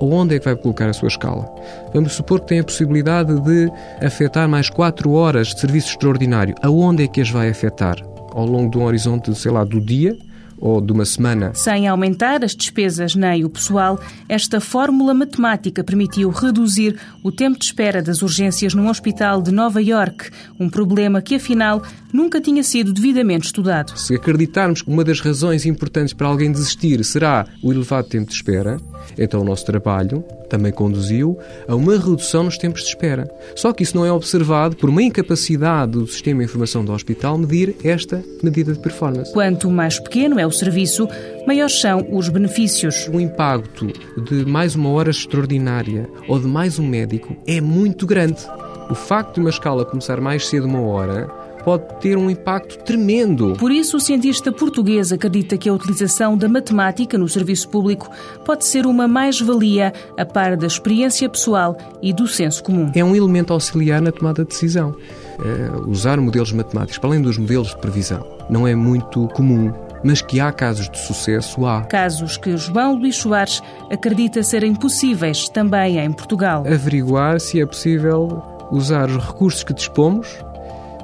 Onde 0.00 0.36
é 0.36 0.38
que 0.38 0.44
vai 0.44 0.54
colocar 0.54 0.88
a 0.88 0.92
sua 0.92 1.08
escala? 1.08 1.52
Vamos 1.92 2.12
supor 2.12 2.40
que 2.40 2.46
tem 2.46 2.60
a 2.60 2.64
possibilidade 2.64 3.40
de 3.40 3.70
afetar 4.00 4.48
mais 4.48 4.70
4 4.70 5.10
horas 5.10 5.48
de 5.48 5.60
serviço 5.60 5.88
extraordinário. 5.88 6.54
Aonde 6.62 7.02
é 7.02 7.08
que 7.08 7.20
as 7.20 7.30
vai 7.30 7.48
afetar? 7.48 7.96
Ao 8.32 8.46
longo 8.46 8.70
de 8.70 8.78
um 8.78 8.84
horizonte, 8.84 9.34
sei 9.34 9.50
lá, 9.50 9.64
do 9.64 9.80
dia 9.80 10.16
ou 10.60 10.80
de 10.80 10.92
uma 10.92 11.04
semana. 11.04 11.52
Sem 11.54 11.88
aumentar 11.88 12.44
as 12.44 12.54
despesas 12.54 13.14
nem 13.14 13.44
o 13.44 13.50
pessoal, 13.50 14.00
esta 14.28 14.60
fórmula 14.60 15.14
matemática 15.14 15.84
permitiu 15.84 16.30
reduzir 16.30 16.98
o 17.22 17.30
tempo 17.30 17.58
de 17.58 17.64
espera 17.64 18.02
das 18.02 18.22
urgências 18.22 18.74
num 18.74 18.88
hospital 18.88 19.40
de 19.42 19.52
Nova 19.52 19.80
York, 19.82 20.30
um 20.58 20.68
problema 20.68 21.22
que 21.22 21.36
afinal 21.36 21.82
nunca 22.12 22.40
tinha 22.40 22.62
sido 22.62 22.92
devidamente 22.92 23.46
estudado. 23.46 23.96
Se 23.98 24.14
acreditarmos 24.14 24.82
que 24.82 24.90
uma 24.90 25.04
das 25.04 25.20
razões 25.20 25.66
importantes 25.66 26.14
para 26.14 26.26
alguém 26.26 26.50
desistir 26.50 27.04
será 27.04 27.46
o 27.62 27.72
elevado 27.72 28.08
tempo 28.08 28.28
de 28.28 28.34
espera, 28.34 28.78
então 29.16 29.40
o 29.40 29.44
nosso 29.44 29.64
trabalho 29.64 30.24
também 30.48 30.72
conduziu 30.72 31.38
a 31.66 31.74
uma 31.74 31.92
redução 31.92 32.44
nos 32.44 32.56
tempos 32.56 32.82
de 32.82 32.88
espera. 32.88 33.30
Só 33.54 33.72
que 33.72 33.82
isso 33.82 33.96
não 33.96 34.04
é 34.04 34.12
observado 34.12 34.76
por 34.76 34.88
uma 34.88 35.02
incapacidade 35.02 35.92
do 35.92 36.06
sistema 36.06 36.40
de 36.40 36.46
informação 36.46 36.84
do 36.84 36.92
hospital 36.92 37.36
medir 37.36 37.76
esta 37.84 38.22
medida 38.42 38.72
de 38.72 38.78
performance. 38.78 39.32
Quanto 39.32 39.70
mais 39.70 39.98
pequeno 39.98 40.38
é 40.38 40.46
o 40.48 40.52
serviço, 40.52 41.08
maiores 41.46 41.80
são 41.80 42.06
os 42.10 42.28
benefícios. 42.28 43.08
O 43.12 43.20
impacto 43.20 43.92
de 44.28 44.44
mais 44.44 44.74
uma 44.74 44.90
hora 44.90 45.10
extraordinária 45.10 46.08
ou 46.26 46.38
de 46.38 46.46
mais 46.46 46.78
um 46.78 46.86
médico 46.86 47.36
é 47.46 47.60
muito 47.60 48.06
grande. 48.06 48.44
O 48.90 48.94
facto 48.94 49.34
de 49.34 49.40
uma 49.40 49.50
escala 49.50 49.84
começar 49.84 50.20
mais 50.20 50.46
cedo 50.46 50.66
uma 50.66 50.80
hora 50.80 51.28
pode 51.68 51.84
ter 52.00 52.16
um 52.16 52.30
impacto 52.30 52.78
tremendo. 52.84 53.54
Por 53.58 53.70
isso, 53.70 53.98
o 53.98 54.00
cientista 54.00 54.50
português 54.50 55.12
acredita 55.12 55.58
que 55.58 55.68
a 55.68 55.72
utilização 55.74 56.36
da 56.36 56.48
matemática 56.48 57.18
no 57.18 57.28
serviço 57.28 57.68
público 57.68 58.10
pode 58.44 58.64
ser 58.64 58.86
uma 58.86 59.06
mais-valia 59.06 59.92
a 60.16 60.24
par 60.24 60.56
da 60.56 60.66
experiência 60.66 61.28
pessoal 61.28 61.76
e 62.00 62.12
do 62.12 62.26
senso 62.26 62.62
comum. 62.62 62.90
É 62.94 63.04
um 63.04 63.14
elemento 63.14 63.52
auxiliar 63.52 64.00
na 64.00 64.10
tomada 64.10 64.44
de 64.44 64.48
decisão. 64.48 64.96
Uh, 65.38 65.90
usar 65.90 66.18
modelos 66.18 66.52
matemáticos, 66.52 66.98
para 66.98 67.10
além 67.10 67.20
dos 67.20 67.36
modelos 67.36 67.68
de 67.68 67.76
previsão, 67.76 68.26
não 68.48 68.66
é 68.66 68.74
muito 68.74 69.28
comum 69.28 69.72
mas 70.04 70.22
que 70.22 70.40
há 70.40 70.52
casos 70.52 70.88
de 70.88 70.98
sucesso, 70.98 71.66
há. 71.66 71.82
Casos 71.82 72.36
que 72.36 72.56
João 72.56 72.96
Luís 72.96 73.16
Soares 73.16 73.62
acredita 73.90 74.42
serem 74.42 74.74
possíveis 74.74 75.48
também 75.48 75.98
em 75.98 76.12
Portugal. 76.12 76.64
Averiguar 76.66 77.40
se 77.40 77.60
é 77.60 77.66
possível 77.66 78.42
usar 78.70 79.08
os 79.08 79.24
recursos 79.24 79.64
que 79.64 79.72
dispomos 79.72 80.28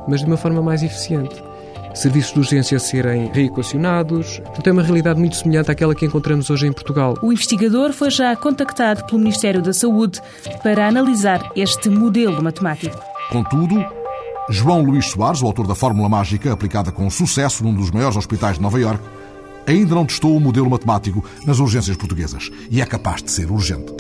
mas 0.07 0.21
de 0.21 0.27
uma 0.27 0.37
forma 0.37 0.63
mais 0.63 0.83
eficiente. 0.83 1.43
Serviços 1.95 2.33
de 2.33 2.39
urgência 2.41 2.79
serem 2.79 3.31
reequacionados. 3.33 4.41
Portanto, 4.41 4.67
é 4.67 4.73
uma 4.73 4.83
realidade 4.83 5.19
muito 5.19 5.37
semelhante 5.37 5.71
àquela 5.71 5.95
que 5.95 6.05
encontramos 6.05 6.51
hoje 6.51 6.67
em 6.67 6.73
Portugal. 6.73 7.17
O 7.23 7.33
investigador 7.33 7.93
foi 7.93 8.11
já 8.11 8.35
contactado 8.35 9.05
pelo 9.07 9.19
Ministério 9.19 9.63
da 9.63 9.73
Saúde 9.73 10.21
para 10.63 10.89
analisar 10.89 11.53
este 11.55 11.89
modelo 11.89 12.43
matemático. 12.43 12.99
Contudo, 13.31 13.85
João 14.49 14.83
Luís 14.83 15.07
Soares, 15.11 15.41
o 15.41 15.47
autor 15.47 15.67
da 15.67 15.75
fórmula 15.75 16.09
mágica 16.09 16.53
aplicada 16.53 16.93
com 16.93 17.09
sucesso 17.09 17.65
num 17.65 17.73
dos 17.73 17.91
maiores 17.91 18.17
hospitais 18.17 18.57
de 18.57 18.63
Nova 18.63 18.79
Iorque, 18.79 19.05
ainda 19.67 19.95
não 19.95 20.05
testou 20.05 20.37
o 20.37 20.41
modelo 20.41 20.69
matemático 20.69 21.25
nas 21.47 21.59
urgências 21.59 21.97
portuguesas 21.97 22.51
e 22.71 22.83
é 22.83 22.87
capaz 22.87 23.23
de 23.23 23.31
ser 23.31 23.51
urgente. 23.51 23.95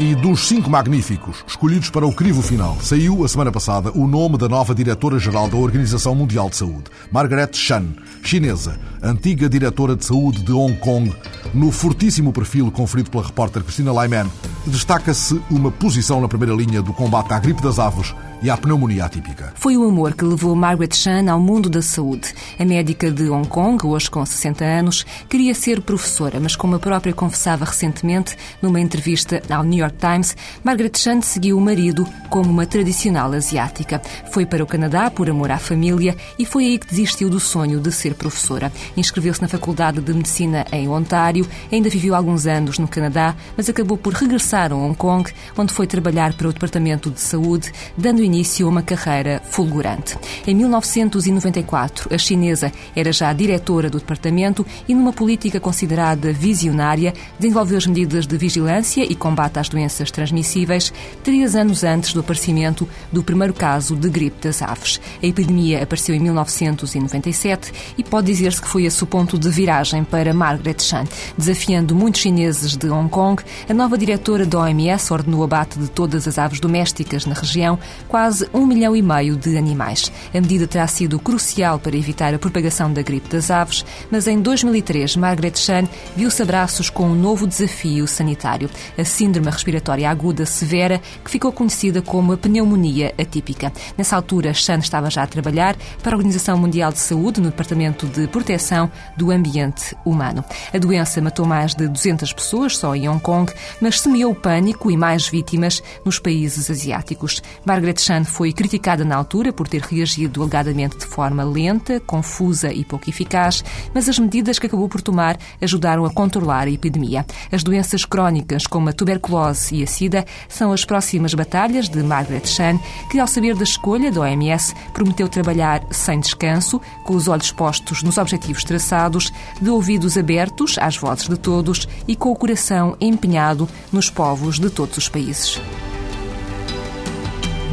E 0.00 0.12
dos 0.16 0.48
cinco 0.48 0.68
magníficos 0.68 1.44
escolhidos 1.46 1.88
para 1.88 2.04
o 2.04 2.12
crivo 2.12 2.42
final, 2.42 2.76
saiu 2.80 3.24
a 3.24 3.28
semana 3.28 3.52
passada 3.52 3.92
o 3.92 4.08
nome 4.08 4.36
da 4.36 4.48
nova 4.48 4.74
diretora-geral 4.74 5.48
da 5.48 5.56
Organização 5.56 6.16
Mundial 6.16 6.50
de 6.50 6.56
Saúde, 6.56 6.90
Margaret 7.12 7.50
Chan, 7.52 7.94
chinesa, 8.20 8.76
antiga 9.00 9.48
diretora 9.48 9.94
de 9.94 10.04
saúde 10.04 10.42
de 10.42 10.50
Hong 10.50 10.76
Kong. 10.78 11.14
No 11.54 11.70
fortíssimo 11.70 12.32
perfil 12.32 12.72
conferido 12.72 13.08
pela 13.08 13.22
repórter 13.22 13.62
Cristina 13.62 13.92
Lyman, 13.92 14.28
destaca-se 14.66 15.40
uma 15.48 15.70
posição 15.70 16.20
na 16.20 16.26
primeira 16.26 16.56
linha 16.56 16.82
do 16.82 16.92
combate 16.92 17.32
à 17.32 17.38
gripe 17.38 17.62
das 17.62 17.78
aves 17.78 18.12
e 18.44 18.50
à 18.50 18.58
pneumonia 18.58 19.06
atípica. 19.06 19.54
Foi 19.54 19.74
o 19.74 19.88
amor 19.88 20.12
que 20.12 20.22
levou 20.22 20.54
Margaret 20.54 20.92
Chan 20.92 21.30
ao 21.30 21.40
mundo 21.40 21.70
da 21.70 21.80
saúde. 21.80 22.34
A 22.58 22.64
médica 22.66 23.10
de 23.10 23.30
Hong 23.30 23.48
Kong, 23.48 23.86
hoje 23.86 24.10
com 24.10 24.24
60 24.24 24.62
anos, 24.62 25.06
queria 25.30 25.54
ser 25.54 25.80
professora, 25.80 26.38
mas 26.38 26.54
como 26.54 26.76
a 26.76 26.78
própria 26.78 27.14
confessava 27.14 27.64
recentemente 27.64 28.36
numa 28.60 28.78
entrevista 28.78 29.40
ao 29.48 29.64
New 29.64 29.78
York 29.78 29.96
Times, 29.96 30.36
Margaret 30.62 30.90
Chan 30.94 31.22
seguiu 31.22 31.56
o 31.56 31.60
marido 31.60 32.06
como 32.28 32.50
uma 32.50 32.66
tradicional 32.66 33.32
asiática. 33.32 34.02
Foi 34.30 34.44
para 34.44 34.62
o 34.62 34.66
Canadá 34.66 35.10
por 35.10 35.30
amor 35.30 35.50
à 35.50 35.56
família 35.56 36.14
e 36.38 36.44
foi 36.44 36.66
aí 36.66 36.78
que 36.78 36.88
desistiu 36.88 37.30
do 37.30 37.40
sonho 37.40 37.80
de 37.80 37.90
ser 37.90 38.12
professora. 38.12 38.70
Inscreveu-se 38.94 39.40
na 39.40 39.48
Faculdade 39.48 40.02
de 40.02 40.12
Medicina 40.12 40.66
em 40.70 40.86
Ontário, 40.86 41.48
ainda 41.72 41.88
viveu 41.88 42.14
alguns 42.14 42.46
anos 42.46 42.78
no 42.78 42.88
Canadá, 42.88 43.34
mas 43.56 43.70
acabou 43.70 43.96
por 43.96 44.12
regressar 44.12 44.70
a 44.70 44.76
Hong 44.76 44.94
Kong, 44.94 45.32
onde 45.56 45.72
foi 45.72 45.86
trabalhar 45.86 46.34
para 46.34 46.48
o 46.48 46.52
Departamento 46.52 47.10
de 47.10 47.22
Saúde, 47.22 47.72
dando 47.96 48.22
início 48.22 48.33
a 48.42 48.66
uma 48.66 48.82
carreira 48.82 49.40
fulgurante. 49.50 50.16
Em 50.46 50.54
1994, 50.54 52.14
a 52.14 52.18
chinesa 52.18 52.72
era 52.96 53.12
já 53.12 53.32
diretora 53.32 53.88
do 53.88 53.98
departamento 53.98 54.66
e, 54.88 54.94
numa 54.94 55.12
política 55.12 55.60
considerada 55.60 56.32
visionária, 56.32 57.14
desenvolveu 57.38 57.78
as 57.78 57.86
medidas 57.86 58.26
de 58.26 58.36
vigilância 58.36 59.04
e 59.04 59.14
combate 59.14 59.58
às 59.58 59.68
doenças 59.68 60.10
transmissíveis, 60.10 60.92
três 61.22 61.54
anos 61.54 61.84
antes 61.84 62.12
do 62.12 62.20
aparecimento 62.20 62.88
do 63.12 63.22
primeiro 63.22 63.54
caso 63.54 63.94
de 63.94 64.08
gripe 64.08 64.42
das 64.42 64.62
aves. 64.62 65.00
A 65.22 65.26
epidemia 65.26 65.82
apareceu 65.82 66.14
em 66.14 66.20
1997 66.20 67.72
e 67.96 68.02
pode 68.02 68.26
dizer-se 68.26 68.60
que 68.60 68.68
foi 68.68 68.84
esse 68.84 69.02
o 69.02 69.06
ponto 69.06 69.38
de 69.38 69.48
viragem 69.50 70.02
para 70.04 70.34
Margaret 70.34 70.80
Chan. 70.80 71.04
Desafiando 71.36 71.94
muitos 71.94 72.22
chineses 72.22 72.76
de 72.76 72.88
Hong 72.88 73.08
Kong, 73.08 73.42
a 73.68 73.74
nova 73.74 73.96
diretora 73.96 74.46
da 74.46 74.60
OMS 74.60 75.12
ordenou 75.12 75.40
o 75.40 75.44
abate 75.44 75.78
de 75.78 75.88
todas 75.88 76.26
as 76.26 76.38
aves 76.38 76.60
domésticas 76.60 77.26
na 77.26 77.34
região, 77.34 77.78
quase 78.08 78.23
um 78.54 78.64
milhão 78.64 78.96
e 78.96 79.02
meio 79.02 79.36
de 79.36 79.58
animais. 79.58 80.10
A 80.32 80.40
medida 80.40 80.66
terá 80.66 80.86
sido 80.86 81.18
crucial 81.18 81.78
para 81.78 81.96
evitar 81.96 82.32
a 82.32 82.38
propagação 82.38 82.90
da 82.90 83.02
gripe 83.02 83.28
das 83.28 83.50
aves, 83.50 83.84
mas 84.10 84.26
em 84.26 84.40
2003 84.40 85.16
Margaret 85.16 85.56
Chan 85.56 85.86
viu-se 86.16 86.40
a 86.40 86.44
braços 86.44 86.88
com 86.88 87.06
um 87.08 87.14
novo 87.14 87.46
desafio 87.46 88.06
sanitário, 88.06 88.70
a 88.96 89.04
síndrome 89.04 89.50
respiratória 89.50 90.08
aguda 90.08 90.46
severa, 90.46 91.00
que 91.22 91.30
ficou 91.30 91.52
conhecida 91.52 92.00
como 92.00 92.32
a 92.32 92.36
pneumonia 92.36 93.12
atípica. 93.18 93.72
Nessa 93.98 94.16
altura, 94.16 94.54
Chan 94.54 94.78
estava 94.78 95.10
já 95.10 95.22
a 95.22 95.26
trabalhar 95.26 95.76
para 96.02 96.14
a 96.14 96.16
Organização 96.16 96.56
Mundial 96.56 96.92
de 96.92 97.00
Saúde 97.00 97.40
no 97.40 97.50
Departamento 97.50 98.06
de 98.06 98.26
Proteção 98.26 98.90
do 99.16 99.30
Ambiente 99.30 99.94
Humano. 100.04 100.42
A 100.72 100.78
doença 100.78 101.20
matou 101.20 101.44
mais 101.44 101.74
de 101.74 101.86
200 101.88 102.32
pessoas 102.32 102.76
só 102.76 102.94
em 102.94 103.08
Hong 103.08 103.20
Kong, 103.20 103.52
mas 103.80 104.00
semeou 104.00 104.34
pânico 104.34 104.90
e 104.90 104.96
mais 104.96 105.28
vítimas 105.28 105.82
nos 106.04 106.18
países 106.18 106.70
asiáticos. 106.70 107.42
Margaret 107.64 107.98
Chan 108.04 108.24
foi 108.24 108.52
criticada 108.52 109.02
na 109.02 109.16
altura 109.16 109.50
por 109.50 109.66
ter 109.66 109.80
reagido 109.80 110.42
alegadamente 110.42 110.98
de 110.98 111.06
forma 111.06 111.42
lenta, 111.42 111.98
confusa 112.00 112.70
e 112.70 112.84
pouco 112.84 113.08
eficaz, 113.08 113.64
mas 113.94 114.08
as 114.10 114.18
medidas 114.18 114.58
que 114.58 114.66
acabou 114.66 114.90
por 114.90 115.00
tomar 115.00 115.38
ajudaram 115.60 116.04
a 116.04 116.12
controlar 116.12 116.66
a 116.66 116.70
epidemia. 116.70 117.24
As 117.50 117.62
doenças 117.62 118.04
crónicas, 118.04 118.66
como 118.66 118.90
a 118.90 118.92
tuberculose 118.92 119.76
e 119.76 119.82
a 119.82 119.86
sida, 119.86 120.26
são 120.50 120.70
as 120.70 120.84
próximas 120.84 121.32
batalhas 121.32 121.88
de 121.88 122.02
Margaret 122.02 122.44
Chan, 122.44 122.78
que, 123.10 123.18
ao 123.18 123.26
saber 123.26 123.54
da 123.54 123.64
escolha 123.64 124.12
da 124.12 124.20
OMS, 124.20 124.74
prometeu 124.92 125.26
trabalhar 125.26 125.82
sem 125.90 126.20
descanso, 126.20 126.80
com 127.04 127.14
os 127.14 127.26
olhos 127.26 127.52
postos 127.52 128.02
nos 128.02 128.18
objetivos 128.18 128.64
traçados, 128.64 129.32
de 129.62 129.70
ouvidos 129.70 130.18
abertos 130.18 130.76
às 130.78 130.96
vozes 130.96 131.26
de 131.26 131.38
todos 131.38 131.88
e 132.06 132.14
com 132.14 132.30
o 132.30 132.36
coração 132.36 132.96
empenhado 133.00 133.66
nos 133.90 134.10
povos 134.10 134.58
de 134.58 134.68
todos 134.68 134.98
os 134.98 135.08
países. 135.08 135.58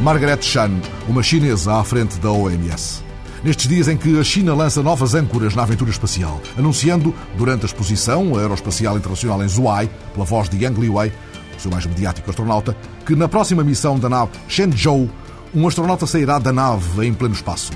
Margaret 0.02 0.42
Chan, 0.42 0.80
uma 1.08 1.22
chinesa 1.22 1.74
à 1.74 1.84
frente 1.84 2.18
da 2.18 2.28
OMS. 2.28 3.04
Nestes 3.44 3.68
dias 3.68 3.86
em 3.86 3.96
que 3.96 4.18
a 4.18 4.24
China 4.24 4.52
lança 4.52 4.82
novas 4.82 5.14
âncoras 5.14 5.54
na 5.54 5.62
aventura 5.62 5.92
espacial, 5.92 6.40
anunciando, 6.58 7.14
durante 7.38 7.62
a 7.62 7.66
exposição 7.66 8.36
aeroespacial 8.36 8.96
internacional 8.96 9.44
em 9.44 9.48
Zhuhai, 9.48 9.88
pela 10.12 10.24
voz 10.24 10.48
de 10.48 10.56
Yang 10.56 10.80
Liwei, 10.80 11.12
o 11.56 11.60
seu 11.60 11.70
mais 11.70 11.86
mediático 11.86 12.28
astronauta, 12.28 12.76
que 13.06 13.14
na 13.14 13.28
próxima 13.28 13.62
missão 13.62 13.96
da 13.96 14.08
nave 14.08 14.32
Shenzhou, 14.48 15.08
um 15.54 15.68
astronauta 15.68 16.04
sairá 16.04 16.40
da 16.40 16.52
nave 16.52 17.06
em 17.06 17.14
pleno 17.14 17.34
espaço. 17.34 17.70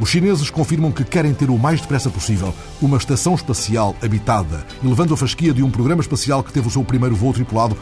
Os 0.00 0.08
chineses 0.08 0.48
confirmam 0.48 0.90
que 0.90 1.04
querem 1.04 1.34
ter 1.34 1.50
o 1.50 1.58
mais 1.58 1.82
depressa 1.82 2.08
possível 2.08 2.54
uma 2.80 2.96
estação 2.96 3.34
espacial 3.34 3.94
habitada, 4.02 4.66
elevando 4.82 5.12
a 5.12 5.16
fasquia 5.16 5.52
de 5.52 5.62
um 5.62 5.70
programa 5.70 6.00
espacial 6.00 6.42
que 6.42 6.54
teve 6.54 6.68
o 6.68 6.70
seu 6.70 6.82
primeiro 6.82 7.14
voo 7.14 7.34
tripulado 7.34 7.76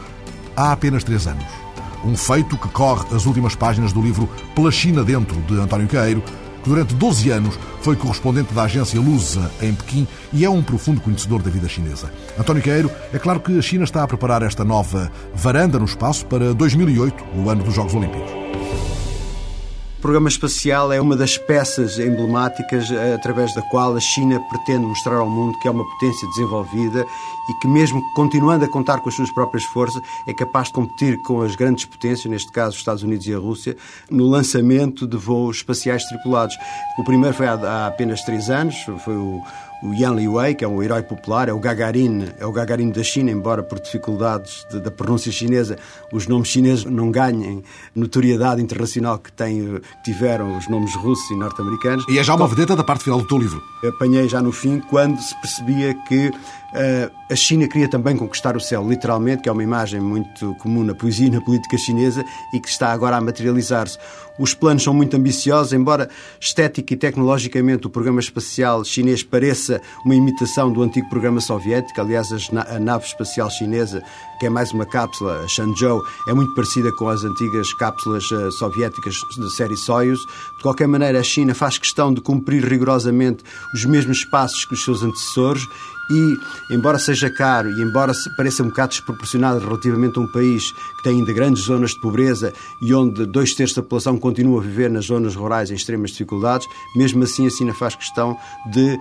há 0.53 0.73
apenas 0.73 1.01
três 1.01 1.27
anos. 1.27 1.64
Um 2.05 2.15
feito 2.15 2.55
que 2.55 2.67
corre 2.69 3.15
as 3.15 3.25
últimas 3.25 3.55
páginas 3.55 3.91
do 3.91 3.99
livro 3.99 4.29
Pela 4.53 4.71
China 4.71 5.03
Dentro, 5.03 5.41
de 5.41 5.59
António 5.59 5.87
Caeiro, 5.87 6.21
que 6.63 6.69
durante 6.69 6.93
12 6.93 7.31
anos 7.31 7.59
foi 7.81 7.95
correspondente 7.95 8.53
da 8.53 8.63
agência 8.63 8.99
Lusa 9.01 9.51
em 9.59 9.73
Pequim 9.73 10.07
e 10.31 10.45
é 10.45 10.49
um 10.49 10.61
profundo 10.61 11.01
conhecedor 11.01 11.41
da 11.41 11.49
vida 11.49 11.67
chinesa. 11.67 12.11
António 12.39 12.61
Caeiro, 12.61 12.91
é 13.11 13.17
claro 13.17 13.39
que 13.39 13.57
a 13.57 13.61
China 13.61 13.83
está 13.83 14.03
a 14.03 14.07
preparar 14.07 14.43
esta 14.43 14.63
nova 14.63 15.11
varanda 15.33 15.79
no 15.79 15.85
espaço 15.85 16.25
para 16.27 16.53
2008, 16.53 17.23
o 17.35 17.49
ano 17.49 17.63
dos 17.63 17.73
Jogos 17.73 17.95
Olímpicos. 17.95 18.44
Programa 20.05 20.29
espacial 20.29 20.93
é 20.93 21.01
uma 21.01 21.15
das 21.15 21.35
peças 21.35 21.97
emblemáticas 21.97 22.91
eh, 22.91 23.15
através 23.15 23.55
da 23.55 23.63
qual 23.63 23.95
a 23.95 23.99
China 23.99 24.39
pretende 24.39 24.85
mostrar 24.85 25.15
ao 25.15 25.27
mundo 25.27 25.57
que 25.57 25.67
é 25.67 25.71
uma 25.71 25.83
potência 25.83 26.27
desenvolvida 26.27 27.07
e 27.49 27.53
que, 27.59 27.67
mesmo 27.67 27.99
continuando 28.13 28.63
a 28.63 28.67
contar 28.67 28.99
com 28.99 29.09
as 29.09 29.15
suas 29.15 29.31
próprias 29.31 29.63
forças, 29.63 29.99
é 30.27 30.31
capaz 30.31 30.67
de 30.67 30.73
competir 30.73 31.19
com 31.23 31.41
as 31.41 31.55
grandes 31.55 31.85
potências, 31.85 32.25
neste 32.25 32.51
caso 32.51 32.73
os 32.73 32.77
Estados 32.77 33.01
Unidos 33.01 33.25
e 33.25 33.33
a 33.33 33.39
Rússia, 33.39 33.75
no 34.07 34.27
lançamento 34.27 35.07
de 35.07 35.17
voos 35.17 35.57
espaciais 35.57 36.03
tripulados. 36.05 36.55
O 36.99 37.03
primeiro 37.03 37.35
foi 37.35 37.47
há 37.47 37.87
apenas 37.87 38.21
três 38.21 38.47
anos, 38.47 38.75
foi 39.03 39.15
o, 39.15 39.41
o 39.83 39.93
Yan 39.93 40.15
Liwei, 40.15 40.55
que 40.55 40.63
é 40.63 40.67
um 40.67 40.81
herói 40.81 41.03
popular, 41.03 41.49
é 41.49 41.53
o 41.53 41.59
Gagarin, 41.59 42.29
é 42.39 42.45
o 42.45 42.51
Gagarin 42.51 42.91
da 42.91 43.03
China, 43.03 43.31
embora 43.31 43.61
por 43.61 43.79
dificuldades 43.79 44.65
de, 44.69 44.79
da 44.79 44.89
pronúncia 44.89 45.31
chinesa 45.31 45.77
os 46.11 46.27
nomes 46.27 46.47
chineses 46.47 46.85
não 46.85 47.11
ganhem 47.11 47.63
notoriedade 47.93 48.61
internacional 48.61 49.19
que, 49.19 49.31
têm, 49.31 49.81
tiveram 50.03 50.57
os 50.57 50.67
nomes 50.69 50.95
russos 50.95 51.29
e 51.29 51.35
norte-americanos. 51.35 52.05
E 52.09 52.17
é 52.17 52.23
já 52.23 52.33
uma 52.35 52.47
vedeta 52.47 52.75
da 52.75 52.83
parte 52.83 53.03
final 53.03 53.19
do 53.19 53.27
teu 53.27 53.37
livro. 53.37 53.61
Apanhei 53.85 54.27
já 54.29 54.41
no 54.41 54.51
fim, 54.51 54.79
quando 54.79 55.19
se 55.19 55.35
percebia 55.41 55.93
que 56.07 56.31
a 57.29 57.35
China 57.35 57.67
queria 57.67 57.89
também 57.89 58.17
conquistar 58.17 58.55
o 58.57 58.59
céu, 58.59 58.87
literalmente, 58.87 59.43
que 59.43 59.49
é 59.49 59.51
uma 59.51 59.63
imagem 59.63 59.99
muito 59.99 60.53
comum 60.55 60.83
na 60.83 60.93
poesia 60.93 61.27
e 61.27 61.29
na 61.31 61.41
política 61.41 61.77
chinesa 61.77 62.23
e 62.53 62.59
que 62.59 62.67
está 62.67 62.91
agora 62.91 63.17
a 63.17 63.21
materializar-se. 63.21 63.97
Os 64.37 64.53
planos 64.53 64.83
são 64.83 64.93
muito 64.93 65.15
ambiciosos, 65.15 65.71
embora 65.71 66.09
estética 66.39 66.93
e 66.93 66.97
tecnologicamente 66.97 67.87
o 67.87 67.89
programa 67.89 68.19
espacial 68.19 68.83
chinês 68.83 69.23
pareça 69.23 69.81
uma 70.03 70.13
imitação 70.13 70.71
do 70.71 70.83
antigo 70.83 71.09
programa 71.09 71.39
soviético. 71.39 72.01
Aliás, 72.01 72.27
a 72.51 72.79
nave 72.79 73.05
espacial 73.05 73.49
chinesa, 73.49 74.03
que 74.39 74.45
é 74.45 74.49
mais 74.49 74.73
uma 74.73 74.85
cápsula, 74.85 75.41
a 75.41 75.47
Shenzhou, 75.47 76.01
é 76.27 76.33
muito 76.33 76.53
parecida 76.53 76.91
com 76.91 77.07
as 77.07 77.23
antigas 77.23 77.73
cápsulas 77.75 78.29
uh, 78.31 78.51
soviéticas 78.51 79.15
de 79.37 79.55
série 79.55 79.77
Soyuz. 79.77 80.19
De 80.57 80.63
qualquer 80.63 80.87
maneira, 80.87 81.19
a 81.19 81.23
China 81.23 81.55
faz 81.55 81.77
questão 81.77 82.13
de 82.13 82.19
cumprir 82.19 82.65
rigorosamente 82.65 83.41
os 83.73 83.85
mesmos 83.85 84.25
passos 84.25 84.65
que 84.65 84.73
os 84.73 84.83
seus 84.83 85.01
antecessores 85.01 85.65
e, 86.09 86.37
embora 86.71 86.99
seja 86.99 87.29
caro 87.29 87.69
e 87.69 87.81
embora 87.81 88.13
pareça 88.37 88.63
um 88.63 88.67
bocado 88.67 88.89
desproporcionado 88.89 89.59
relativamente 89.59 90.17
a 90.17 90.21
um 90.21 90.27
país 90.27 90.71
que 90.71 91.03
tem 91.03 91.19
ainda 91.19 91.33
grandes 91.33 91.63
zonas 91.63 91.91
de 91.91 91.99
pobreza 91.99 92.53
e 92.81 92.93
onde 92.93 93.25
dois 93.25 93.53
terços 93.53 93.75
da 93.75 93.81
população 93.81 94.17
continua 94.17 94.59
a 94.59 94.63
viver 94.63 94.89
nas 94.89 95.05
zonas 95.05 95.35
rurais 95.35 95.71
em 95.71 95.75
extremas 95.75 96.11
dificuldades, 96.11 96.67
mesmo 96.95 97.23
assim 97.23 97.47
a 97.47 97.49
China 97.49 97.73
faz 97.73 97.95
questão 97.95 98.37
de 98.71 98.97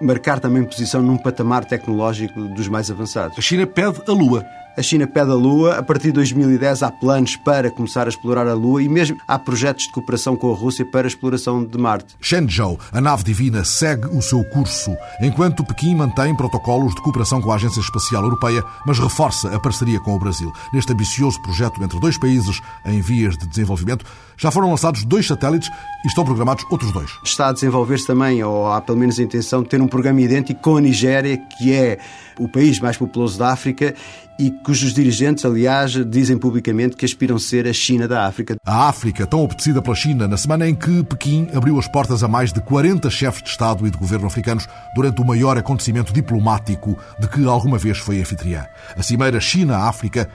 marcar 0.00 0.40
também 0.40 0.64
posição 0.64 1.02
num 1.02 1.18
patamar 1.18 1.64
tecnológico 1.64 2.40
dos 2.54 2.68
mais 2.68 2.90
avançados. 2.90 3.38
A 3.38 3.42
China 3.42 3.66
pede 3.66 4.00
a 4.08 4.12
Lua. 4.12 4.44
A 4.80 4.82
China 4.82 5.06
pede 5.06 5.30
a 5.30 5.34
Lua. 5.34 5.74
A 5.76 5.82
partir 5.82 6.06
de 6.06 6.12
2010 6.12 6.82
há 6.82 6.90
planos 6.90 7.36
para 7.36 7.70
começar 7.70 8.06
a 8.06 8.08
explorar 8.08 8.48
a 8.48 8.54
Lua 8.54 8.82
e 8.82 8.88
mesmo 8.88 9.18
há 9.28 9.38
projetos 9.38 9.84
de 9.84 9.92
cooperação 9.92 10.34
com 10.34 10.50
a 10.50 10.56
Rússia 10.56 10.86
para 10.86 11.06
a 11.06 11.06
exploração 11.06 11.62
de 11.62 11.76
Marte. 11.76 12.16
Shenzhou, 12.18 12.80
a 12.90 12.98
nave 12.98 13.22
divina, 13.22 13.62
segue 13.62 14.06
o 14.06 14.22
seu 14.22 14.42
curso, 14.42 14.96
enquanto 15.20 15.62
Pequim 15.62 15.94
mantém 15.94 16.34
protocolos 16.34 16.94
de 16.94 17.02
cooperação 17.02 17.42
com 17.42 17.52
a 17.52 17.56
Agência 17.56 17.78
Espacial 17.78 18.22
Europeia, 18.22 18.64
mas 18.86 18.98
reforça 18.98 19.54
a 19.54 19.60
parceria 19.60 20.00
com 20.00 20.14
o 20.14 20.18
Brasil. 20.18 20.50
Neste 20.72 20.94
ambicioso 20.94 21.42
projeto 21.42 21.84
entre 21.84 22.00
dois 22.00 22.16
países 22.16 22.58
em 22.86 23.02
vias 23.02 23.36
de 23.36 23.46
desenvolvimento, 23.46 24.06
já 24.38 24.50
foram 24.50 24.70
lançados 24.70 25.04
dois 25.04 25.26
satélites 25.26 25.68
e 26.02 26.08
estão 26.08 26.24
programados 26.24 26.64
outros 26.70 26.90
dois. 26.90 27.10
Está 27.22 27.48
a 27.48 27.52
desenvolver-se 27.52 28.06
também, 28.06 28.42
ou 28.42 28.72
há 28.72 28.80
pelo 28.80 28.96
menos 28.96 29.20
a 29.20 29.22
intenção 29.22 29.62
de 29.62 29.68
ter 29.68 29.82
um 29.82 29.86
programa 29.86 30.22
idêntico 30.22 30.62
com 30.62 30.78
a 30.78 30.80
Nigéria, 30.80 31.36
que 31.36 31.70
é 31.74 31.98
o 32.38 32.48
país 32.48 32.80
mais 32.80 32.96
populoso 32.96 33.38
da 33.38 33.52
África 33.52 33.94
e 34.40 34.50
cujos 34.50 34.94
dirigentes, 34.94 35.44
aliás, 35.44 35.92
dizem 36.06 36.38
publicamente 36.38 36.96
que 36.96 37.04
aspiram 37.04 37.38
ser 37.38 37.68
a 37.68 37.72
China 37.74 38.08
da 38.08 38.26
África. 38.26 38.56
A 38.64 38.88
África, 38.88 39.26
tão 39.26 39.44
apetecida 39.44 39.82
pela 39.82 39.94
China, 39.94 40.26
na 40.26 40.38
semana 40.38 40.66
em 40.66 40.74
que 40.74 41.04
Pequim 41.04 41.46
abriu 41.54 41.78
as 41.78 41.86
portas 41.86 42.24
a 42.24 42.28
mais 42.28 42.50
de 42.50 42.62
40 42.62 43.10
chefes 43.10 43.42
de 43.42 43.50
Estado 43.50 43.86
e 43.86 43.90
de 43.90 43.98
governo 43.98 44.26
africanos 44.26 44.66
durante 44.94 45.20
o 45.20 45.26
maior 45.26 45.58
acontecimento 45.58 46.10
diplomático 46.10 46.96
de 47.18 47.28
que 47.28 47.44
alguma 47.44 47.76
vez 47.76 47.98
foi 47.98 48.18
anfitriã. 48.18 48.64
A 48.96 49.02
cimeira 49.02 49.38
China-África 49.38 50.26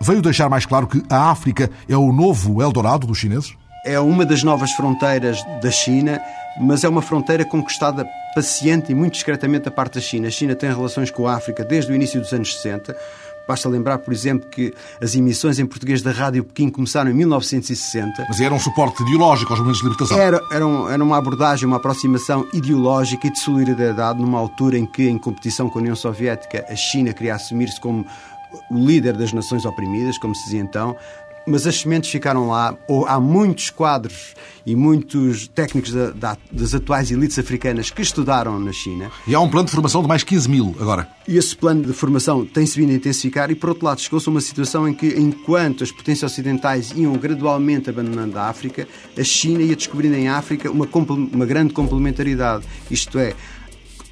veio 0.00 0.22
deixar 0.22 0.48
mais 0.48 0.64
claro 0.64 0.86
que 0.86 1.02
a 1.10 1.28
África 1.28 1.68
é 1.88 1.96
o 1.96 2.12
novo 2.12 2.62
Eldorado 2.62 3.08
dos 3.08 3.18
chineses? 3.18 3.52
é 3.84 3.98
uma 3.98 4.26
das 4.26 4.42
novas 4.42 4.72
fronteiras 4.72 5.42
da 5.62 5.70
China, 5.70 6.20
mas 6.60 6.84
é 6.84 6.88
uma 6.88 7.00
fronteira 7.00 7.44
conquistada 7.44 8.06
paciente 8.34 8.92
e 8.92 8.94
muito 8.94 9.14
discretamente 9.14 9.64
da 9.64 9.70
parte 9.70 9.94
da 9.94 10.00
China. 10.00 10.28
A 10.28 10.30
China 10.30 10.54
tem 10.54 10.68
relações 10.70 11.10
com 11.10 11.26
a 11.26 11.34
África 11.34 11.64
desde 11.64 11.90
o 11.90 11.94
início 11.94 12.20
dos 12.20 12.32
anos 12.32 12.54
60. 12.56 12.94
Basta 13.48 13.66
lembrar, 13.66 13.96
por 13.98 14.12
exemplo, 14.12 14.46
que 14.50 14.74
as 15.02 15.14
emissões 15.14 15.58
em 15.58 15.64
português 15.64 16.02
da 16.02 16.12
Rádio 16.12 16.44
Pequim 16.44 16.68
começaram 16.68 17.10
em 17.10 17.14
1960. 17.14 18.26
Mas 18.28 18.40
era 18.40 18.52
um 18.52 18.58
suporte 18.58 19.02
ideológico 19.02 19.50
aos 19.50 19.60
movimentos 19.60 19.80
de 19.80 19.88
libertação. 19.88 20.18
Era, 20.18 20.38
era, 20.52 20.66
um, 20.66 20.86
era 20.86 21.02
uma 21.02 21.16
abordagem, 21.16 21.66
uma 21.66 21.78
aproximação 21.78 22.46
ideológica 22.52 23.26
e 23.26 23.30
de 23.30 23.40
solidariedade 23.40 24.20
numa 24.20 24.38
altura 24.38 24.76
em 24.76 24.84
que, 24.84 25.08
em 25.08 25.16
competição 25.16 25.70
com 25.70 25.78
a 25.78 25.80
União 25.80 25.96
Soviética, 25.96 26.62
a 26.68 26.76
China 26.76 27.14
queria 27.14 27.36
assumir-se 27.36 27.80
como 27.80 28.04
o 28.70 28.76
líder 28.76 29.16
das 29.16 29.32
nações 29.32 29.64
oprimidas, 29.64 30.18
como 30.18 30.34
se 30.34 30.44
dizia 30.44 30.60
então, 30.60 30.94
mas 31.48 31.66
as 31.66 31.80
sementes 31.80 32.10
ficaram 32.10 32.48
lá. 32.48 32.76
Há 33.06 33.18
muitos 33.18 33.70
quadros 33.70 34.34
e 34.66 34.76
muitos 34.76 35.48
técnicos 35.48 35.92
da, 35.92 36.10
da, 36.10 36.36
das 36.52 36.74
atuais 36.74 37.10
elites 37.10 37.38
africanas 37.38 37.90
que 37.90 38.02
estudaram 38.02 38.60
na 38.60 38.72
China. 38.72 39.10
E 39.26 39.34
há 39.34 39.40
um 39.40 39.48
plano 39.48 39.66
de 39.66 39.72
formação 39.72 40.02
de 40.02 40.08
mais 40.08 40.22
15 40.22 40.48
mil 40.48 40.76
agora. 40.78 41.08
E 41.26 41.36
esse 41.36 41.56
plano 41.56 41.82
de 41.82 41.92
formação 41.92 42.44
tem-se 42.44 42.78
vindo 42.78 42.90
a 42.90 42.94
intensificar 42.94 43.50
e, 43.50 43.54
por 43.54 43.70
outro 43.70 43.86
lado, 43.86 44.00
chegou-se 44.00 44.28
a 44.28 44.30
uma 44.30 44.40
situação 44.40 44.86
em 44.88 44.94
que, 44.94 45.18
enquanto 45.18 45.84
as 45.84 45.90
potências 45.90 46.30
ocidentais 46.30 46.92
iam 46.94 47.14
gradualmente 47.14 47.88
abandonando 47.88 48.38
a 48.38 48.48
África, 48.48 48.86
a 49.16 49.24
China 49.24 49.62
ia 49.62 49.74
descobrindo 49.74 50.14
em 50.14 50.28
África 50.28 50.70
uma, 50.70 50.86
uma 51.32 51.46
grande 51.46 51.72
complementaridade. 51.72 52.66
Isto 52.90 53.18
é, 53.18 53.34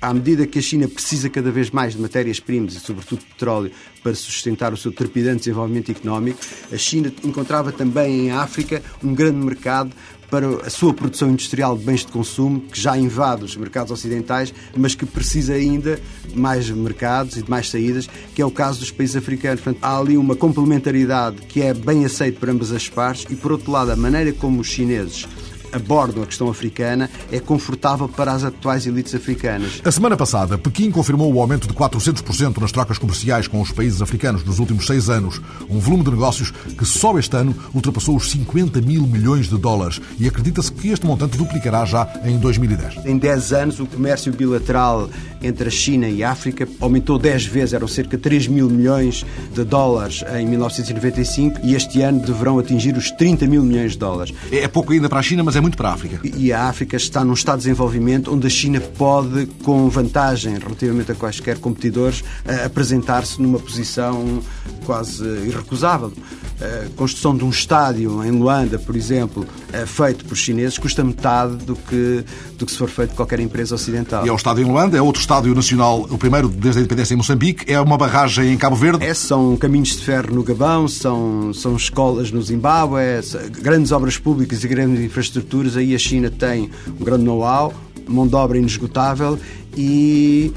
à 0.00 0.12
medida 0.12 0.46
que 0.46 0.58
a 0.58 0.62
China 0.62 0.86
precisa 0.88 1.28
cada 1.28 1.50
vez 1.50 1.70
mais 1.70 1.94
de 1.94 2.00
matérias-primas 2.00 2.74
e, 2.74 2.80
sobretudo, 2.80 3.22
petróleo 3.24 3.70
para 4.02 4.14
sustentar 4.14 4.72
o 4.72 4.76
seu 4.76 4.92
trepidante 4.92 5.40
desenvolvimento 5.40 5.90
económico, 5.90 6.38
a 6.72 6.76
China 6.76 7.12
encontrava 7.24 7.72
também 7.72 8.26
em 8.26 8.30
África 8.30 8.82
um 9.02 9.14
grande 9.14 9.38
mercado 9.38 9.90
para 10.30 10.66
a 10.66 10.70
sua 10.70 10.92
produção 10.92 11.30
industrial 11.30 11.76
de 11.76 11.84
bens 11.84 12.04
de 12.04 12.10
consumo, 12.10 12.60
que 12.60 12.80
já 12.80 12.96
invade 12.96 13.44
os 13.44 13.56
mercados 13.56 13.92
ocidentais, 13.92 14.52
mas 14.76 14.94
que 14.94 15.06
precisa 15.06 15.54
ainda 15.54 16.00
de 16.28 16.38
mais 16.38 16.68
mercados 16.68 17.36
e 17.36 17.42
de 17.42 17.50
mais 17.50 17.70
saídas, 17.70 18.08
que 18.34 18.42
é 18.42 18.46
o 18.46 18.50
caso 18.50 18.80
dos 18.80 18.90
países 18.90 19.16
africanos. 19.16 19.60
Portanto, 19.60 19.82
há 19.82 19.98
ali 19.98 20.16
uma 20.16 20.34
complementaridade 20.34 21.38
que 21.42 21.62
é 21.62 21.72
bem 21.72 22.04
aceita 22.04 22.40
por 22.40 22.50
ambas 22.50 22.72
as 22.72 22.88
partes 22.88 23.26
e, 23.30 23.36
por 23.36 23.52
outro 23.52 23.70
lado, 23.70 23.92
a 23.92 23.96
maneira 23.96 24.32
como 24.32 24.60
os 24.60 24.66
chineses 24.66 25.26
abordam 25.72 26.22
a 26.22 26.26
questão 26.26 26.48
africana 26.48 27.10
é 27.30 27.40
confortável 27.40 28.08
para 28.08 28.32
as 28.32 28.44
atuais 28.44 28.86
elites 28.86 29.14
africanas. 29.14 29.80
A 29.84 29.90
semana 29.90 30.16
passada, 30.16 30.58
Pequim 30.58 30.90
confirmou 30.90 31.32
o 31.32 31.40
aumento 31.40 31.66
de 31.66 31.74
400% 31.74 32.58
nas 32.58 32.72
trocas 32.72 32.98
comerciais 32.98 33.48
com 33.48 33.60
os 33.60 33.72
países 33.72 34.02
africanos 34.02 34.44
nos 34.44 34.58
últimos 34.58 34.86
seis 34.86 35.08
anos, 35.08 35.40
um 35.68 35.78
volume 35.78 36.04
de 36.04 36.10
negócios 36.10 36.50
que 36.50 36.84
só 36.84 37.18
este 37.18 37.36
ano 37.36 37.54
ultrapassou 37.74 38.16
os 38.16 38.30
50 38.30 38.80
mil 38.80 39.02
milhões 39.06 39.48
de 39.48 39.58
dólares 39.58 40.00
e 40.18 40.26
acredita-se 40.26 40.72
que 40.72 40.88
este 40.88 41.06
montante 41.06 41.36
duplicará 41.36 41.84
já 41.84 42.08
em 42.24 42.38
2010. 42.38 43.06
Em 43.06 43.18
10 43.18 43.52
anos, 43.52 43.80
o 43.80 43.86
comércio 43.86 44.32
bilateral 44.32 45.08
entre 45.46 45.68
a 45.68 45.70
China 45.70 46.08
e 46.08 46.22
a 46.22 46.30
África 46.30 46.68
aumentou 46.80 47.18
10 47.18 47.46
vezes, 47.46 47.74
eram 47.74 47.88
cerca 47.88 48.16
de 48.16 48.22
3 48.22 48.48
mil 48.48 48.68
milhões 48.68 49.24
de 49.54 49.64
dólares 49.64 50.24
em 50.38 50.46
1995 50.46 51.60
e 51.62 51.74
este 51.74 52.02
ano 52.02 52.20
deverão 52.20 52.58
atingir 52.58 52.96
os 52.96 53.10
30 53.10 53.46
mil 53.46 53.62
milhões 53.62 53.92
de 53.92 53.98
dólares. 53.98 54.34
É 54.50 54.68
pouco 54.68 54.92
ainda 54.92 55.08
para 55.08 55.20
a 55.20 55.22
China, 55.22 55.42
mas 55.42 55.56
é 55.56 55.60
muito 55.60 55.76
para 55.76 55.90
a 55.90 55.92
África. 55.92 56.20
E 56.36 56.52
a 56.52 56.68
África 56.68 56.96
está 56.96 57.24
num 57.24 57.34
estado 57.34 57.58
de 57.58 57.64
desenvolvimento 57.64 58.32
onde 58.32 58.46
a 58.46 58.50
China 58.50 58.80
pode, 58.80 59.46
com 59.62 59.88
vantagem 59.88 60.58
relativamente 60.58 61.12
a 61.12 61.14
quaisquer 61.14 61.58
competidores, 61.58 62.24
apresentar-se 62.64 63.40
numa 63.40 63.58
posição 63.58 64.40
quase 64.84 65.24
irrecusável. 65.46 66.12
A 66.58 66.88
construção 66.96 67.36
de 67.36 67.44
um 67.44 67.50
estádio 67.50 68.24
em 68.24 68.30
Luanda, 68.30 68.78
por 68.78 68.96
exemplo, 68.96 69.46
feito 69.86 70.24
por 70.24 70.36
chineses, 70.36 70.78
custa 70.78 71.04
metade 71.04 71.56
do 71.56 71.76
que, 71.76 72.24
do 72.56 72.64
que 72.64 72.72
se 72.72 72.78
for 72.78 72.88
feito 72.88 73.10
por 73.10 73.16
qualquer 73.16 73.40
empresa 73.40 73.74
ocidental. 73.74 74.24
E 74.24 74.28
é 74.28 74.32
o 74.32 74.36
estádio 74.36 74.64
em 74.64 74.66
Luanda, 74.66 74.96
é 74.96 75.02
outro 75.02 75.20
estádio 75.20 75.35
nacional, 75.42 76.06
o 76.10 76.18
primeiro 76.18 76.48
desde 76.48 76.78
a 76.78 76.80
independência 76.82 77.14
em 77.14 77.16
Moçambique, 77.16 77.70
é 77.70 77.80
uma 77.80 77.96
barragem 77.96 78.52
em 78.52 78.56
Cabo 78.56 78.76
Verde. 78.76 79.04
É, 79.04 79.14
são 79.14 79.56
caminhos 79.56 79.90
de 79.90 80.04
ferro 80.04 80.34
no 80.34 80.42
Gabão, 80.42 80.88
são, 80.88 81.52
são 81.52 81.76
escolas 81.76 82.30
no 82.30 82.42
Zimbábue, 82.42 83.20
grandes 83.60 83.92
obras 83.92 84.16
públicas 84.18 84.64
e 84.64 84.68
grandes 84.68 85.02
infraestruturas. 85.02 85.76
Aí 85.76 85.94
a 85.94 85.98
China 85.98 86.30
tem 86.30 86.70
um 87.00 87.04
grande 87.04 87.24
know-how, 87.24 87.72
mão 88.06 88.26
de 88.26 88.34
obra 88.34 88.58
inesgotável 88.58 89.38
e 89.76 90.52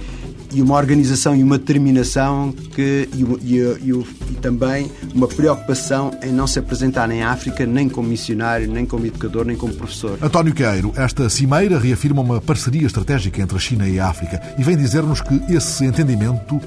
e 0.51 0.61
uma 0.61 0.75
organização 0.75 1.35
e 1.35 1.43
uma 1.43 1.57
determinação 1.57 2.51
que, 2.51 3.09
e, 3.13 3.23
e, 3.43 3.91
e, 3.91 4.35
também 4.41 4.91
uma 5.13 5.27
preocupação 5.27 6.11
em 6.23 6.31
não 6.31 6.47
se 6.47 6.59
apresentar 6.59 7.09
em 7.11 7.23
África 7.23 7.65
nem 7.65 7.89
como 7.89 8.07
missionário, 8.07 8.71
nem 8.71 8.85
como 8.85 9.05
educador, 9.05 9.45
nem 9.45 9.55
como 9.55 9.73
professor. 9.73 10.17
António 10.21 10.53
Queiro, 10.53 10.93
esta 10.95 11.29
cimeira 11.29 11.77
reafirma 11.79 12.21
uma 12.21 12.41
parceria 12.41 12.87
estratégica 12.87 13.41
entre 13.41 13.57
a 13.57 13.59
China 13.59 13.87
e 13.87 13.99
a 13.99 14.07
África 14.07 14.41
e 14.57 14.63
vem 14.63 14.77
dizer-nos 14.77 15.21
que 15.21 15.41
esse 15.49 15.85
entendimento 15.85 16.59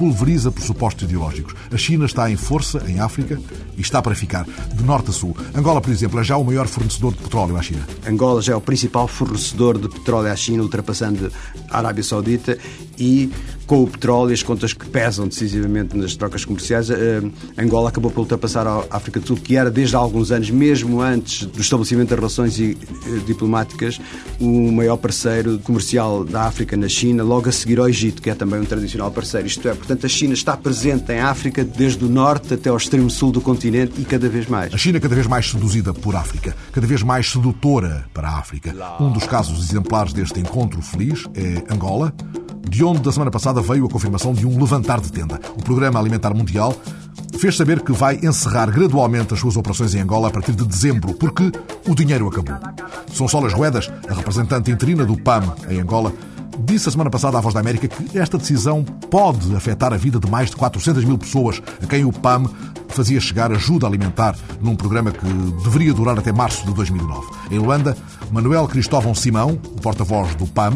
pulveriza 0.00 0.50
pressupostos 0.50 1.02
ideológicos. 1.02 1.54
A 1.70 1.76
China 1.76 2.06
está 2.06 2.30
em 2.30 2.36
força 2.36 2.82
em 2.88 3.00
África 3.00 3.38
e 3.76 3.82
está 3.82 4.00
para 4.00 4.14
ficar, 4.14 4.46
de 4.72 4.82
norte 4.82 5.10
a 5.10 5.12
sul. 5.12 5.36
Angola, 5.54 5.78
por 5.78 5.92
exemplo, 5.92 6.18
é 6.18 6.24
já 6.24 6.38
o 6.38 6.44
maior 6.44 6.66
fornecedor 6.66 7.12
de 7.12 7.18
petróleo 7.18 7.54
à 7.54 7.60
China. 7.60 7.86
Angola 8.08 8.40
já 8.40 8.54
é 8.54 8.56
o 8.56 8.62
principal 8.62 9.06
fornecedor 9.06 9.76
de 9.76 9.90
petróleo 9.90 10.32
à 10.32 10.36
China, 10.36 10.62
ultrapassando 10.62 11.30
a 11.70 11.76
Arábia 11.76 12.02
Saudita 12.02 12.56
e 12.98 13.30
com 13.70 13.84
o 13.84 13.86
petróleo 13.86 14.32
e 14.32 14.34
as 14.34 14.42
contas 14.42 14.72
que 14.72 14.84
pesam 14.84 15.28
decisivamente 15.28 15.96
nas 15.96 16.16
trocas 16.16 16.44
comerciais, 16.44 16.90
eh, 16.90 17.22
Angola 17.56 17.90
acabou 17.90 18.10
por 18.10 18.22
ultrapassar 18.22 18.66
a 18.66 18.84
África 18.90 19.20
do 19.20 19.28
Sul, 19.28 19.36
que 19.36 19.56
era 19.56 19.70
desde 19.70 19.94
há 19.94 19.98
alguns 20.00 20.32
anos, 20.32 20.50
mesmo 20.50 21.00
antes 21.00 21.44
do 21.44 21.60
estabelecimento 21.60 22.08
das 22.08 22.18
relações 22.18 22.58
eh, 22.58 22.74
diplomáticas, 23.24 24.00
o 24.40 24.72
maior 24.72 24.96
parceiro 24.96 25.60
comercial 25.60 26.24
da 26.24 26.46
África 26.46 26.76
na 26.76 26.88
China, 26.88 27.22
logo 27.22 27.48
a 27.48 27.52
seguir 27.52 27.78
ao 27.78 27.88
Egito, 27.88 28.20
que 28.20 28.28
é 28.28 28.34
também 28.34 28.58
um 28.58 28.64
tradicional 28.64 29.08
parceiro. 29.12 29.46
Isto 29.46 29.68
é, 29.68 29.72
portanto, 29.72 30.04
a 30.04 30.08
China 30.08 30.34
está 30.34 30.56
presente 30.56 31.12
em 31.12 31.20
África 31.20 31.62
desde 31.62 32.04
o 32.04 32.08
norte 32.08 32.54
até 32.54 32.70
ao 32.70 32.76
extremo 32.76 33.08
sul 33.08 33.30
do 33.30 33.40
continente 33.40 34.00
e 34.00 34.04
cada 34.04 34.28
vez 34.28 34.48
mais. 34.48 34.74
A 34.74 34.78
China 34.78 34.98
cada 34.98 35.14
vez 35.14 35.28
mais 35.28 35.48
seduzida 35.48 35.94
por 35.94 36.16
África, 36.16 36.56
cada 36.72 36.88
vez 36.88 37.04
mais 37.04 37.30
sedutora 37.30 38.04
para 38.12 38.30
a 38.30 38.36
África. 38.36 38.74
Um 38.98 39.12
dos 39.12 39.28
casos 39.28 39.70
exemplares 39.70 40.12
deste 40.12 40.40
encontro 40.40 40.82
feliz 40.82 41.22
é 41.36 41.72
Angola, 41.72 42.12
de 42.68 42.84
onde 42.84 43.00
da 43.00 43.12
semana 43.12 43.30
passada 43.30 43.60
veio 43.60 43.86
a 43.86 43.88
confirmação 43.88 44.32
de 44.32 44.46
um 44.46 44.58
levantar 44.58 45.00
de 45.00 45.10
tenda. 45.10 45.40
O 45.56 45.62
Programa 45.62 45.98
Alimentar 45.98 46.34
Mundial 46.34 46.74
fez 47.38 47.56
saber 47.56 47.80
que 47.80 47.92
vai 47.92 48.16
encerrar 48.22 48.70
gradualmente 48.70 49.34
as 49.34 49.40
suas 49.40 49.56
operações 49.56 49.94
em 49.94 50.00
Angola 50.00 50.28
a 50.28 50.30
partir 50.30 50.52
de 50.52 50.64
dezembro, 50.64 51.14
porque 51.14 51.50
o 51.88 51.94
dinheiro 51.94 52.28
acabou. 52.28 52.56
São 53.12 53.26
Solas 53.26 53.52
Ruedas, 53.52 53.90
a 54.08 54.14
representante 54.14 54.70
interina 54.70 55.04
do 55.04 55.16
PAM 55.16 55.54
em 55.68 55.80
Angola, 55.80 56.12
disse 56.58 56.88
a 56.88 56.92
semana 56.92 57.10
passada 57.10 57.38
à 57.38 57.40
Voz 57.40 57.54
da 57.54 57.60
América 57.60 57.88
que 57.88 58.18
esta 58.18 58.36
decisão 58.36 58.84
pode 58.84 59.54
afetar 59.54 59.92
a 59.92 59.96
vida 59.96 60.18
de 60.18 60.30
mais 60.30 60.50
de 60.50 60.56
400 60.56 61.04
mil 61.04 61.16
pessoas 61.16 61.62
a 61.82 61.86
quem 61.86 62.04
o 62.04 62.12
PAM 62.12 62.44
fazia 62.88 63.20
chegar 63.20 63.50
ajuda 63.52 63.86
alimentar 63.86 64.36
num 64.60 64.76
programa 64.76 65.10
que 65.10 65.24
deveria 65.64 65.94
durar 65.94 66.18
até 66.18 66.32
março 66.32 66.66
de 66.66 66.74
2009. 66.74 67.26
Em 67.50 67.58
Luanda, 67.58 67.96
Manuel 68.30 68.66
Cristóvão 68.68 69.14
Simão, 69.14 69.52
o 69.64 69.80
porta-voz 69.80 70.34
do 70.34 70.46
PAM, 70.46 70.72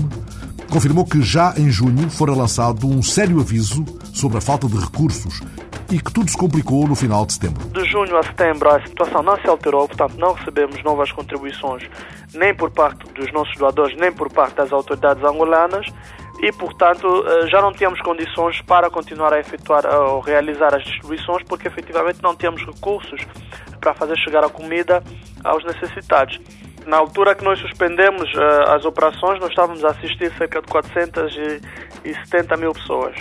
confirmou 0.75 1.05
que 1.07 1.23
já 1.23 1.55
em 1.57 1.71
junho 1.71 2.11
fora 2.11 2.35
lançado 2.35 2.89
um 2.89 3.01
sério 3.01 3.39
aviso 3.39 3.85
sobre 4.13 4.39
a 4.39 4.41
falta 4.41 4.67
de 4.67 4.77
recursos 4.77 5.41
e 5.89 6.01
que 6.01 6.13
tudo 6.13 6.29
se 6.29 6.37
complicou 6.37 6.89
no 6.89 6.97
final 6.97 7.25
de 7.25 7.35
setembro. 7.35 7.65
De 7.69 7.85
junho 7.85 8.19
a 8.19 8.25
setembro 8.25 8.69
a 8.69 8.85
situação 8.85 9.23
não 9.23 9.37
se 9.37 9.47
alterou, 9.47 9.87
portanto 9.87 10.19
não 10.19 10.33
recebemos 10.33 10.83
novas 10.83 11.13
contribuições 11.13 11.89
nem 12.35 12.53
por 12.53 12.73
parte 12.73 13.07
dos 13.13 13.33
nossos 13.33 13.57
doadores, 13.57 13.97
nem 13.97 14.11
por 14.11 14.29
parte 14.33 14.57
das 14.57 14.73
autoridades 14.73 15.23
angolanas 15.23 15.87
e, 16.43 16.51
portanto, 16.51 17.25
eh, 17.25 17.47
já 17.47 17.63
não 17.63 17.73
tínhamos 17.73 18.01
condições 18.01 18.61
para 18.63 18.91
continuar 18.91 19.33
a 19.33 19.39
efetuar 19.39 19.87
ou 19.87 20.19
realizar 20.19 20.75
as 20.75 20.83
distribuições 20.83 21.45
porque 21.45 21.69
efetivamente 21.69 22.21
não 22.21 22.35
tínhamos 22.35 22.67
recursos 22.67 23.21
para 23.81 23.95
fazer 23.95 24.17
chegar 24.19 24.43
a 24.43 24.49
comida 24.49 25.05
aos 25.45 25.65
necessitados. 25.65 26.41
Na 26.87 26.99
altura 26.99 27.35
que 27.35 27.43
nós 27.43 27.59
suspendemos 27.61 28.33
uh, 28.35 28.71
as 28.71 28.85
operações, 28.85 29.41
nós 29.41 29.51
estávamos 29.51 29.85
a 29.85 29.89
assistir 29.91 30.31
cerca 30.37 30.61
de 30.61 30.69
470 30.69 32.57
mil 32.57 32.73
pessoas. 32.73 33.17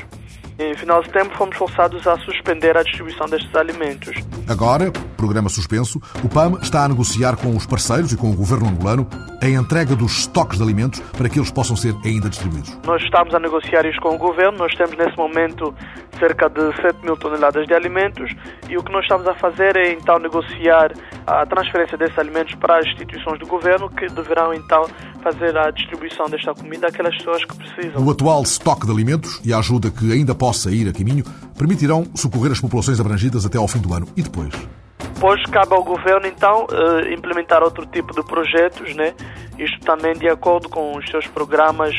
Em 0.59 0.75
final 0.75 1.01
de 1.01 1.07
setembro, 1.07 1.35
fomos 1.35 1.57
forçados 1.57 2.05
a 2.07 2.17
suspender 2.19 2.77
a 2.77 2.83
distribuição 2.83 3.27
destes 3.27 3.53
alimentos. 3.55 4.15
Agora, 4.47 4.91
programa 5.17 5.49
suspenso, 5.49 5.99
o 6.23 6.29
PAM 6.29 6.59
está 6.61 6.83
a 6.83 6.87
negociar 6.87 7.37
com 7.37 7.55
os 7.55 7.65
parceiros 7.65 8.11
e 8.11 8.17
com 8.17 8.29
o 8.29 8.35
governo 8.35 8.67
angolano 8.67 9.07
a 9.41 9.49
entrega 9.49 9.95
dos 9.95 10.19
estoques 10.19 10.57
de 10.57 10.63
alimentos 10.63 10.99
para 11.17 11.27
que 11.27 11.39
eles 11.39 11.51
possam 11.51 11.75
ser 11.75 11.95
ainda 12.05 12.29
distribuídos. 12.29 12.77
Nós 12.85 13.01
estamos 13.01 13.33
a 13.33 13.39
negociar 13.39 13.85
isto 13.85 14.01
com 14.01 14.15
o 14.15 14.17
governo, 14.17 14.57
nós 14.57 14.75
temos 14.75 14.95
nesse 14.97 15.17
momento 15.17 15.73
cerca 16.19 16.49
de 16.49 16.75
7 16.81 17.03
mil 17.03 17.17
toneladas 17.17 17.65
de 17.67 17.73
alimentos 17.73 18.31
e 18.69 18.77
o 18.77 18.83
que 18.83 18.91
nós 18.91 19.03
estamos 19.03 19.27
a 19.27 19.33
fazer 19.35 19.75
é 19.75 19.91
então 19.91 20.19
negociar 20.19 20.93
a 21.25 21.45
transferência 21.45 21.97
desses 21.97 22.17
alimentos 22.17 22.55
para 22.55 22.79
as 22.79 22.85
instituições 22.85 23.39
do 23.39 23.47
governo 23.47 23.89
que 23.89 24.07
deverão 24.07 24.53
então 24.53 24.85
fazer 25.23 25.57
a 25.57 25.71
distribuição 25.71 26.29
desta 26.29 26.53
comida 26.53 26.87
àquelas 26.87 27.15
pessoas 27.17 27.43
que 27.45 27.55
precisam. 27.55 28.05
O 28.05 28.11
atual 28.11 28.43
estoque 28.43 28.85
de 28.85 28.91
alimentos 28.91 29.41
e 29.43 29.53
a 29.53 29.59
ajuda 29.59 29.89
que 29.89 30.11
ainda 30.11 30.35
possa 30.43 30.69
ir 30.71 30.89
a 30.89 30.91
caminho 30.91 31.23
permitirão 31.57 32.05
socorrer 32.13 32.51
as 32.51 32.59
populações 32.59 32.99
abrangidas 32.99 33.45
até 33.45 33.57
ao 33.57 33.65
fim 33.65 33.79
do 33.79 33.93
ano. 33.93 34.05
E 34.17 34.21
depois? 34.21 34.53
depois 34.99 35.41
cabe 35.45 35.73
ao 35.73 35.81
governo 35.81 36.27
então 36.27 36.67
eh, 36.69 37.13
implementar 37.13 37.63
outro 37.63 37.85
tipo 37.85 38.13
de 38.13 38.21
projetos, 38.27 38.93
né? 38.93 39.13
Isto 39.57 39.79
também 39.85 40.13
de 40.15 40.27
acordo 40.27 40.67
com 40.67 40.97
os 40.97 41.09
seus 41.09 41.25
programas 41.27 41.95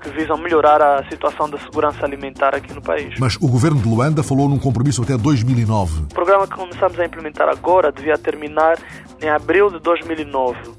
que 0.00 0.10
visam 0.10 0.38
melhorar 0.38 0.80
a 0.80 1.02
situação 1.10 1.50
da 1.50 1.58
segurança 1.58 2.04
alimentar 2.04 2.54
aqui 2.54 2.72
no 2.72 2.80
país. 2.80 3.18
Mas 3.18 3.34
o 3.34 3.48
governo 3.48 3.80
de 3.82 3.88
Luanda 3.88 4.22
falou 4.22 4.48
num 4.48 4.60
compromisso 4.60 5.02
até 5.02 5.16
2009. 5.16 6.02
O 6.02 6.06
programa 6.14 6.46
que 6.46 6.54
começamos 6.54 7.00
a 7.00 7.04
implementar 7.04 7.48
agora 7.48 7.90
devia 7.90 8.16
terminar 8.16 8.78
em 9.20 9.28
abril 9.28 9.72
de 9.72 9.80
2009 9.80 10.77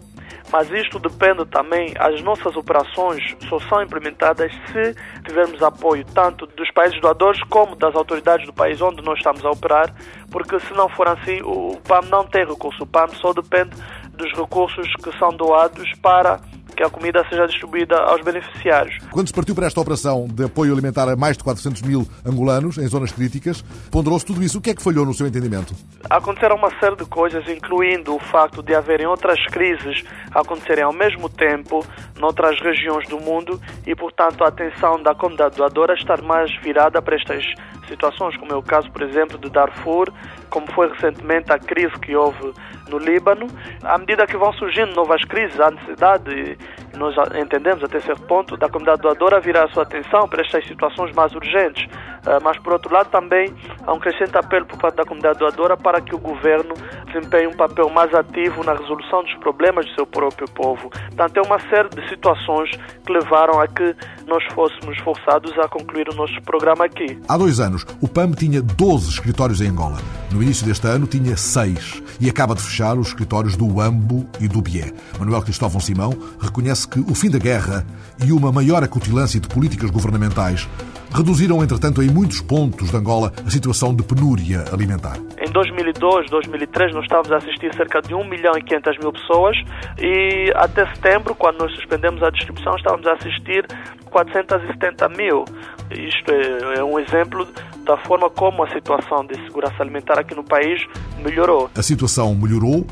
mas 0.51 0.69
isto 0.71 0.99
depende 0.99 1.45
também, 1.45 1.93
as 1.99 2.21
nossas 2.21 2.55
operações 2.55 3.35
só 3.47 3.59
são 3.61 3.83
implementadas 3.83 4.51
se 4.71 4.95
tivermos 5.25 5.61
apoio 5.61 6.03
tanto 6.05 6.45
dos 6.47 6.71
países 6.71 6.99
doadores 6.99 7.41
como 7.43 7.75
das 7.75 7.95
autoridades 7.95 8.45
do 8.45 8.53
país 8.53 8.81
onde 8.81 9.03
nós 9.03 9.17
estamos 9.17 9.45
a 9.45 9.51
operar, 9.51 9.93
porque 10.31 10.59
se 10.59 10.73
não 10.73 10.89
for 10.89 11.07
assim, 11.07 11.41
o 11.43 11.77
PAM 11.87 12.01
não 12.09 12.25
tem 12.25 12.45
recurso. 12.45 12.83
O 12.83 12.87
PAM 12.87 13.07
só 13.15 13.33
depende 13.33 13.75
dos 14.13 14.31
recursos 14.33 14.87
que 15.03 15.17
são 15.17 15.29
doados 15.29 15.89
para 16.01 16.39
que 16.79 16.83
a 16.83 16.89
comida 16.89 17.25
seja 17.27 17.45
distribuída 17.45 17.97
aos 17.97 18.21
beneficiários. 18.21 18.97
Quando 19.11 19.27
se 19.27 19.33
partiu 19.33 19.53
para 19.53 19.67
esta 19.67 19.81
operação 19.81 20.25
de 20.29 20.45
apoio 20.45 20.71
alimentar 20.71 21.09
a 21.09 21.15
mais 21.17 21.35
de 21.35 21.43
400 21.43 21.81
mil 21.81 22.07
angolanos 22.25 22.77
em 22.77 22.87
zonas 22.87 23.11
críticas, 23.11 23.61
ponderou-se 23.91 24.25
tudo 24.25 24.41
isso. 24.41 24.59
O 24.59 24.61
que 24.61 24.69
é 24.69 24.73
que 24.73 24.81
falhou 24.81 25.05
no 25.05 25.13
seu 25.13 25.27
entendimento? 25.27 25.75
Aconteceram 26.09 26.55
uma 26.55 26.69
série 26.79 26.95
de 26.95 27.03
coisas, 27.03 27.45
incluindo 27.49 28.15
o 28.15 28.19
facto 28.19 28.63
de 28.63 28.73
haverem 28.73 29.05
outras 29.05 29.45
crises 29.47 30.05
acontecerem 30.33 30.85
ao 30.85 30.93
mesmo 30.93 31.27
tempo 31.27 31.85
noutras 32.17 32.57
regiões 32.61 33.05
do 33.09 33.19
mundo 33.19 33.59
e, 33.85 33.93
portanto, 33.93 34.45
a 34.45 34.47
atenção 34.47 35.03
da 35.03 35.13
comunidade 35.13 35.57
doadora 35.57 35.95
estar 35.95 36.21
mais 36.21 36.49
virada 36.61 37.01
para 37.01 37.17
estas 37.17 37.43
situações, 37.89 38.37
como 38.37 38.53
é 38.53 38.55
o 38.55 38.63
caso, 38.63 38.89
por 38.91 39.01
exemplo, 39.01 39.37
de 39.37 39.49
Darfur, 39.49 40.13
como 40.49 40.71
foi 40.71 40.87
recentemente 40.93 41.51
a 41.51 41.59
crise 41.59 41.93
que 41.99 42.15
houve 42.15 42.53
no 42.89 42.97
Líbano. 42.97 43.47
À 43.83 43.97
medida 43.97 44.25
que 44.27 44.35
vão 44.37 44.51
surgindo 44.53 44.93
novas 44.93 45.23
crises, 45.23 45.59
há 45.59 45.71
necessidade, 45.71 46.57
nós 46.97 47.15
entendemos 47.35 47.83
até 47.83 47.99
certo 47.99 48.23
ponto, 48.23 48.57
da 48.57 48.67
comunidade 48.67 49.01
doadora 49.01 49.39
virar 49.39 49.65
a 49.65 49.69
sua 49.69 49.83
atenção 49.83 50.27
para 50.27 50.41
estas 50.41 50.65
situações 50.67 51.13
mais 51.15 51.33
urgentes. 51.33 51.87
Ah, 52.25 52.39
mas, 52.43 52.57
por 52.59 52.73
outro 52.73 52.93
lado, 52.93 53.09
também 53.09 53.53
há 53.85 53.93
um 53.93 53.99
crescente 53.99 54.37
apelo 54.37 54.65
por 54.65 54.77
parte 54.77 54.95
da 54.95 55.03
comunidade 55.03 55.39
doadora 55.39 55.77
para 55.77 56.01
que 56.01 56.13
o 56.13 56.19
governo 56.19 56.73
desempenhe 57.07 57.47
um 57.47 57.55
papel 57.55 57.89
mais 57.89 58.13
ativo 58.13 58.63
na 58.63 58.73
resolução 58.73 59.23
dos 59.23 59.33
problemas 59.35 59.85
do 59.85 59.95
seu 59.95 60.05
próprio 60.05 60.47
povo. 60.51 60.89
Portanto, 60.89 61.37
é 61.37 61.41
uma 61.41 61.59
série 61.69 61.89
de 61.89 62.07
situações 62.09 62.69
que 63.05 63.11
levaram 63.11 63.59
a 63.59 63.67
que 63.67 63.95
nós 64.27 64.43
fôssemos 64.53 64.97
forçados 64.99 65.57
a 65.57 65.67
concluir 65.67 66.07
o 66.09 66.15
nosso 66.15 66.39
programa 66.43 66.85
aqui. 66.85 67.19
Há 67.27 67.37
dois 67.37 67.59
anos, 67.59 67.85
o 68.01 68.07
PAM 68.07 68.31
tinha 68.31 68.61
12 68.61 69.09
escritórios 69.09 69.61
em 69.61 69.69
Angola. 69.69 69.97
No 70.31 70.43
início 70.43 70.65
deste 70.65 70.87
ano, 70.87 71.07
tinha 71.07 71.35
6 71.35 72.03
e 72.21 72.29
acaba 72.29 72.53
de 72.53 72.61
fechar 72.61 72.97
os 72.97 73.07
escritórios 73.07 73.55
do 73.55 73.65
UAMBO 73.65 74.29
e 74.39 74.47
do 74.47 74.61
BIE. 74.61 74.93
Manuel 75.17 75.41
Cristóvão 75.41 75.79
Simão 75.79 76.11
reconhece 76.39 76.78
que 76.87 76.99
o 76.99 77.15
fim 77.15 77.29
da 77.29 77.39
guerra 77.39 77.85
e 78.23 78.31
uma 78.31 78.51
maior 78.51 78.83
acutilância 78.83 79.39
de 79.39 79.47
políticas 79.47 79.89
governamentais 79.89 80.67
reduziram, 81.11 81.63
entretanto, 81.63 82.03
em 82.03 82.09
muitos 82.09 82.41
pontos 82.41 82.91
de 82.91 82.97
Angola 82.97 83.31
a 83.45 83.49
situação 83.49 83.95
de 83.95 84.03
penúria 84.03 84.65
alimentar. 84.71 85.17
Em 85.39 85.51
2002, 85.51 86.29
2003, 86.29 86.93
nós 86.93 87.03
estávamos 87.03 87.31
a 87.31 87.37
assistir 87.37 87.73
cerca 87.75 88.01
de 88.01 88.13
1 88.13 88.23
milhão 88.25 88.53
e 88.57 88.61
500 88.61 88.97
mil 88.99 89.11
pessoas 89.11 89.57
e 89.97 90.51
até 90.55 90.85
setembro, 90.93 91.33
quando 91.33 91.59
nós 91.59 91.71
suspendemos 91.75 92.21
a 92.21 92.29
distribuição, 92.29 92.75
estávamos 92.75 93.07
a 93.07 93.13
assistir 93.13 93.65
470 94.11 95.09
mil. 95.09 95.45
Isto 95.91 96.31
é, 96.31 96.79
é 96.79 96.83
um 96.83 96.99
exemplo 96.99 97.47
da 97.83 97.97
forma 97.97 98.29
como 98.29 98.63
a 98.63 98.69
situação 98.69 99.25
de 99.25 99.35
segurança 99.45 99.81
alimentar 99.81 100.19
aqui 100.19 100.35
no 100.35 100.43
país 100.43 100.85
melhorou. 101.23 101.69
A 101.75 101.81
situação 101.81 102.35
melhorou, 102.35 102.85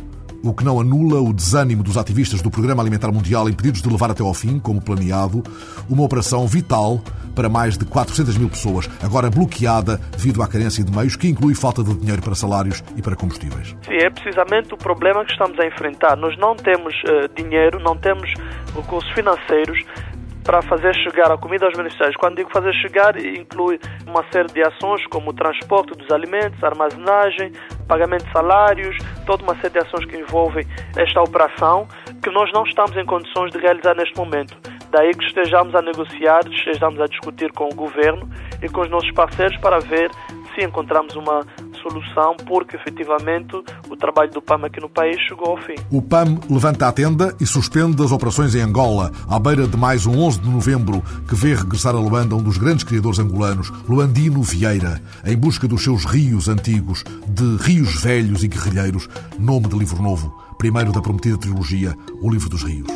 o 0.44 0.54
que 0.54 0.64
não 0.64 0.80
anula 0.80 1.22
o 1.22 1.34
desânimo 1.34 1.84
dos 1.84 1.98
ativistas 1.98 2.42
do 2.42 2.50
Programa 2.50 2.82
Alimentar 2.82 3.12
Mundial 3.12 3.50
impedidos 3.50 3.82
de 3.82 3.90
levar 3.90 4.12
até 4.12 4.24
ao 4.24 4.34
fim, 4.34 4.60
como 4.60 4.82
planeado, 4.82 5.44
uma 5.90 6.04
operação 6.04 6.48
vital 6.48 7.02
para 7.36 7.50
mais 7.50 7.78
de 7.78 7.86
400 7.86 8.38
mil 8.38 8.50
pessoas, 8.50 8.90
agora 9.04 9.30
bloqueada 9.30 10.02
devido 10.18 10.42
à 10.42 10.48
carência 10.48 10.84
de 10.84 10.92
meios, 10.92 11.16
que 11.16 11.28
inclui 11.28 11.54
falta 11.54 11.84
de 11.84 11.94
dinheiro 11.96 12.22
para 12.22 12.34
salários 12.34 12.84
e 12.96 13.02
para 13.02 13.16
combustíveis. 13.16 13.76
Sim, 13.86 13.94
é 13.94 14.10
precisamente 14.10 14.74
o 14.74 14.78
problema 14.78 15.24
que 15.24 15.32
estamos 15.32 15.60
a 15.60 15.66
enfrentar. 15.68 16.18
Nós 16.18 16.36
não 16.38 16.56
temos 16.56 16.96
uh, 17.04 17.30
dinheiro, 17.36 17.80
não 17.80 17.96
temos 17.96 18.34
recursos 18.76 19.12
financeiros 19.12 19.80
para 20.48 20.62
fazer 20.62 20.96
chegar 20.96 21.30
a 21.30 21.38
comida 21.38 21.66
aos 21.66 21.76
beneficiários. 21.76 22.16
Quando 22.16 22.38
digo 22.38 22.50
fazer 22.54 22.74
chegar, 22.76 23.18
inclui 23.18 23.78
uma 24.08 24.24
série 24.32 24.48
de 24.48 24.62
ações 24.62 25.06
como 25.08 25.32
o 25.32 25.34
transporte 25.34 25.92
dos 25.94 26.10
alimentos, 26.10 26.64
armazenagem, 26.64 27.52
pagamento 27.86 28.26
de 28.26 28.32
salários, 28.32 28.96
toda 29.26 29.44
uma 29.44 29.56
série 29.56 29.74
de 29.74 29.80
ações 29.80 30.06
que 30.06 30.16
envolvem 30.16 30.66
esta 30.96 31.22
operação 31.22 31.86
que 32.24 32.30
nós 32.30 32.50
não 32.54 32.64
estamos 32.64 32.96
em 32.96 33.06
condições 33.06 33.52
de 33.52 33.58
realizar 33.58 33.94
neste 33.94 34.18
momento. 34.18 34.58
Daí 34.90 35.12
que 35.12 35.26
estejamos 35.26 35.76
a 35.76 35.82
negociar, 35.82 36.40
estejamos 36.50 37.02
a 37.02 37.08
discutir 37.08 37.52
com 37.52 37.66
o 37.66 37.76
governo 37.76 38.30
e 38.64 38.70
com 38.70 38.82
os 38.82 38.90
nossos 38.90 39.12
parceiros 39.12 39.58
para 39.58 39.80
ver 39.80 40.10
se 40.58 40.66
encontramos 40.66 41.16
uma 41.16 41.46
solução, 41.84 42.36
porque 42.48 42.76
efetivamente 42.76 43.56
o 43.88 43.96
trabalho 43.96 44.32
do 44.32 44.42
PAM 44.42 44.66
aqui 44.66 44.82
no 44.82 44.90
país 44.90 45.20
chegou 45.28 45.52
ao 45.52 45.58
fim. 45.58 45.76
O 45.92 46.02
PAM 46.02 46.40
levanta 46.50 46.88
a 46.88 46.92
tenda 46.92 47.36
e 47.40 47.46
suspende 47.46 48.04
as 48.04 48.12
operações 48.12 48.56
em 48.56 48.62
Angola, 48.62 49.12
à 49.30 49.38
beira 49.38 49.68
de 49.68 49.78
mais 49.78 50.08
um 50.08 50.18
11 50.20 50.42
de 50.42 50.50
novembro, 50.50 51.04
que 51.28 51.36
vê 51.36 51.54
regressar 51.54 51.96
a 51.96 52.00
Luanda 52.00 52.36
um 52.36 52.42
dos 52.42 52.58
grandes 52.58 52.84
criadores 52.84 53.20
angolanos, 53.20 53.70
Luandino 53.88 54.42
Vieira, 54.42 55.00
em 55.24 55.38
busca 55.38 55.68
dos 55.68 55.84
seus 55.84 56.06
rios 56.06 56.48
antigos, 56.48 57.04
de 57.28 57.58
rios 57.58 58.02
velhos 58.02 58.44
e 58.44 58.48
guerrilheiros, 58.48 59.08
nome 59.38 59.68
de 59.68 59.78
livro 59.78 60.02
novo, 60.02 60.36
primeiro 60.58 60.92
da 60.92 61.02
prometida 61.02 61.38
trilogia, 61.38 61.96
O 62.20 62.32
Livro 62.32 62.50
dos 62.50 62.64
Rios. 62.64 62.88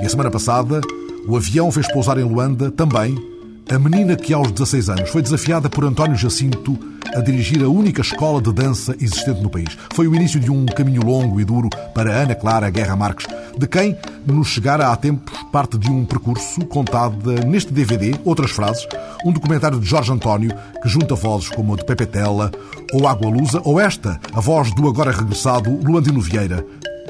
E 0.00 0.06
a 0.06 0.08
semana 0.08 0.30
passada, 0.30 0.80
o 1.26 1.36
avião 1.36 1.70
fez 1.70 1.86
pousar 1.92 2.16
em 2.16 2.24
Luanda 2.24 2.70
também 2.70 3.37
a 3.70 3.78
menina 3.78 4.16
que 4.16 4.32
aos 4.32 4.50
16 4.50 4.88
anos 4.88 5.10
foi 5.10 5.20
desafiada 5.20 5.68
por 5.68 5.84
António 5.84 6.16
Jacinto 6.16 6.78
a 7.14 7.20
dirigir 7.20 7.62
a 7.62 7.68
única 7.68 8.00
escola 8.00 8.40
de 8.40 8.52
dança 8.52 8.96
existente 9.00 9.42
no 9.42 9.50
país. 9.50 9.76
Foi 9.92 10.08
o 10.08 10.14
início 10.14 10.40
de 10.40 10.50
um 10.50 10.64
caminho 10.64 11.02
longo 11.02 11.40
e 11.40 11.44
duro 11.44 11.68
para 11.94 12.14
Ana 12.14 12.34
Clara 12.34 12.70
Guerra 12.70 12.96
Marques, 12.96 13.26
de 13.58 13.66
quem 13.66 13.96
nos 14.26 14.48
chegara 14.48 14.88
há 14.88 14.96
tempos 14.96 15.38
parte 15.52 15.76
de 15.76 15.90
um 15.90 16.04
percurso 16.04 16.64
contado 16.66 17.32
neste 17.46 17.72
DVD, 17.72 18.14
outras 18.24 18.50
frases, 18.50 18.86
um 19.24 19.32
documentário 19.32 19.78
de 19.78 19.86
Jorge 19.86 20.12
António 20.12 20.52
que 20.82 20.88
junta 20.88 21.14
vozes 21.14 21.48
como 21.50 21.74
a 21.74 21.76
de 21.76 21.84
Pepe 21.84 22.06
Tela 22.06 22.50
ou 22.92 23.06
Água 23.06 23.28
Lusa, 23.30 23.60
ou 23.64 23.78
esta, 23.78 24.18
a 24.32 24.40
voz 24.40 24.74
do 24.74 24.88
agora 24.88 25.12
regressado 25.12 25.70
Luandino 25.70 26.20
Vieira, 26.20 26.64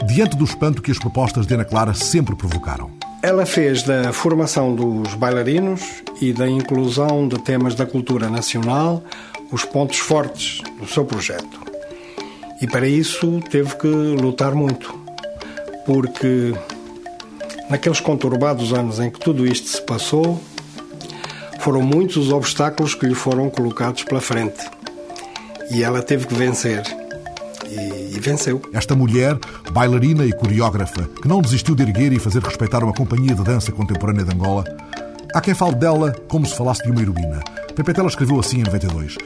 diante 0.07 0.37
do 0.37 0.45
espanto 0.45 0.83
que 0.83 0.91
as 0.91 0.99
propostas 0.99 1.47
de 1.47 1.55
Ana 1.55 1.65
Clara 1.65 1.95
sempre 1.95 2.35
provocaram. 2.35 2.98
Ela 3.21 3.45
fez 3.45 3.83
da 3.83 4.13
formação 4.13 4.75
dos 4.75 5.15
bailarinos 5.15 5.83
e 6.21 6.33
da 6.33 6.49
inclusão 6.49 7.27
de 7.27 7.37
temas 7.41 7.75
da 7.75 7.85
cultura 7.85 8.31
nacional 8.31 9.03
os 9.51 9.65
pontos 9.65 9.99
fortes 9.99 10.61
do 10.79 10.87
seu 10.87 11.05
projeto. 11.05 11.61
E 12.61 12.67
para 12.67 12.87
isso 12.87 13.41
teve 13.51 13.75
que 13.77 13.89
lutar 13.89 14.55
muito, 14.55 14.95
porque 15.85 16.55
naqueles 17.69 17.99
conturbados 17.99 18.73
anos 18.73 19.01
em 19.01 19.11
que 19.11 19.19
tudo 19.19 19.47
isto 19.47 19.69
se 19.69 19.83
passou, 19.83 20.41
foram 21.59 21.83
muitos 21.83 22.17
os 22.17 22.33
obstáculos 22.33 22.95
que 22.95 23.07
lhe 23.07 23.15
foram 23.15 23.51
colocados 23.51 24.05
pela 24.05 24.21
frente. 24.21 24.65
E 25.73 25.83
ela 25.83 26.03
teve 26.03 26.27
que 26.27 26.35
vencer 26.35 26.83
e, 27.71 28.17
e, 28.17 28.21
venceu. 28.21 28.61
Esta 28.73 28.95
mulher, 28.95 29.39
bailarina 29.73 30.25
e 30.25 30.33
coreógrafa, 30.33 31.09
que 31.21 31.29
não 31.29 31.41
desistiu 31.41 31.75
de 31.75 31.83
erguer 31.83 32.13
e 32.13 32.19
fazer 32.19 32.43
respeitar 32.43 32.83
uma 32.83 32.93
companhia 32.93 33.35
de 33.35 33.43
dança 33.43 33.73
contemporânea 33.73 34.25
de 34.25 34.35
Angola, 34.35 34.65
há 35.35 35.41
quem 35.41 35.55
fale 35.55 35.75
dela 35.75 36.15
como 36.29 36.47
se 36.47 36.57
falasse 36.57 36.83
de 36.83 36.91
uma 36.91 37.01
heroína. 37.01 37.41
Pepetela 37.75 38.09
escreveu 38.09 38.41
assim 38.41 38.59
em 38.59 38.65
92. 38.65 39.17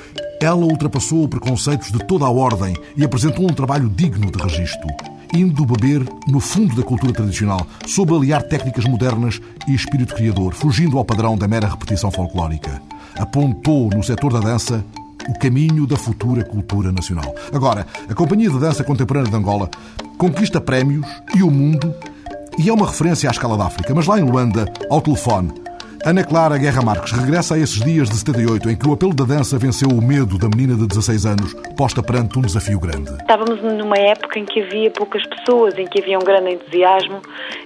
Ela 0.40 0.64
ultrapassou 0.64 1.28
preconceitos 1.28 1.92
de 1.92 1.98
toda 2.06 2.26
a 2.26 2.30
ordem 2.30 2.76
e 2.96 3.04
apresentou 3.04 3.44
um 3.44 3.54
trabalho 3.54 3.88
digno 3.88 4.30
de 4.30 4.42
registro, 4.42 4.88
indo 5.32 5.64
beber 5.64 6.04
no 6.26 6.40
fundo 6.40 6.74
da 6.74 6.82
cultura 6.82 7.12
tradicional, 7.12 7.66
sob 7.86 8.14
aliar 8.14 8.42
técnicas 8.42 8.84
modernas 8.84 9.40
e 9.68 9.74
espírito 9.74 10.14
criador, 10.14 10.52
fugindo 10.52 10.98
ao 10.98 11.04
padrão 11.04 11.38
da 11.38 11.48
mera 11.48 11.68
repetição 11.68 12.10
folclórica. 12.10 12.82
Apontou 13.16 13.88
no 13.90 14.02
setor 14.02 14.32
da 14.32 14.40
dança 14.40 14.84
o 15.28 15.38
caminho 15.38 15.86
da 15.86 15.96
futura 15.96 16.44
cultura 16.44 16.92
nacional. 16.92 17.34
Agora, 17.52 17.86
a 18.08 18.14
Companhia 18.14 18.50
de 18.50 18.58
Dança 18.58 18.84
Contemporânea 18.84 19.30
de 19.30 19.36
Angola 19.36 19.70
conquista 20.18 20.60
prémios 20.60 21.06
e 21.34 21.42
o 21.42 21.50
mundo 21.50 21.94
e 22.58 22.68
é 22.68 22.72
uma 22.72 22.86
referência 22.86 23.28
à 23.28 23.32
escala 23.32 23.56
da 23.56 23.64
África, 23.64 23.94
mas 23.94 24.06
lá 24.06 24.18
em 24.18 24.24
Luanda, 24.24 24.70
ao 24.90 25.00
telefone, 25.00 25.52
Ana 26.04 26.24
Clara 26.24 26.58
Guerra 26.58 26.82
Marques 26.82 27.12
regressa 27.12 27.54
a 27.54 27.58
esses 27.58 27.80
dias 27.80 28.10
de 28.10 28.16
78 28.16 28.70
em 28.70 28.76
que 28.76 28.88
o 28.88 28.92
apelo 28.92 29.14
da 29.14 29.22
dança 29.22 29.56
venceu 29.56 29.88
o 29.88 30.02
medo 30.02 30.36
da 30.36 30.48
menina 30.48 30.74
de 30.74 30.88
16 30.88 31.26
anos, 31.26 31.54
posta 31.76 32.02
perante 32.02 32.36
um 32.36 32.42
desafio 32.42 32.80
grande. 32.80 33.12
Estávamos 33.20 33.62
numa 33.62 33.96
época 33.96 34.40
em 34.40 34.44
que 34.44 34.62
havia 34.62 34.90
poucas 34.90 35.24
pessoas, 35.28 35.78
em 35.78 35.86
que 35.86 36.02
havia 36.02 36.18
um 36.18 36.24
grande 36.24 36.54
entusiasmo, 36.54 37.22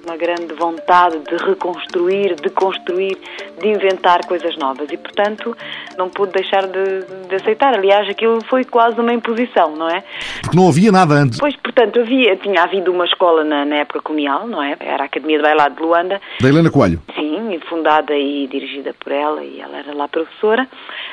uma 0.07 0.19
grande 0.19 0.53
vontade 0.53 1.19
de 1.21 1.37
reconstruir, 1.47 2.35
de 2.35 2.51
construir, 2.51 3.17
de 3.59 3.69
inventar 3.69 4.21
coisas 4.27 4.55
novas 4.59 4.87
e, 4.93 4.99
portanto, 4.99 5.57
não 5.97 6.11
pude 6.11 6.33
deixar 6.33 6.67
de, 6.67 7.29
de 7.31 7.37
aceitar. 7.37 7.75
Aliás, 7.75 8.07
aquilo 8.07 8.45
foi 8.45 8.65
quase 8.65 9.01
uma 9.01 9.15
imposição, 9.15 9.75
não 9.75 9.89
é? 9.89 10.05
Porque 10.43 10.57
não 10.57 10.69
havia 10.69 10.93
nada 10.93 11.15
antes. 11.15 11.39
Pois, 11.39 11.57
portanto, 11.57 12.01
havia, 12.01 12.37
tinha 12.37 12.63
havido 12.63 12.93
uma 12.93 13.07
escola 13.07 13.45
na, 13.45 13.65
na 13.65 13.77
época 13.77 14.03
colonial, 14.03 14.47
não 14.47 14.63
é? 14.63 14.77
Era 14.79 15.05
a 15.05 15.07
Academia 15.07 15.39
de 15.39 15.43
Bailado 15.43 15.75
de 15.75 15.83
Luanda. 15.83 16.21
Da 16.39 16.49
Helena 16.49 16.71
Coelho. 16.71 17.01
Sim, 17.15 17.59
fundada 17.67 18.15
e 18.15 18.26
dirigida 18.49 18.95
por 18.95 19.13
ela, 19.13 19.45
e 19.45 19.61
ela 19.61 19.79
era 19.79 19.95
lá 19.95 20.09
professora. 20.09 20.69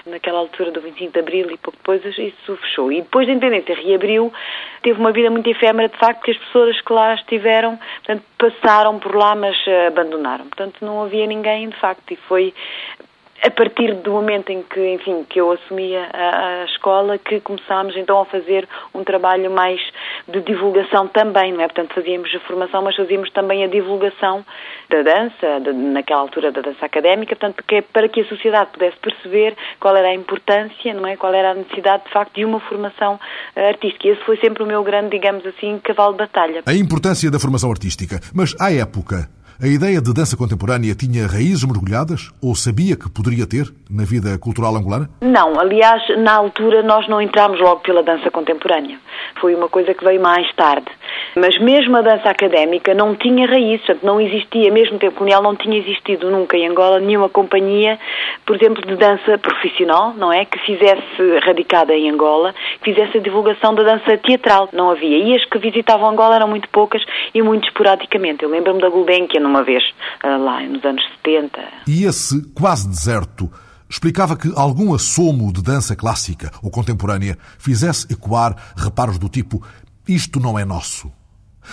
Naquela 0.06 0.40
altura 0.40 0.72
do 0.72 0.82
25 0.82 1.12
de 1.12 1.20
Abril 1.20 1.52
e 1.52 1.58
pouco 1.58 1.78
depois 1.78 2.04
isso 2.18 2.58
fechou. 2.58 2.92
E 2.92 3.02
depois 3.02 3.28
da 3.28 3.34
Independência 3.34 3.76
reabriu, 3.76 4.32
teve 4.82 5.00
uma 5.00 5.12
vida 5.12 5.30
muito 5.30 5.50
efêmera, 5.50 5.90
de 5.90 5.98
facto, 5.98 6.22
que 6.24 6.32
as 6.32 6.38
pessoas 6.38 6.80
que 6.82 6.94
lá 6.94 7.16
estiveram, 7.16 7.78
portanto, 7.78 8.24
passaram 8.38 9.00
por 9.00 9.16
lá, 9.16 9.36
mas 9.36 9.56
uh, 9.68 9.88
abandonaram. 9.88 10.46
Portanto, 10.46 10.78
não 10.82 11.04
havia 11.04 11.26
ninguém, 11.26 11.70
de 11.70 11.80
facto, 11.80 12.12
e 12.12 12.16
foi 12.16 12.54
a 13.46 13.52
partir 13.52 13.94
do 13.96 14.12
momento 14.12 14.52
em 14.52 14.64
que, 14.64 14.80
enfim, 14.94 15.26
que 15.30 15.42
eu 15.42 15.52
assumi 15.52 15.94
a, 15.98 16.62
a, 16.62 16.66
escola, 16.66 17.18
que 17.18 17.42
começámos 17.42 17.96
então 17.98 18.22
a 18.22 18.26
fazer 18.26 18.68
um 18.96 19.04
trabalho 19.04 19.52
mais 19.52 19.82
de 20.30 20.40
divulgação 20.42 21.10
também, 21.10 21.52
não 21.52 21.60
é? 21.60 21.68
Portanto, 21.68 21.94
fazíamos 21.94 22.34
a 22.34 22.40
formação, 22.48 22.82
mas 22.82 22.96
fazíamos 22.96 23.30
também 23.32 23.66
a 23.66 23.68
divulgação 23.68 24.46
da 24.90 25.02
dança, 25.02 25.60
de, 25.62 25.74
naquela 25.74 26.22
altura 26.22 26.54
da 26.54 26.62
dança 26.62 26.86
académica, 26.86 27.36
portanto, 27.36 27.62
que, 27.68 27.82
para 27.82 28.08
que 28.08 28.22
a 28.22 28.26
sociedade 28.26 28.72
pudesse 28.72 28.96
perceber 28.98 29.58
qual 29.78 29.98
era 29.98 30.08
a 30.08 30.16
importância, 30.16 30.94
não 30.94 31.06
é? 31.06 31.18
Qual 31.18 31.34
era 31.34 31.52
a 31.52 31.54
necessidade, 31.54 32.06
de 32.06 32.12
facto, 32.12 32.36
de 32.36 32.46
uma 32.46 32.62
formação 32.62 33.16
uh, 33.16 33.60
artística. 33.60 34.08
E 34.08 34.12
esse 34.12 34.24
foi 34.24 34.38
sempre 34.38 34.64
o 34.64 34.66
meu 34.66 34.84
grande, 34.84 35.10
digamos 35.10 35.46
assim, 35.46 35.80
cavalo 35.84 36.14
de 36.14 36.20
batalha. 36.20 36.64
A 36.66 36.74
importância 36.74 37.30
da 37.30 37.40
formação 37.40 37.70
artística. 37.70 38.22
Mas, 38.34 38.56
à 38.58 38.72
época, 38.72 39.28
a 39.62 39.68
ideia 39.68 40.02
de 40.02 40.14
dança 40.14 40.36
contemporânea 40.36 40.96
tinha 40.96 41.28
raízes 41.28 41.64
mergulhadas 41.64 42.32
ou 42.42 42.56
sabia 42.56 42.96
que 42.96 43.10
poderia 43.10 43.46
ter 43.46 43.72
na 43.90 44.04
vida 44.04 44.38
cultural 44.40 44.76
angolana? 44.76 45.10
Não, 45.22 45.60
aliás, 45.60 46.02
na 46.18 46.34
altura 46.34 46.82
nós 46.82 47.08
não 47.08 47.22
entramos 47.22 47.60
logo 47.60 47.82
pela 47.82 48.02
dança 48.02 48.32
contemporânea. 48.32 48.98
Foi 49.40 49.54
uma 49.54 49.70
coisa 49.70 49.94
que 49.94 50.04
veio 50.04 50.22
mais 50.22 50.52
tarde. 50.56 50.88
Mas 51.36 51.58
mesmo 51.60 51.98
a 51.98 52.02
dança 52.02 52.30
académica 52.30 52.94
não 52.94 53.16
tinha 53.16 53.48
raízes, 53.48 53.86
portanto, 53.86 54.06
não 54.06 54.20
existia, 54.20 54.72
mesmo 54.72 55.00
tempo 55.00 55.16
colonial, 55.16 55.42
não 55.42 55.56
tinha 55.56 55.78
existido 55.78 56.30
nunca 56.30 56.58
em 56.58 56.68
Angola 56.68 57.00
nenhuma 57.00 57.30
companhia, 57.30 58.00
por 58.46 58.56
exemplo, 58.56 58.86
de 58.86 58.96
dança 58.96 59.38
profissional, 59.38 60.14
não 60.16 60.32
é? 60.32 60.46
Que 60.46 60.60
fizesse, 60.60 61.40
radicada 61.44 61.94
em 61.94 62.10
Angola, 62.10 62.54
que 62.82 62.94
fizesse 62.94 63.18
a 63.18 63.22
divulgação 63.22 63.74
da 63.74 63.84
dança 63.84 64.18
teatral. 64.18 64.70
Não 64.74 64.90
havia. 64.90 65.18
E 65.18 65.36
as 65.36 65.46
que 65.46 65.58
visitavam 65.58 66.10
Angola 66.10 66.36
eram 66.36 66.48
muito 66.48 66.68
poucas 66.70 67.04
e 67.34 67.42
muito 67.42 67.68
esporadicamente. 67.68 68.44
Eu 68.44 68.50
lembro-me 68.50 68.82
da 68.82 68.90
Gulbenkian 68.90 69.43
numa 69.44 69.64
vez, 69.64 69.84
ah, 70.24 70.38
lá 70.38 70.62
nos 70.62 70.84
anos 70.84 71.04
70. 71.24 71.60
E 71.88 72.06
esse 72.06 72.42
quase 72.54 72.88
deserto 72.88 73.52
explicava 73.90 74.36
que 74.36 74.52
algum 74.56 74.94
assomo 74.94 75.54
de 75.54 75.62
dança 75.62 75.96
clássica 75.96 76.52
ou 76.64 76.72
contemporânea 76.72 77.38
fizesse 77.60 78.12
ecoar 78.12 78.56
reparos 78.76 79.20
do 79.20 79.30
tipo 79.30 79.64
isto 80.08 80.40
não 80.40 80.58
é 80.58 80.66
nosso. 80.66 81.12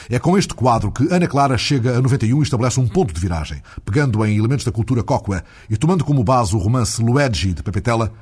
É 0.09 0.19
com 0.19 0.39
este 0.39 0.55
quadro 0.55 0.93
que 0.93 1.13
Ana 1.13 1.27
Clara 1.27 1.59
chega 1.59 1.97
a 1.97 2.01
91 2.01 2.39
e 2.39 2.43
estabelece 2.43 2.79
um 2.79 2.87
ponto 2.87 3.13
de 3.13 3.21
viragem, 3.21 3.61
pegando 3.85 4.25
em 4.25 4.39
elementos 4.39 4.65
da 4.65 4.71
cultura 4.71 5.03
cócua 5.03 5.43
e 5.69 5.77
tomando 5.77 6.05
como 6.05 6.23
base 6.23 6.55
o 6.55 6.59
romance 6.59 7.03
Luigi 7.03 7.53
de 7.53 7.63
Pepetela, 7.63 8.13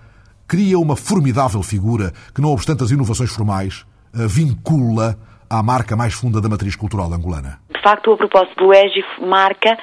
cria 0.46 0.78
uma 0.78 0.96
formidável 0.96 1.62
figura 1.62 2.12
que, 2.34 2.40
não 2.40 2.50
obstante 2.50 2.82
as 2.82 2.90
inovações 2.90 3.30
formais, 3.30 3.84
a 4.14 4.26
vincula 4.26 5.18
à 5.50 5.62
marca 5.62 5.94
mais 5.94 6.14
funda 6.14 6.40
da 6.40 6.48
matriz 6.48 6.74
cultural 6.74 7.12
angolana. 7.12 7.58
De 7.78 7.82
facto, 7.82 8.12
a 8.12 8.16
propósito 8.16 8.56
do 8.56 8.74
EGI 8.74 9.04
marca 9.20 9.78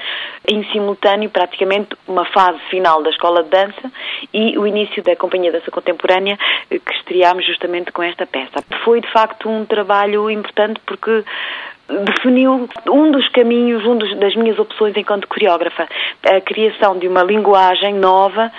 em 0.47 0.63
simultâneo 0.71 1.29
praticamente 1.29 1.95
uma 2.05 2.25
fase 2.25 2.59
final 2.69 3.01
da 3.01 3.09
escola 3.09 3.41
de 3.41 3.49
dança 3.49 3.91
e 4.33 4.57
o 4.57 4.67
início 4.67 5.01
da 5.01 5.15
Companhia 5.15 5.49
de 5.49 5.59
Dança 5.59 5.71
Contemporânea 5.71 6.37
que 6.69 6.93
estreámos 6.93 7.45
justamente 7.45 7.93
com 7.93 8.03
esta 8.03 8.25
peça. 8.25 8.63
Foi 8.83 8.99
de 8.99 9.09
facto 9.11 9.49
um 9.49 9.65
trabalho 9.65 10.29
importante 10.29 10.81
porque 10.85 11.23
definiu 11.87 12.67
um 12.89 13.11
dos 13.11 13.29
caminhos, 13.29 13.85
um 13.85 13.97
dos, 13.97 14.17
das 14.19 14.35
minhas 14.35 14.59
opções 14.59 14.95
enquanto 14.97 15.27
coreógrafa, 15.27 15.87
a 16.23 16.41
criação 16.41 16.99
de 16.99 17.07
uma 17.07 17.23
linguagem 17.23 17.93
nova 17.93 18.51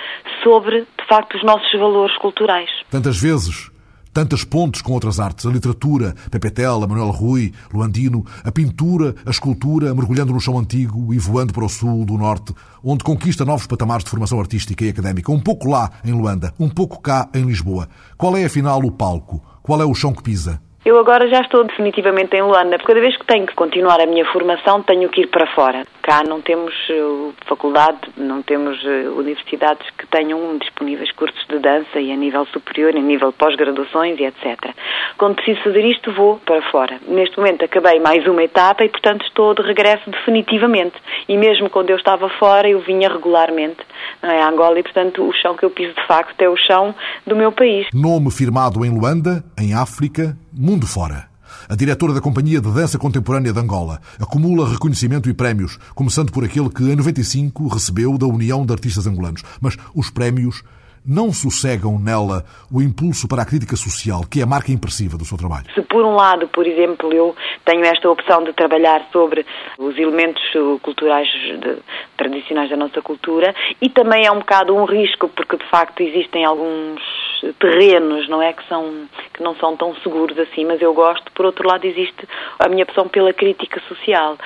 sobre, 0.43 0.81
de 0.81 1.05
facto, 1.07 1.35
os 1.35 1.43
nossos 1.43 1.71
valores 1.73 2.17
culturais. 2.17 2.69
Tantas 2.89 3.21
vezes 3.21 3.69
Tantas 4.17 4.43
pontes 4.43 4.81
com 4.81 4.93
outras 4.93 5.19
artes, 5.19 5.45
a 5.45 5.49
literatura, 5.51 6.15
Pepetela, 6.31 6.87
Manuel 6.87 7.11
Rui, 7.11 7.53
Luandino, 7.71 8.25
a 8.43 8.51
pintura, 8.51 9.13
a 9.23 9.29
escultura, 9.29 9.93
mergulhando 9.93 10.33
no 10.33 10.39
chão 10.39 10.57
antigo 10.57 11.13
e 11.13 11.19
voando 11.19 11.53
para 11.53 11.63
o 11.63 11.69
sul, 11.69 12.03
do 12.03 12.17
norte, 12.17 12.51
onde 12.83 13.03
conquista 13.03 13.45
novos 13.45 13.67
patamares 13.67 14.03
de 14.03 14.09
formação 14.09 14.39
artística 14.39 14.83
e 14.83 14.89
académica, 14.89 15.31
um 15.31 15.39
pouco 15.39 15.69
lá 15.69 15.91
em 16.03 16.13
Luanda, 16.13 16.51
um 16.59 16.67
pouco 16.67 16.99
cá 16.99 17.29
em 17.31 17.43
Lisboa. 17.43 17.87
Qual 18.17 18.35
é 18.35 18.43
afinal 18.43 18.79
o 18.79 18.91
palco? 18.91 19.39
Qual 19.61 19.79
é 19.79 19.85
o 19.85 19.93
chão 19.93 20.11
que 20.11 20.23
pisa? 20.23 20.59
Eu 20.83 20.97
agora 20.97 21.29
já 21.29 21.41
estou 21.41 21.63
definitivamente 21.67 22.35
em 22.35 22.41
Luanda. 22.41 22.79
Cada 22.79 22.99
vez 22.99 23.15
que 23.17 23.27
tenho 23.27 23.45
que 23.45 23.53
continuar 23.53 24.01
a 24.01 24.07
minha 24.07 24.25
formação, 24.33 24.81
tenho 24.81 25.09
que 25.09 25.21
ir 25.21 25.27
para 25.27 25.45
fora. 25.53 25.85
Cá 26.07 26.23
não 26.23 26.41
temos 26.41 26.73
uh, 26.89 27.33
faculdade, 27.45 27.99
não 28.15 28.41
temos 28.41 28.81
uh, 28.81 29.11
universidades 29.17 29.85
que 29.97 30.07
tenham 30.07 30.57
disponíveis 30.57 31.11
cursos 31.11 31.45
de 31.49 31.59
dança 31.59 31.99
e 31.99 32.13
a 32.13 32.15
nível 32.15 32.45
superior, 32.45 32.95
a 32.95 33.01
nível 33.01 33.33
pós-graduações 33.33 34.17
e 34.17 34.23
etc. 34.23 34.73
Quando 35.17 35.35
preciso 35.35 35.61
fazer 35.65 35.83
isto, 35.83 36.13
vou 36.13 36.39
para 36.45 36.61
fora. 36.71 36.97
Neste 37.09 37.37
momento 37.37 37.65
acabei 37.65 37.99
mais 37.99 38.25
uma 38.25 38.41
etapa 38.41 38.85
e, 38.85 38.89
portanto, 38.89 39.25
estou 39.25 39.53
de 39.53 39.61
regresso 39.63 40.09
definitivamente. 40.09 40.95
E 41.27 41.35
mesmo 41.35 41.69
quando 41.69 41.89
eu 41.89 41.97
estava 41.97 42.29
fora, 42.39 42.69
eu 42.69 42.79
vinha 42.79 43.09
regularmente 43.09 43.81
não 44.23 44.31
é, 44.31 44.41
a 44.41 44.49
Angola 44.49 44.79
e, 44.79 44.83
portanto, 44.83 45.27
o 45.27 45.33
chão 45.33 45.57
que 45.57 45.65
eu 45.65 45.69
piso 45.69 45.93
de 45.93 46.07
facto 46.07 46.41
é 46.41 46.47
o 46.47 46.55
chão 46.55 46.95
do 47.25 47.35
meu 47.35 47.51
país. 47.51 47.85
Nome 47.93 48.31
firmado 48.31 48.85
em 48.85 48.89
Luanda, 48.89 49.43
em 49.59 49.73
África, 49.73 50.37
mundo 50.53 50.87
fora. 50.87 51.27
A 51.69 51.75
diretora 51.75 52.13
da 52.13 52.21
Companhia 52.21 52.61
de 52.61 52.73
Dança 52.73 52.97
Contemporânea 52.97 53.51
de 53.51 53.59
Angola 53.59 53.99
acumula 54.21 54.69
reconhecimento 54.69 55.29
e 55.29 55.33
prémios, 55.33 55.77
começando 55.93 56.31
por 56.31 56.45
aquele 56.45 56.69
que, 56.69 56.81
em 56.81 56.95
95, 56.95 57.67
recebeu 57.67 58.17
da 58.17 58.25
União 58.25 58.65
de 58.65 58.71
Artistas 58.71 59.05
Angolanos. 59.05 59.43
Mas 59.59 59.75
os 59.93 60.09
prémios 60.09 60.63
não 61.05 61.33
sossegam 61.33 61.99
nela 61.99 62.45
o 62.71 62.81
impulso 62.81 63.27
para 63.27 63.41
a 63.41 63.45
crítica 63.45 63.75
social, 63.75 64.21
que 64.31 64.39
é 64.39 64.43
a 64.43 64.45
marca 64.45 64.71
impressiva 64.71 65.17
do 65.17 65.25
seu 65.25 65.37
trabalho? 65.37 65.65
Se 65.75 65.81
por 65.81 66.05
um 66.05 66.15
lado, 66.15 66.47
por 66.47 66.65
exemplo, 66.65 67.11
eu 67.11 67.35
tenho 67.65 67.83
esta 67.83 68.09
opção 68.09 68.45
de 68.45 68.53
trabalhar 68.53 69.05
sobre 69.11 69.45
os 69.77 69.97
elementos 69.97 70.43
culturais 70.81 71.27
de, 71.27 71.79
tradicionais 72.15 72.69
da 72.69 72.77
nossa 72.77 73.01
cultura 73.01 73.53
e 73.81 73.89
também 73.89 74.25
é 74.25 74.31
um 74.31 74.39
bocado 74.39 74.73
um 74.73 74.85
risco 74.85 75.27
porque 75.27 75.57
de 75.57 75.69
facto 75.69 75.99
existem 76.01 76.45
alguns 76.45 77.01
terrenos, 77.59 78.27
não 78.29 78.41
é 78.41 78.53
que 78.53 78.67
são 78.67 79.07
que 79.33 79.43
não 79.43 79.55
são 79.55 79.75
tão 79.77 79.95
seguros 79.97 80.37
assim, 80.37 80.65
mas 80.65 80.81
eu 80.81 80.93
gosto. 80.93 81.31
Por 81.33 81.45
outro 81.45 81.67
lado, 81.67 81.85
existe 81.85 82.27
a 82.59 82.67
minha 82.69 82.83
opção 82.83 83.07
pela 83.07 83.33
crítica 83.33 83.81
social 83.87 84.37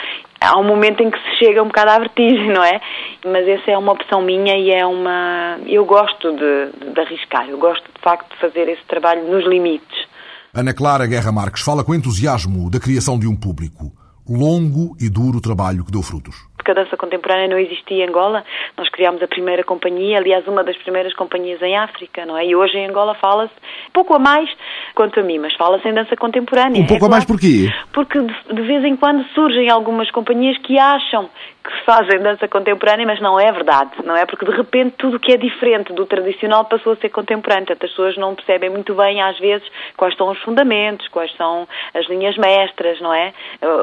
há 0.41 0.59
um 0.59 0.63
momento 0.63 1.03
em 1.03 1.11
que 1.11 1.17
se 1.19 1.45
chega 1.45 1.61
um 1.61 1.67
bocado 1.67 1.91
à 1.91 1.99
vertigem, 1.99 2.51
não 2.51 2.63
é? 2.63 2.81
Mas 3.23 3.47
essa 3.47 3.71
é 3.71 3.77
uma 3.77 3.93
opção 3.93 4.21
minha 4.21 4.57
e 4.57 4.71
é 4.71 4.85
uma. 4.85 5.59
Eu 5.67 5.85
gosto 5.85 6.31
de, 6.31 6.93
de 6.93 6.99
arriscar, 6.99 7.47
eu 7.47 7.59
gosto 7.59 7.83
de 7.83 8.01
facto 8.01 8.33
de 8.33 8.39
fazer 8.39 8.67
esse 8.67 8.83
trabalho 8.87 9.23
nos 9.29 9.45
limites. 9.47 10.07
Ana 10.53 10.73
Clara 10.73 11.05
Guerra 11.05 11.31
Marques 11.31 11.63
fala 11.63 11.83
com 11.83 11.93
entusiasmo 11.93 12.69
da 12.69 12.79
criação 12.79 13.17
de 13.17 13.27
um 13.27 13.35
público. 13.35 13.91
Longo 14.27 14.95
e 14.99 15.09
duro 15.09 15.41
trabalho 15.41 15.83
que 15.83 15.91
deu 15.91 16.01
frutos 16.01 16.50
porque 16.61 16.71
a 16.71 16.75
dança 16.75 16.95
contemporânea 16.95 17.47
não 17.47 17.57
existia 17.57 18.05
em 18.05 18.07
Angola. 18.07 18.43
Nós 18.77 18.87
criámos 18.89 19.21
a 19.21 19.27
primeira 19.27 19.63
companhia, 19.63 20.17
aliás, 20.19 20.47
uma 20.47 20.63
das 20.63 20.77
primeiras 20.77 21.13
companhias 21.15 21.59
em 21.61 21.75
África, 21.75 22.23
não 22.23 22.37
é? 22.37 22.45
E 22.45 22.55
hoje 22.55 22.77
em 22.77 22.87
Angola 22.87 23.15
fala-se 23.15 23.53
pouco 23.91 24.13
a 24.13 24.19
mais 24.19 24.47
quanto 24.93 25.19
a 25.19 25.23
mim, 25.23 25.39
mas 25.39 25.55
fala-se 25.55 25.87
em 25.87 25.93
dança 25.93 26.15
contemporânea. 26.15 26.81
Um 26.81 26.85
pouco 26.85 27.05
é 27.05 27.07
a 27.07 27.09
mais 27.09 27.25
porquê? 27.25 27.67
Porque 27.93 28.19
de, 28.19 28.61
vez 28.61 28.85
em 28.85 28.95
quando 28.95 29.23
surgem 29.33 29.69
algumas 29.69 30.09
companhias 30.11 30.57
que 30.59 30.79
acham 30.79 31.29
que 31.63 31.85
fazem 31.85 32.19
dança 32.19 32.47
contemporânea, 32.47 33.05
mas 33.05 33.19
não 33.19 33.39
é 33.39 33.51
verdade, 33.51 33.91
não 34.05 34.15
é? 34.15 34.25
Porque 34.25 34.45
de 34.45 34.51
repente 34.51 34.95
tudo 34.97 35.17
o 35.17 35.19
que 35.19 35.33
é 35.33 35.37
diferente 35.37 35.93
do 35.93 36.05
tradicional 36.05 36.65
passou 36.65 36.93
a 36.93 36.95
ser 36.95 37.09
contemporâneo. 37.09 37.65
Portanto, 37.65 37.83
as 37.85 37.91
pessoas 37.91 38.17
não 38.17 38.33
percebem 38.33 38.69
muito 38.69 38.95
bem, 38.95 39.21
às 39.21 39.37
vezes, 39.37 39.67
quais 39.97 40.15
são 40.15 40.29
os 40.29 40.39
fundamentos, 40.39 41.07
quais 41.09 41.35
são 41.35 41.67
as 41.93 42.07
linhas 42.07 42.37
mestras, 42.37 42.99
não 43.01 43.13
é? 43.13 43.33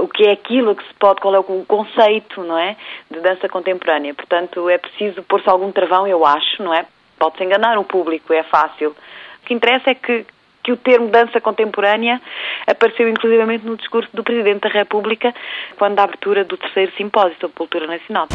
O 0.03 0.09
que 0.09 0.27
é 0.27 0.33
aquilo 0.33 0.75
que 0.75 0.85
se 0.85 0.95
pode, 0.95 1.21
qual 1.21 1.35
é 1.35 1.39
o 1.39 1.45
conceito, 1.67 2.43
não 2.43 2.59
é? 2.59 2.77
De 3.11 3.21
dança 3.21 3.49
contemporânea. 3.49 4.15
Portanto, 4.15 4.69
é 4.71 4.79
preciso 4.79 5.23
pôr-se 5.23 5.49
algum 5.49 5.71
travão, 5.71 6.07
eu 6.07 6.25
acho, 6.25 6.63
não 6.63 6.73
é? 6.73 6.87
Pode-se 7.19 7.45
enganar 7.45 7.79
o 7.79 7.85
público, 7.85 8.33
é 8.33 8.43
fácil. 8.43 8.91
O 8.91 9.47
que 9.47 9.55
interessa 9.55 9.91
é 9.91 9.95
que 9.95 10.25
que 10.69 10.73
o 10.73 10.77
termo 10.77 11.09
dança 11.09 11.41
contemporânea 11.41 12.21
apareceu 12.67 13.09
inclusivamente 13.09 13.65
no 13.65 13.75
discurso 13.75 14.11
do 14.13 14.23
Presidente 14.23 14.61
da 14.61 14.69
República 14.69 15.35
quando 15.79 15.95
da 15.95 16.05
abertura 16.05 16.45
do 16.45 16.59
terceiro 16.59 16.93
simpósio 16.95 17.35
sobre 17.41 17.57
cultura 17.57 17.87
nacional. 17.87 18.29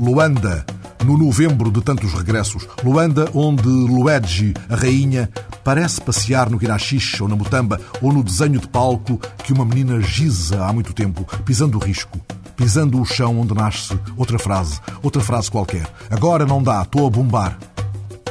Luanda, 0.00 0.64
no 1.04 1.18
novembro 1.18 1.70
de 1.70 1.84
tantos 1.84 2.14
regressos. 2.14 2.66
Luanda, 2.82 3.28
onde 3.34 3.68
Luigi, 3.68 4.54
a 4.70 4.74
rainha, 4.74 5.28
parece 5.62 6.00
passear 6.00 6.48
no 6.48 6.56
Guiraxixe 6.56 7.22
ou 7.22 7.28
na 7.28 7.36
Mutamba 7.36 7.78
ou 8.00 8.10
no 8.10 8.24
desenho 8.24 8.58
de 8.58 8.66
palco 8.66 9.20
que 9.44 9.52
uma 9.52 9.66
menina 9.66 10.00
giza 10.00 10.64
há 10.64 10.72
muito 10.72 10.94
tempo, 10.94 11.26
pisando 11.44 11.76
o 11.76 11.80
risco. 11.80 12.18
Pisando 12.56 12.98
o 12.98 13.04
chão 13.04 13.38
onde 13.38 13.52
nasce 13.52 13.98
outra 14.16 14.38
frase, 14.38 14.80
outra 15.02 15.20
frase 15.20 15.50
qualquer. 15.50 15.86
Agora 16.10 16.46
não 16.46 16.62
dá, 16.62 16.80
estou 16.80 17.06
a 17.06 17.10
bombar. 17.10 17.58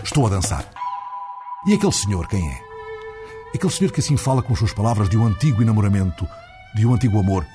Estou 0.04 0.26
a 0.26 0.30
dançar. 0.30 0.79
E 1.70 1.76
aquele 1.76 1.92
senhor, 1.92 2.28
quem 2.28 2.50
é? 2.50 2.60
Aquele 3.54 3.72
senhor 3.72 3.92
que 3.92 4.00
assim 4.00 4.18
fala 4.18 4.42
com 4.42 4.54
as 4.54 4.58
suas 4.58 4.74
palavras 4.74 5.08
de 5.08 5.16
um 5.16 5.28
antigo 5.28 5.62
enamoramento, 5.62 6.28
de 6.74 6.84
um 6.84 6.96
antigo 6.96 7.20
amor. 7.20 7.46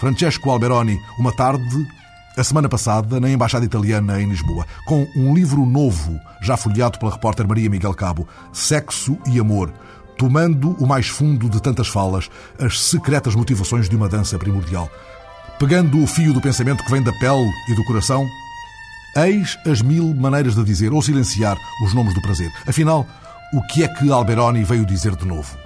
Francesco 0.00 0.48
Alberoni, 0.48 0.98
uma 1.18 1.30
tarde, 1.30 1.86
a 2.38 2.42
semana 2.42 2.70
passada, 2.70 3.20
na 3.20 3.28
Embaixada 3.28 3.66
Italiana 3.66 4.18
em 4.18 4.30
Lisboa, 4.30 4.66
com 4.86 5.06
um 5.14 5.34
livro 5.34 5.66
novo, 5.66 6.18
já 6.40 6.56
folheado 6.56 6.98
pela 6.98 7.12
repórter 7.12 7.46
Maria 7.46 7.68
Miguel 7.68 7.92
Cabo, 7.92 8.26
Sexo 8.50 9.18
e 9.26 9.38
Amor, 9.38 9.70
tomando 10.16 10.70
o 10.82 10.86
mais 10.86 11.08
fundo 11.08 11.46
de 11.50 11.60
tantas 11.60 11.88
falas, 11.88 12.30
as 12.58 12.80
secretas 12.80 13.34
motivações 13.34 13.90
de 13.90 13.94
uma 13.94 14.08
dança 14.08 14.38
primordial. 14.38 14.88
Pegando 15.58 16.02
o 16.02 16.06
fio 16.06 16.32
do 16.32 16.40
pensamento 16.40 16.82
que 16.82 16.90
vem 16.90 17.02
da 17.02 17.12
pele 17.18 17.52
e 17.68 17.74
do 17.74 17.84
coração, 17.84 18.26
eis 19.16 19.58
as 19.66 19.82
mil 19.82 20.14
maneiras 20.14 20.54
de 20.54 20.64
dizer 20.64 20.94
ou 20.94 21.02
silenciar 21.02 21.58
os 21.84 21.92
nomes 21.92 22.14
do 22.14 22.22
prazer. 22.22 22.50
Afinal, 22.66 23.06
o 23.52 23.62
que 23.62 23.82
é 23.82 23.88
que 23.88 24.10
Alberoni 24.10 24.62
veio 24.64 24.86
dizer 24.86 25.16
de 25.16 25.26
novo? 25.26 25.58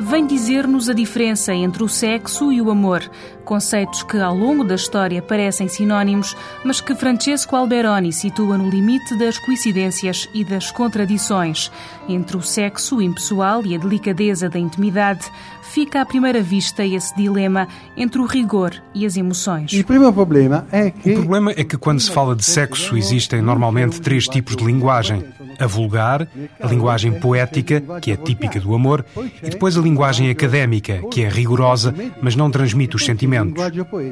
Vem 0.00 0.26
dizer-nos 0.28 0.88
a 0.88 0.92
diferença 0.92 1.52
entre 1.52 1.82
o 1.82 1.88
sexo 1.88 2.52
e 2.52 2.62
o 2.62 2.70
amor, 2.70 3.02
conceitos 3.44 4.04
que 4.04 4.16
ao 4.16 4.36
longo 4.36 4.62
da 4.62 4.76
história 4.76 5.20
parecem 5.20 5.66
sinónimos, 5.66 6.36
mas 6.62 6.80
que 6.80 6.94
Francesco 6.94 7.56
Alberoni 7.56 8.12
situa 8.12 8.56
no 8.56 8.70
limite 8.70 9.18
das 9.18 9.38
coincidências 9.38 10.28
e 10.32 10.44
das 10.44 10.70
contradições. 10.70 11.72
Entre 12.08 12.36
o 12.36 12.42
sexo 12.42 13.02
impessoal 13.02 13.66
e 13.66 13.74
a 13.74 13.78
delicadeza 13.78 14.48
da 14.48 14.58
intimidade, 14.58 15.28
fica 15.62 16.00
à 16.00 16.06
primeira 16.06 16.40
vista 16.40 16.84
esse 16.86 17.14
dilema 17.16 17.66
entre 17.96 18.20
o 18.20 18.24
rigor 18.24 18.80
e 18.94 19.04
as 19.04 19.16
emoções. 19.16 19.72
O 19.72 20.12
problema 20.12 20.64
é 20.70 20.90
que... 20.90 21.10
O 21.10 21.14
problema 21.14 21.50
é 21.56 21.64
que 21.64 21.76
quando 21.76 21.98
se 21.98 22.10
fala 22.10 22.36
de 22.36 22.44
sexo 22.44 22.96
existem 22.96 23.42
normalmente 23.42 24.00
três 24.00 24.28
tipos 24.28 24.54
de 24.54 24.64
linguagem. 24.64 25.24
A 25.58 25.66
vulgar, 25.66 26.28
a 26.60 26.66
linguagem 26.66 27.12
poética, 27.12 27.82
que 28.00 28.12
é 28.12 28.16
típica 28.16 28.60
do 28.60 28.74
amor, 28.74 29.04
e 29.42 29.50
depois 29.50 29.76
a 29.76 29.80
linguagem 29.80 30.30
académica, 30.30 31.02
que 31.10 31.22
é 31.22 31.28
rigorosa, 31.28 31.94
mas 32.22 32.36
não 32.36 32.50
transmite 32.50 32.96
os 32.96 33.04
sentimentos. 33.04 33.62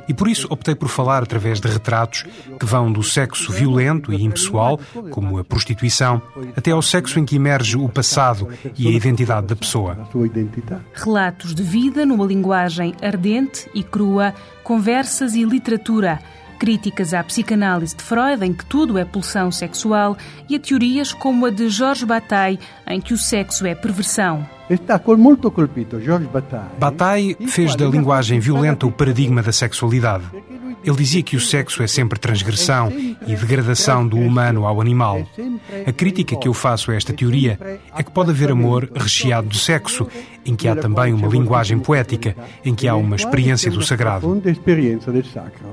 E 0.08 0.14
por 0.14 0.28
isso 0.28 0.46
optei 0.50 0.74
por 0.74 0.88
falar 0.88 1.22
através 1.22 1.60
de 1.60 1.68
retratos 1.68 2.24
que 2.58 2.66
vão 2.66 2.90
do 2.90 3.02
sexo 3.02 3.52
violento 3.52 4.12
e 4.12 4.22
impessoal, 4.24 4.80
como 5.10 5.38
a 5.38 5.44
prostituição, 5.44 6.20
até 6.56 6.70
ao 6.70 6.82
sexo 6.82 7.18
em 7.18 7.24
que 7.24 7.36
emerge 7.36 7.76
o 7.76 7.88
passado 7.88 8.48
e 8.76 8.88
a 8.88 8.90
identidade 8.90 9.46
da 9.46 9.56
pessoa. 9.56 9.96
Relatos 10.94 11.54
de 11.54 11.62
vida 11.62 12.04
numa 12.04 12.26
linguagem 12.26 12.94
ardente 13.02 13.68
e 13.74 13.82
crua, 13.82 14.34
conversas 14.62 15.34
e 15.34 15.44
literatura 15.44 16.18
críticas 16.56 17.14
à 17.14 17.22
psicanálise 17.22 17.94
de 17.94 18.02
Freud, 18.02 18.44
em 18.44 18.52
que 18.52 18.64
tudo 18.64 18.98
é 18.98 19.04
pulsão 19.04 19.50
sexual, 19.50 20.16
e 20.48 20.56
a 20.56 20.58
teorias 20.58 21.12
como 21.12 21.46
a 21.46 21.50
de 21.50 21.68
Jorge 21.68 22.04
Bataille, 22.04 22.58
em 22.86 23.00
que 23.00 23.14
o 23.14 23.18
sexo 23.18 23.66
é 23.66 23.74
perversão. 23.74 24.46
Está 24.68 25.00
muito 25.16 25.50
colpito 25.50 26.00
Jorge 26.00 26.26
Bataille. 26.26 26.70
Bataille 26.78 27.36
fez 27.46 27.76
da 27.76 27.86
linguagem 27.86 28.40
violenta 28.40 28.86
o 28.86 28.90
paradigma 28.90 29.42
da 29.42 29.52
sexualidade. 29.52 30.24
Ele 30.84 30.96
dizia 30.96 31.22
que 31.22 31.36
o 31.36 31.40
sexo 31.40 31.82
é 31.82 31.86
sempre 31.86 32.18
transgressão 32.18 32.92
e 33.26 33.34
degradação 33.34 34.06
do 34.06 34.16
humano 34.16 34.66
ao 34.66 34.80
animal. 34.80 35.26
A 35.86 35.92
crítica 35.92 36.36
que 36.36 36.46
eu 36.46 36.54
faço 36.54 36.90
a 36.90 36.94
esta 36.94 37.12
teoria 37.12 37.58
é 37.96 38.02
que 38.02 38.10
pode 38.10 38.30
haver 38.30 38.50
amor 38.50 38.88
recheado 38.94 39.48
de 39.48 39.58
sexo, 39.58 40.06
em 40.44 40.54
que 40.54 40.68
há 40.68 40.76
também 40.76 41.12
uma 41.12 41.26
linguagem 41.26 41.78
poética, 41.78 42.36
em 42.64 42.74
que 42.74 42.86
há 42.86 42.94
uma 42.94 43.16
experiência 43.16 43.70
do 43.70 43.82
sagrado. 43.82 44.40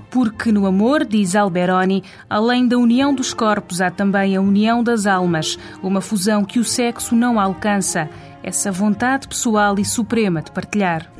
Porque 0.10 0.51
no 0.51 0.66
amor, 0.66 1.06
diz 1.06 1.36
Alberoni, 1.36 2.04
além 2.30 2.68
da 2.68 2.78
união 2.78 3.14
dos 3.14 3.34
corpos, 3.34 3.82
há 3.82 3.91
também 3.91 4.36
a 4.36 4.41
união 4.41 4.84
das 4.84 5.06
almas, 5.06 5.60
uma 5.82 6.01
fusão 6.01 6.43
que 6.43 6.60
o 6.60 6.64
sexo 6.64 7.16
não 7.16 7.39
alcança 7.39 8.10
essa 8.43 8.71
vontade 8.71 9.27
pessoal 9.27 9.79
e 9.79 9.85
suprema 9.85 10.41
de 10.41 10.51
partilhar. 10.51 11.11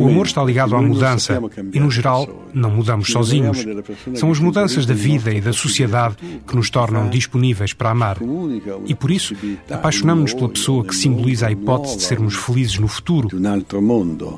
O 0.00 0.06
amor 0.06 0.26
está 0.26 0.42
ligado 0.42 0.76
à 0.76 0.80
mudança 0.80 1.40
e, 1.72 1.80
no 1.80 1.90
geral, 1.90 2.28
não 2.54 2.70
mudamos 2.70 3.10
sozinhos. 3.10 3.64
São 4.14 4.30
as 4.30 4.38
mudanças 4.38 4.86
da 4.86 4.94
vida 4.94 5.32
e 5.32 5.40
da 5.40 5.52
sociedade 5.52 6.16
que 6.46 6.54
nos 6.54 6.70
tornam 6.70 7.08
disponíveis 7.08 7.72
para 7.72 7.90
amar. 7.90 8.18
E 8.86 8.94
por 8.94 9.10
isso, 9.10 9.34
apaixonamos-nos 9.70 10.34
pela 10.34 10.48
pessoa 10.48 10.84
que 10.84 10.94
simboliza 10.94 11.48
a 11.48 11.52
hipótese 11.52 11.96
de 11.96 12.02
sermos 12.04 12.34
felizes 12.36 12.78
no 12.78 12.88
futuro. 12.88 13.28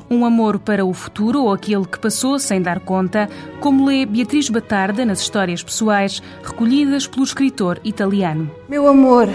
Um 0.09 0.25
amor 0.25 0.59
para 0.59 0.83
o 0.83 0.93
futuro 0.93 1.43
ou 1.43 1.53
aquele 1.53 1.85
que 1.85 1.99
passou 1.99 2.39
sem 2.39 2.61
dar 2.61 2.79
conta, 2.79 3.29
como 3.59 3.85
lê 3.85 4.05
Beatriz 4.05 4.49
Batarda 4.49 5.05
nas 5.05 5.21
histórias 5.21 5.61
pessoais 5.61 6.21
recolhidas 6.43 7.05
pelo 7.05 7.23
escritor 7.23 7.79
italiano. 7.83 8.49
Meu 8.67 8.87
amor, 8.87 9.29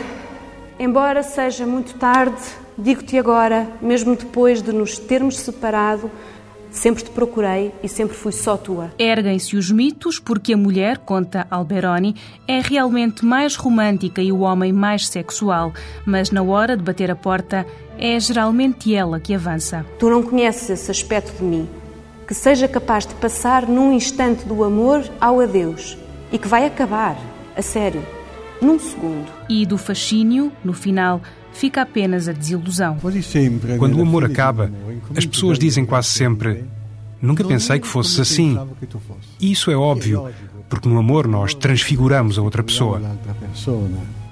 Embora 0.79 1.23
seja 1.23 1.67
muito 1.67 1.95
tarde, 1.95 2.37
digo-te 2.77 3.17
agora, 3.19 3.67
mesmo 3.81 4.15
depois 4.15 4.61
de 4.61 4.73
nos 4.73 4.99
termos 4.99 5.39
separado, 5.39 6.11
sempre 6.71 7.03
te 7.03 7.09
procurei 7.09 7.73
e 7.83 7.89
sempre 7.89 8.15
fui 8.15 8.31
só 8.31 8.59
tua. 8.59 8.91
Erguem-se 8.99 9.57
os 9.57 9.71
mitos 9.71 10.19
porque 10.19 10.53
a 10.53 10.57
mulher, 10.57 10.99
conta 10.99 11.47
Alberoni, 11.51 12.15
é 12.47 12.61
realmente 12.61 13.25
mais 13.25 13.57
romântica 13.57 14.21
e 14.21 14.31
o 14.31 14.41
homem 14.41 14.71
mais 14.71 15.09
sexual, 15.09 15.73
mas 16.05 16.31
na 16.31 16.43
hora 16.43 16.77
de 16.77 16.83
bater 16.83 17.11
a 17.11 17.17
porta 17.17 17.67
é 17.99 18.21
geralmente 18.21 18.95
ela 18.95 19.19
que 19.19 19.33
avança. 19.35 19.83
Tu 19.99 20.11
não 20.11 20.23
conheces 20.23 20.69
esse 20.69 20.91
aspecto 20.91 21.39
de 21.39 21.43
mim, 21.45 21.67
que 22.29 22.35
seja 22.35 22.69
capaz 22.69 23.07
de 23.07 23.15
passar 23.15 23.67
num 23.67 23.95
instante 23.95 24.45
do 24.45 24.63
amor 24.63 25.03
ao 25.19 25.41
adeus 25.41 25.97
e 26.31 26.37
que 26.37 26.47
vai 26.47 26.67
acabar, 26.67 27.17
a 27.57 27.63
sério 27.63 28.03
num 28.61 28.79
segundo. 28.79 29.27
E 29.49 29.65
do 29.67 29.79
fascínio, 29.79 30.53
no 30.65 30.73
final, 30.73 31.21
fica 31.53 31.83
apenas 31.83 32.29
a 32.29 32.33
desilusão. 32.33 32.97
Quando 33.79 33.99
o 33.99 34.03
amor 34.03 34.25
acaba, 34.25 34.71
as 35.17 35.27
pessoas 35.27 35.59
dizem 35.59 35.85
quase 35.85 36.09
sempre: 36.09 36.65
Nunca 37.21 37.45
pensei 37.45 37.79
que 37.79 37.87
fosses 37.87 38.19
assim. 38.21 38.59
E 39.41 39.51
isso 39.51 39.71
é 39.71 39.77
óbvio, 39.77 40.29
porque 40.69 40.89
no 40.89 40.99
amor 40.99 41.27
nós 41.27 41.55
transfiguramos 41.55 42.39
a 42.39 42.43
outra 42.43 42.63
pessoa. 42.63 43.01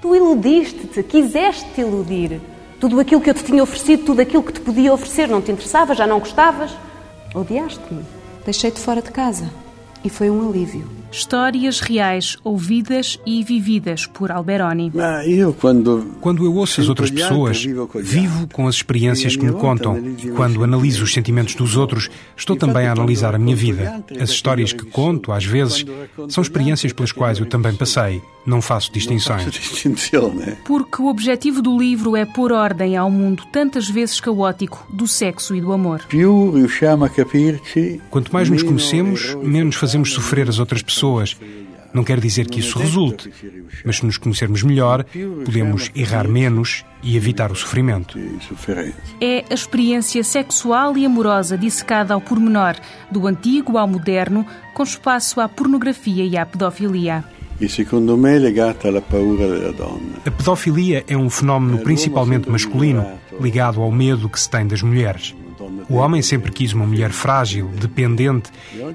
Tu 0.01 0.15
iludiste-te, 0.15 1.03
quiseste 1.03 1.65
te 1.73 1.81
iludir. 1.81 2.39
Tudo 2.79 2.99
aquilo 2.99 3.21
que 3.21 3.29
eu 3.29 3.33
te 3.33 3.43
tinha 3.43 3.63
oferecido, 3.63 4.05
tudo 4.05 4.21
aquilo 4.21 4.43
que 4.43 4.53
te 4.53 4.59
podia 4.59 4.93
oferecer, 4.93 5.27
não 5.27 5.41
te 5.41 5.51
interessava, 5.51 5.95
já 5.95 6.05
não 6.05 6.19
gostavas. 6.19 6.75
Odiaste-me. 7.33 8.03
Deixei-te 8.43 8.79
fora 8.79 9.01
de 9.01 9.11
casa. 9.11 9.49
E 10.03 10.09
foi 10.09 10.29
um 10.29 10.47
alívio. 10.47 10.87
Histórias 11.15 11.79
reais 11.79 12.35
ouvidas 12.43 13.17
e 13.25 13.41
vividas 13.41 14.05
por 14.05 14.33
Alberoni. 14.33 14.91
Eu, 15.25 15.53
quando... 15.53 16.11
quando 16.19 16.43
eu 16.43 16.53
ouço 16.53 16.81
as 16.81 16.89
outras 16.89 17.09
pessoas, 17.09 17.65
vivo 18.03 18.47
com 18.51 18.67
as 18.67 18.75
experiências 18.75 19.37
que 19.37 19.45
me 19.45 19.53
contam. 19.53 19.97
E 19.97 20.27
quando 20.31 20.61
analiso 20.61 21.05
os 21.05 21.13
sentimentos 21.13 21.55
dos 21.55 21.77
outros, 21.77 22.09
estou 22.35 22.57
também 22.57 22.85
a 22.87 22.91
analisar 22.91 23.33
a 23.33 23.39
minha 23.39 23.55
vida. 23.55 24.03
As 24.19 24.29
histórias 24.29 24.73
que 24.73 24.85
conto, 24.85 25.31
às 25.31 25.45
vezes, 25.45 25.85
são 26.27 26.41
experiências 26.41 26.91
pelas 26.91 27.13
quais 27.13 27.39
eu 27.39 27.45
também 27.45 27.73
passei. 27.73 28.21
Não 28.45 28.61
faço 28.61 28.91
distinções. 28.91 29.43
Porque 30.65 31.01
o 31.01 31.07
objetivo 31.07 31.61
do 31.61 31.79
livro 31.79 32.15
é 32.15 32.25
pôr 32.25 32.51
ordem 32.51 32.95
ao 32.97 33.09
mundo 33.09 33.43
tantas 33.51 33.89
vezes 33.89 34.19
caótico 34.19 34.85
do 34.93 35.07
sexo 35.07 35.55
e 35.55 35.61
do 35.61 35.71
amor. 35.71 36.01
Quanto 38.09 38.33
mais 38.33 38.49
nos 38.49 38.61
conhecemos, 38.61 39.33
menos 39.41 39.75
fazemos 39.77 40.13
sofrer 40.13 40.47
as 40.49 40.59
outras 40.59 40.83
pessoas 40.83 41.04
pessoas. 41.05 41.37
Não 41.93 42.03
quer 42.03 42.19
dizer 42.19 42.47
que 42.47 42.59
isso 42.59 42.77
resulte, 42.77 43.31
mas 43.85 43.97
se 43.97 44.05
nos 44.05 44.17
conhecermos 44.17 44.63
melhor, 44.63 45.05
podemos 45.45 45.89
errar 45.95 46.27
menos 46.27 46.83
e 47.01 47.15
evitar 47.15 47.53
o 47.53 47.55
sofrimento. 47.55 48.19
É 49.21 49.45
a 49.49 49.53
experiência 49.53 50.21
sexual 50.21 50.97
e 50.97 51.05
amorosa 51.05 51.57
dissecada 51.57 52.13
ao 52.13 52.19
pormenor, 52.19 52.75
do 53.09 53.25
antigo 53.27 53.77
ao 53.77 53.87
moderno, 53.87 54.45
com 54.73 54.83
espaço 54.83 55.39
à 55.39 55.47
pornografia 55.47 56.25
e 56.25 56.35
à 56.35 56.45
pedofilia. 56.45 57.23
E 57.61 57.69
segundo 57.69 58.17
me 58.17 58.37
legata 58.37 58.89
alla 58.89 59.01
paura 59.01 59.47
della 59.47 59.71
donna. 59.71 60.19
A 60.25 60.31
pedofilia 60.31 61.05
é 61.07 61.15
um 61.15 61.29
fenómeno 61.29 61.77
principalmente 61.77 62.49
masculino, 62.49 63.05
ligado 63.39 63.81
ao 63.81 63.89
medo 63.89 64.27
que 64.27 64.37
se 64.37 64.49
tem 64.49 64.67
das 64.67 64.81
mulheres. 64.81 65.33
O 65.89 65.95
homem 65.95 66.21
sempre 66.21 66.51
quis 66.51 66.73
uma 66.73 66.85
mulher 66.85 67.11
frágil, 67.11 67.69
dependente, 67.79 68.49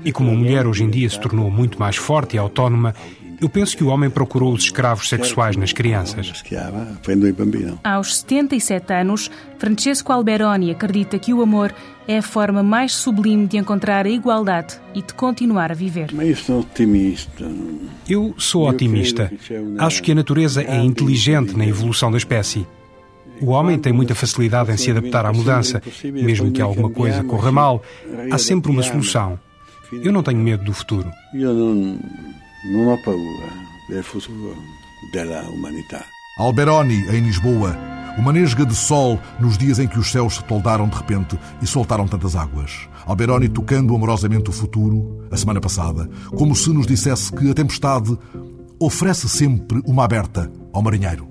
e 0.05 0.13
como 0.13 0.31
a 0.31 0.35
mulher 0.35 0.67
hoje 0.67 0.85
em 0.85 0.91
dia 0.91 1.09
se 1.09 1.21
tornou 1.21 1.51
muito 1.51 1.79
mais 1.79 1.97
forte 1.97 2.37
e 2.37 2.39
autónoma, 2.39 2.95
Eu 3.41 3.49
penso 3.49 3.75
que 3.75 3.83
o 3.83 3.89
homem 3.89 4.11
procurou 4.11 4.53
os 4.53 4.65
escravos 4.65 5.09
sexuais 5.09 5.57
nas 5.57 5.73
crianças. 5.73 6.43
Aos 7.83 8.17
77 8.19 8.93
anos, 8.93 9.31
Francesco 9.59 10.13
Alberoni 10.13 10.71
acredita 10.71 11.19
que 11.19 11.33
o 11.33 11.41
amor 11.41 11.75
é 12.07 12.19
a 12.19 12.23
forma 12.23 12.63
mais 12.63 12.93
sublime 12.93 13.47
de 13.47 13.57
encontrar 13.57 14.05
a 14.05 14.11
igualdade 14.11 14.79
e 14.95 15.01
de 15.01 15.15
continuar 15.15 15.73
a 15.73 15.75
viver. 15.75 16.11
Eu 18.07 18.35
sou 18.37 18.69
otimista. 18.69 19.33
Acho 19.79 20.03
que 20.03 20.13
a 20.13 20.15
natureza 20.15 20.63
é 20.63 20.77
inteligente 20.77 21.57
na 21.57 21.67
evolução 21.67 22.11
da 22.11 22.19
espécie. 22.19 22.67
O 23.41 23.51
homem 23.51 23.79
tem 23.79 23.93
muita 23.93 24.15
facilidade 24.15 24.71
em 24.71 24.77
se 24.77 24.91
adaptar 24.91 25.27
à 25.27 25.33
mudança. 25.33 25.83
Mesmo 26.05 26.51
que 26.51 26.61
alguma 26.61 26.91
coisa 26.91 27.25
corra 27.25 27.51
mal, 27.51 27.83
há 28.31 28.39
sempre 28.39 28.71
uma 28.71 28.83
solução. 28.83 29.39
Eu 29.93 30.13
não 30.13 30.23
tenho 30.23 30.39
medo 30.39 30.65
do 30.65 30.73
futuro. 30.73 31.11
Eu 31.35 31.53
não, 31.53 31.99
não 32.73 32.95
ho 32.95 33.03
paura 33.03 33.19
do 33.89 34.03
futuro 34.03 34.57
da 35.13 35.43
humanidade. 35.51 36.05
Alberoni, 36.39 36.95
em 37.09 37.21
Lisboa, 37.21 37.77
uma 38.17 38.33
nesga 38.33 38.65
de 38.65 38.75
sol 38.75 39.19
nos 39.39 39.59
dias 39.59 39.79
em 39.79 39.89
que 39.89 39.99
os 39.99 40.11
céus 40.11 40.37
se 40.37 40.45
toldaram 40.45 40.89
de 40.89 40.97
repente 40.97 41.39
e 41.61 41.67
soltaram 41.67 42.07
tantas 42.07 42.37
águas. 42.37 42.89
Alberoni 43.07 43.49
tocando 43.49 43.95
amorosamente 43.95 44.51
o 44.51 44.53
futuro, 44.53 45.27
a 45.31 45.37
semana 45.37 45.61
passada, 45.61 46.09
como 46.37 46.55
se 46.55 46.71
nos 46.71 46.87
dissesse 46.87 47.33
que 47.33 47.51
a 47.51 47.55
tempestade 47.55 48.17
oferece 48.79 49.29
sempre 49.29 49.83
uma 49.85 50.05
aberta 50.05 50.51
ao 50.73 50.83
marinheiro. 50.83 51.29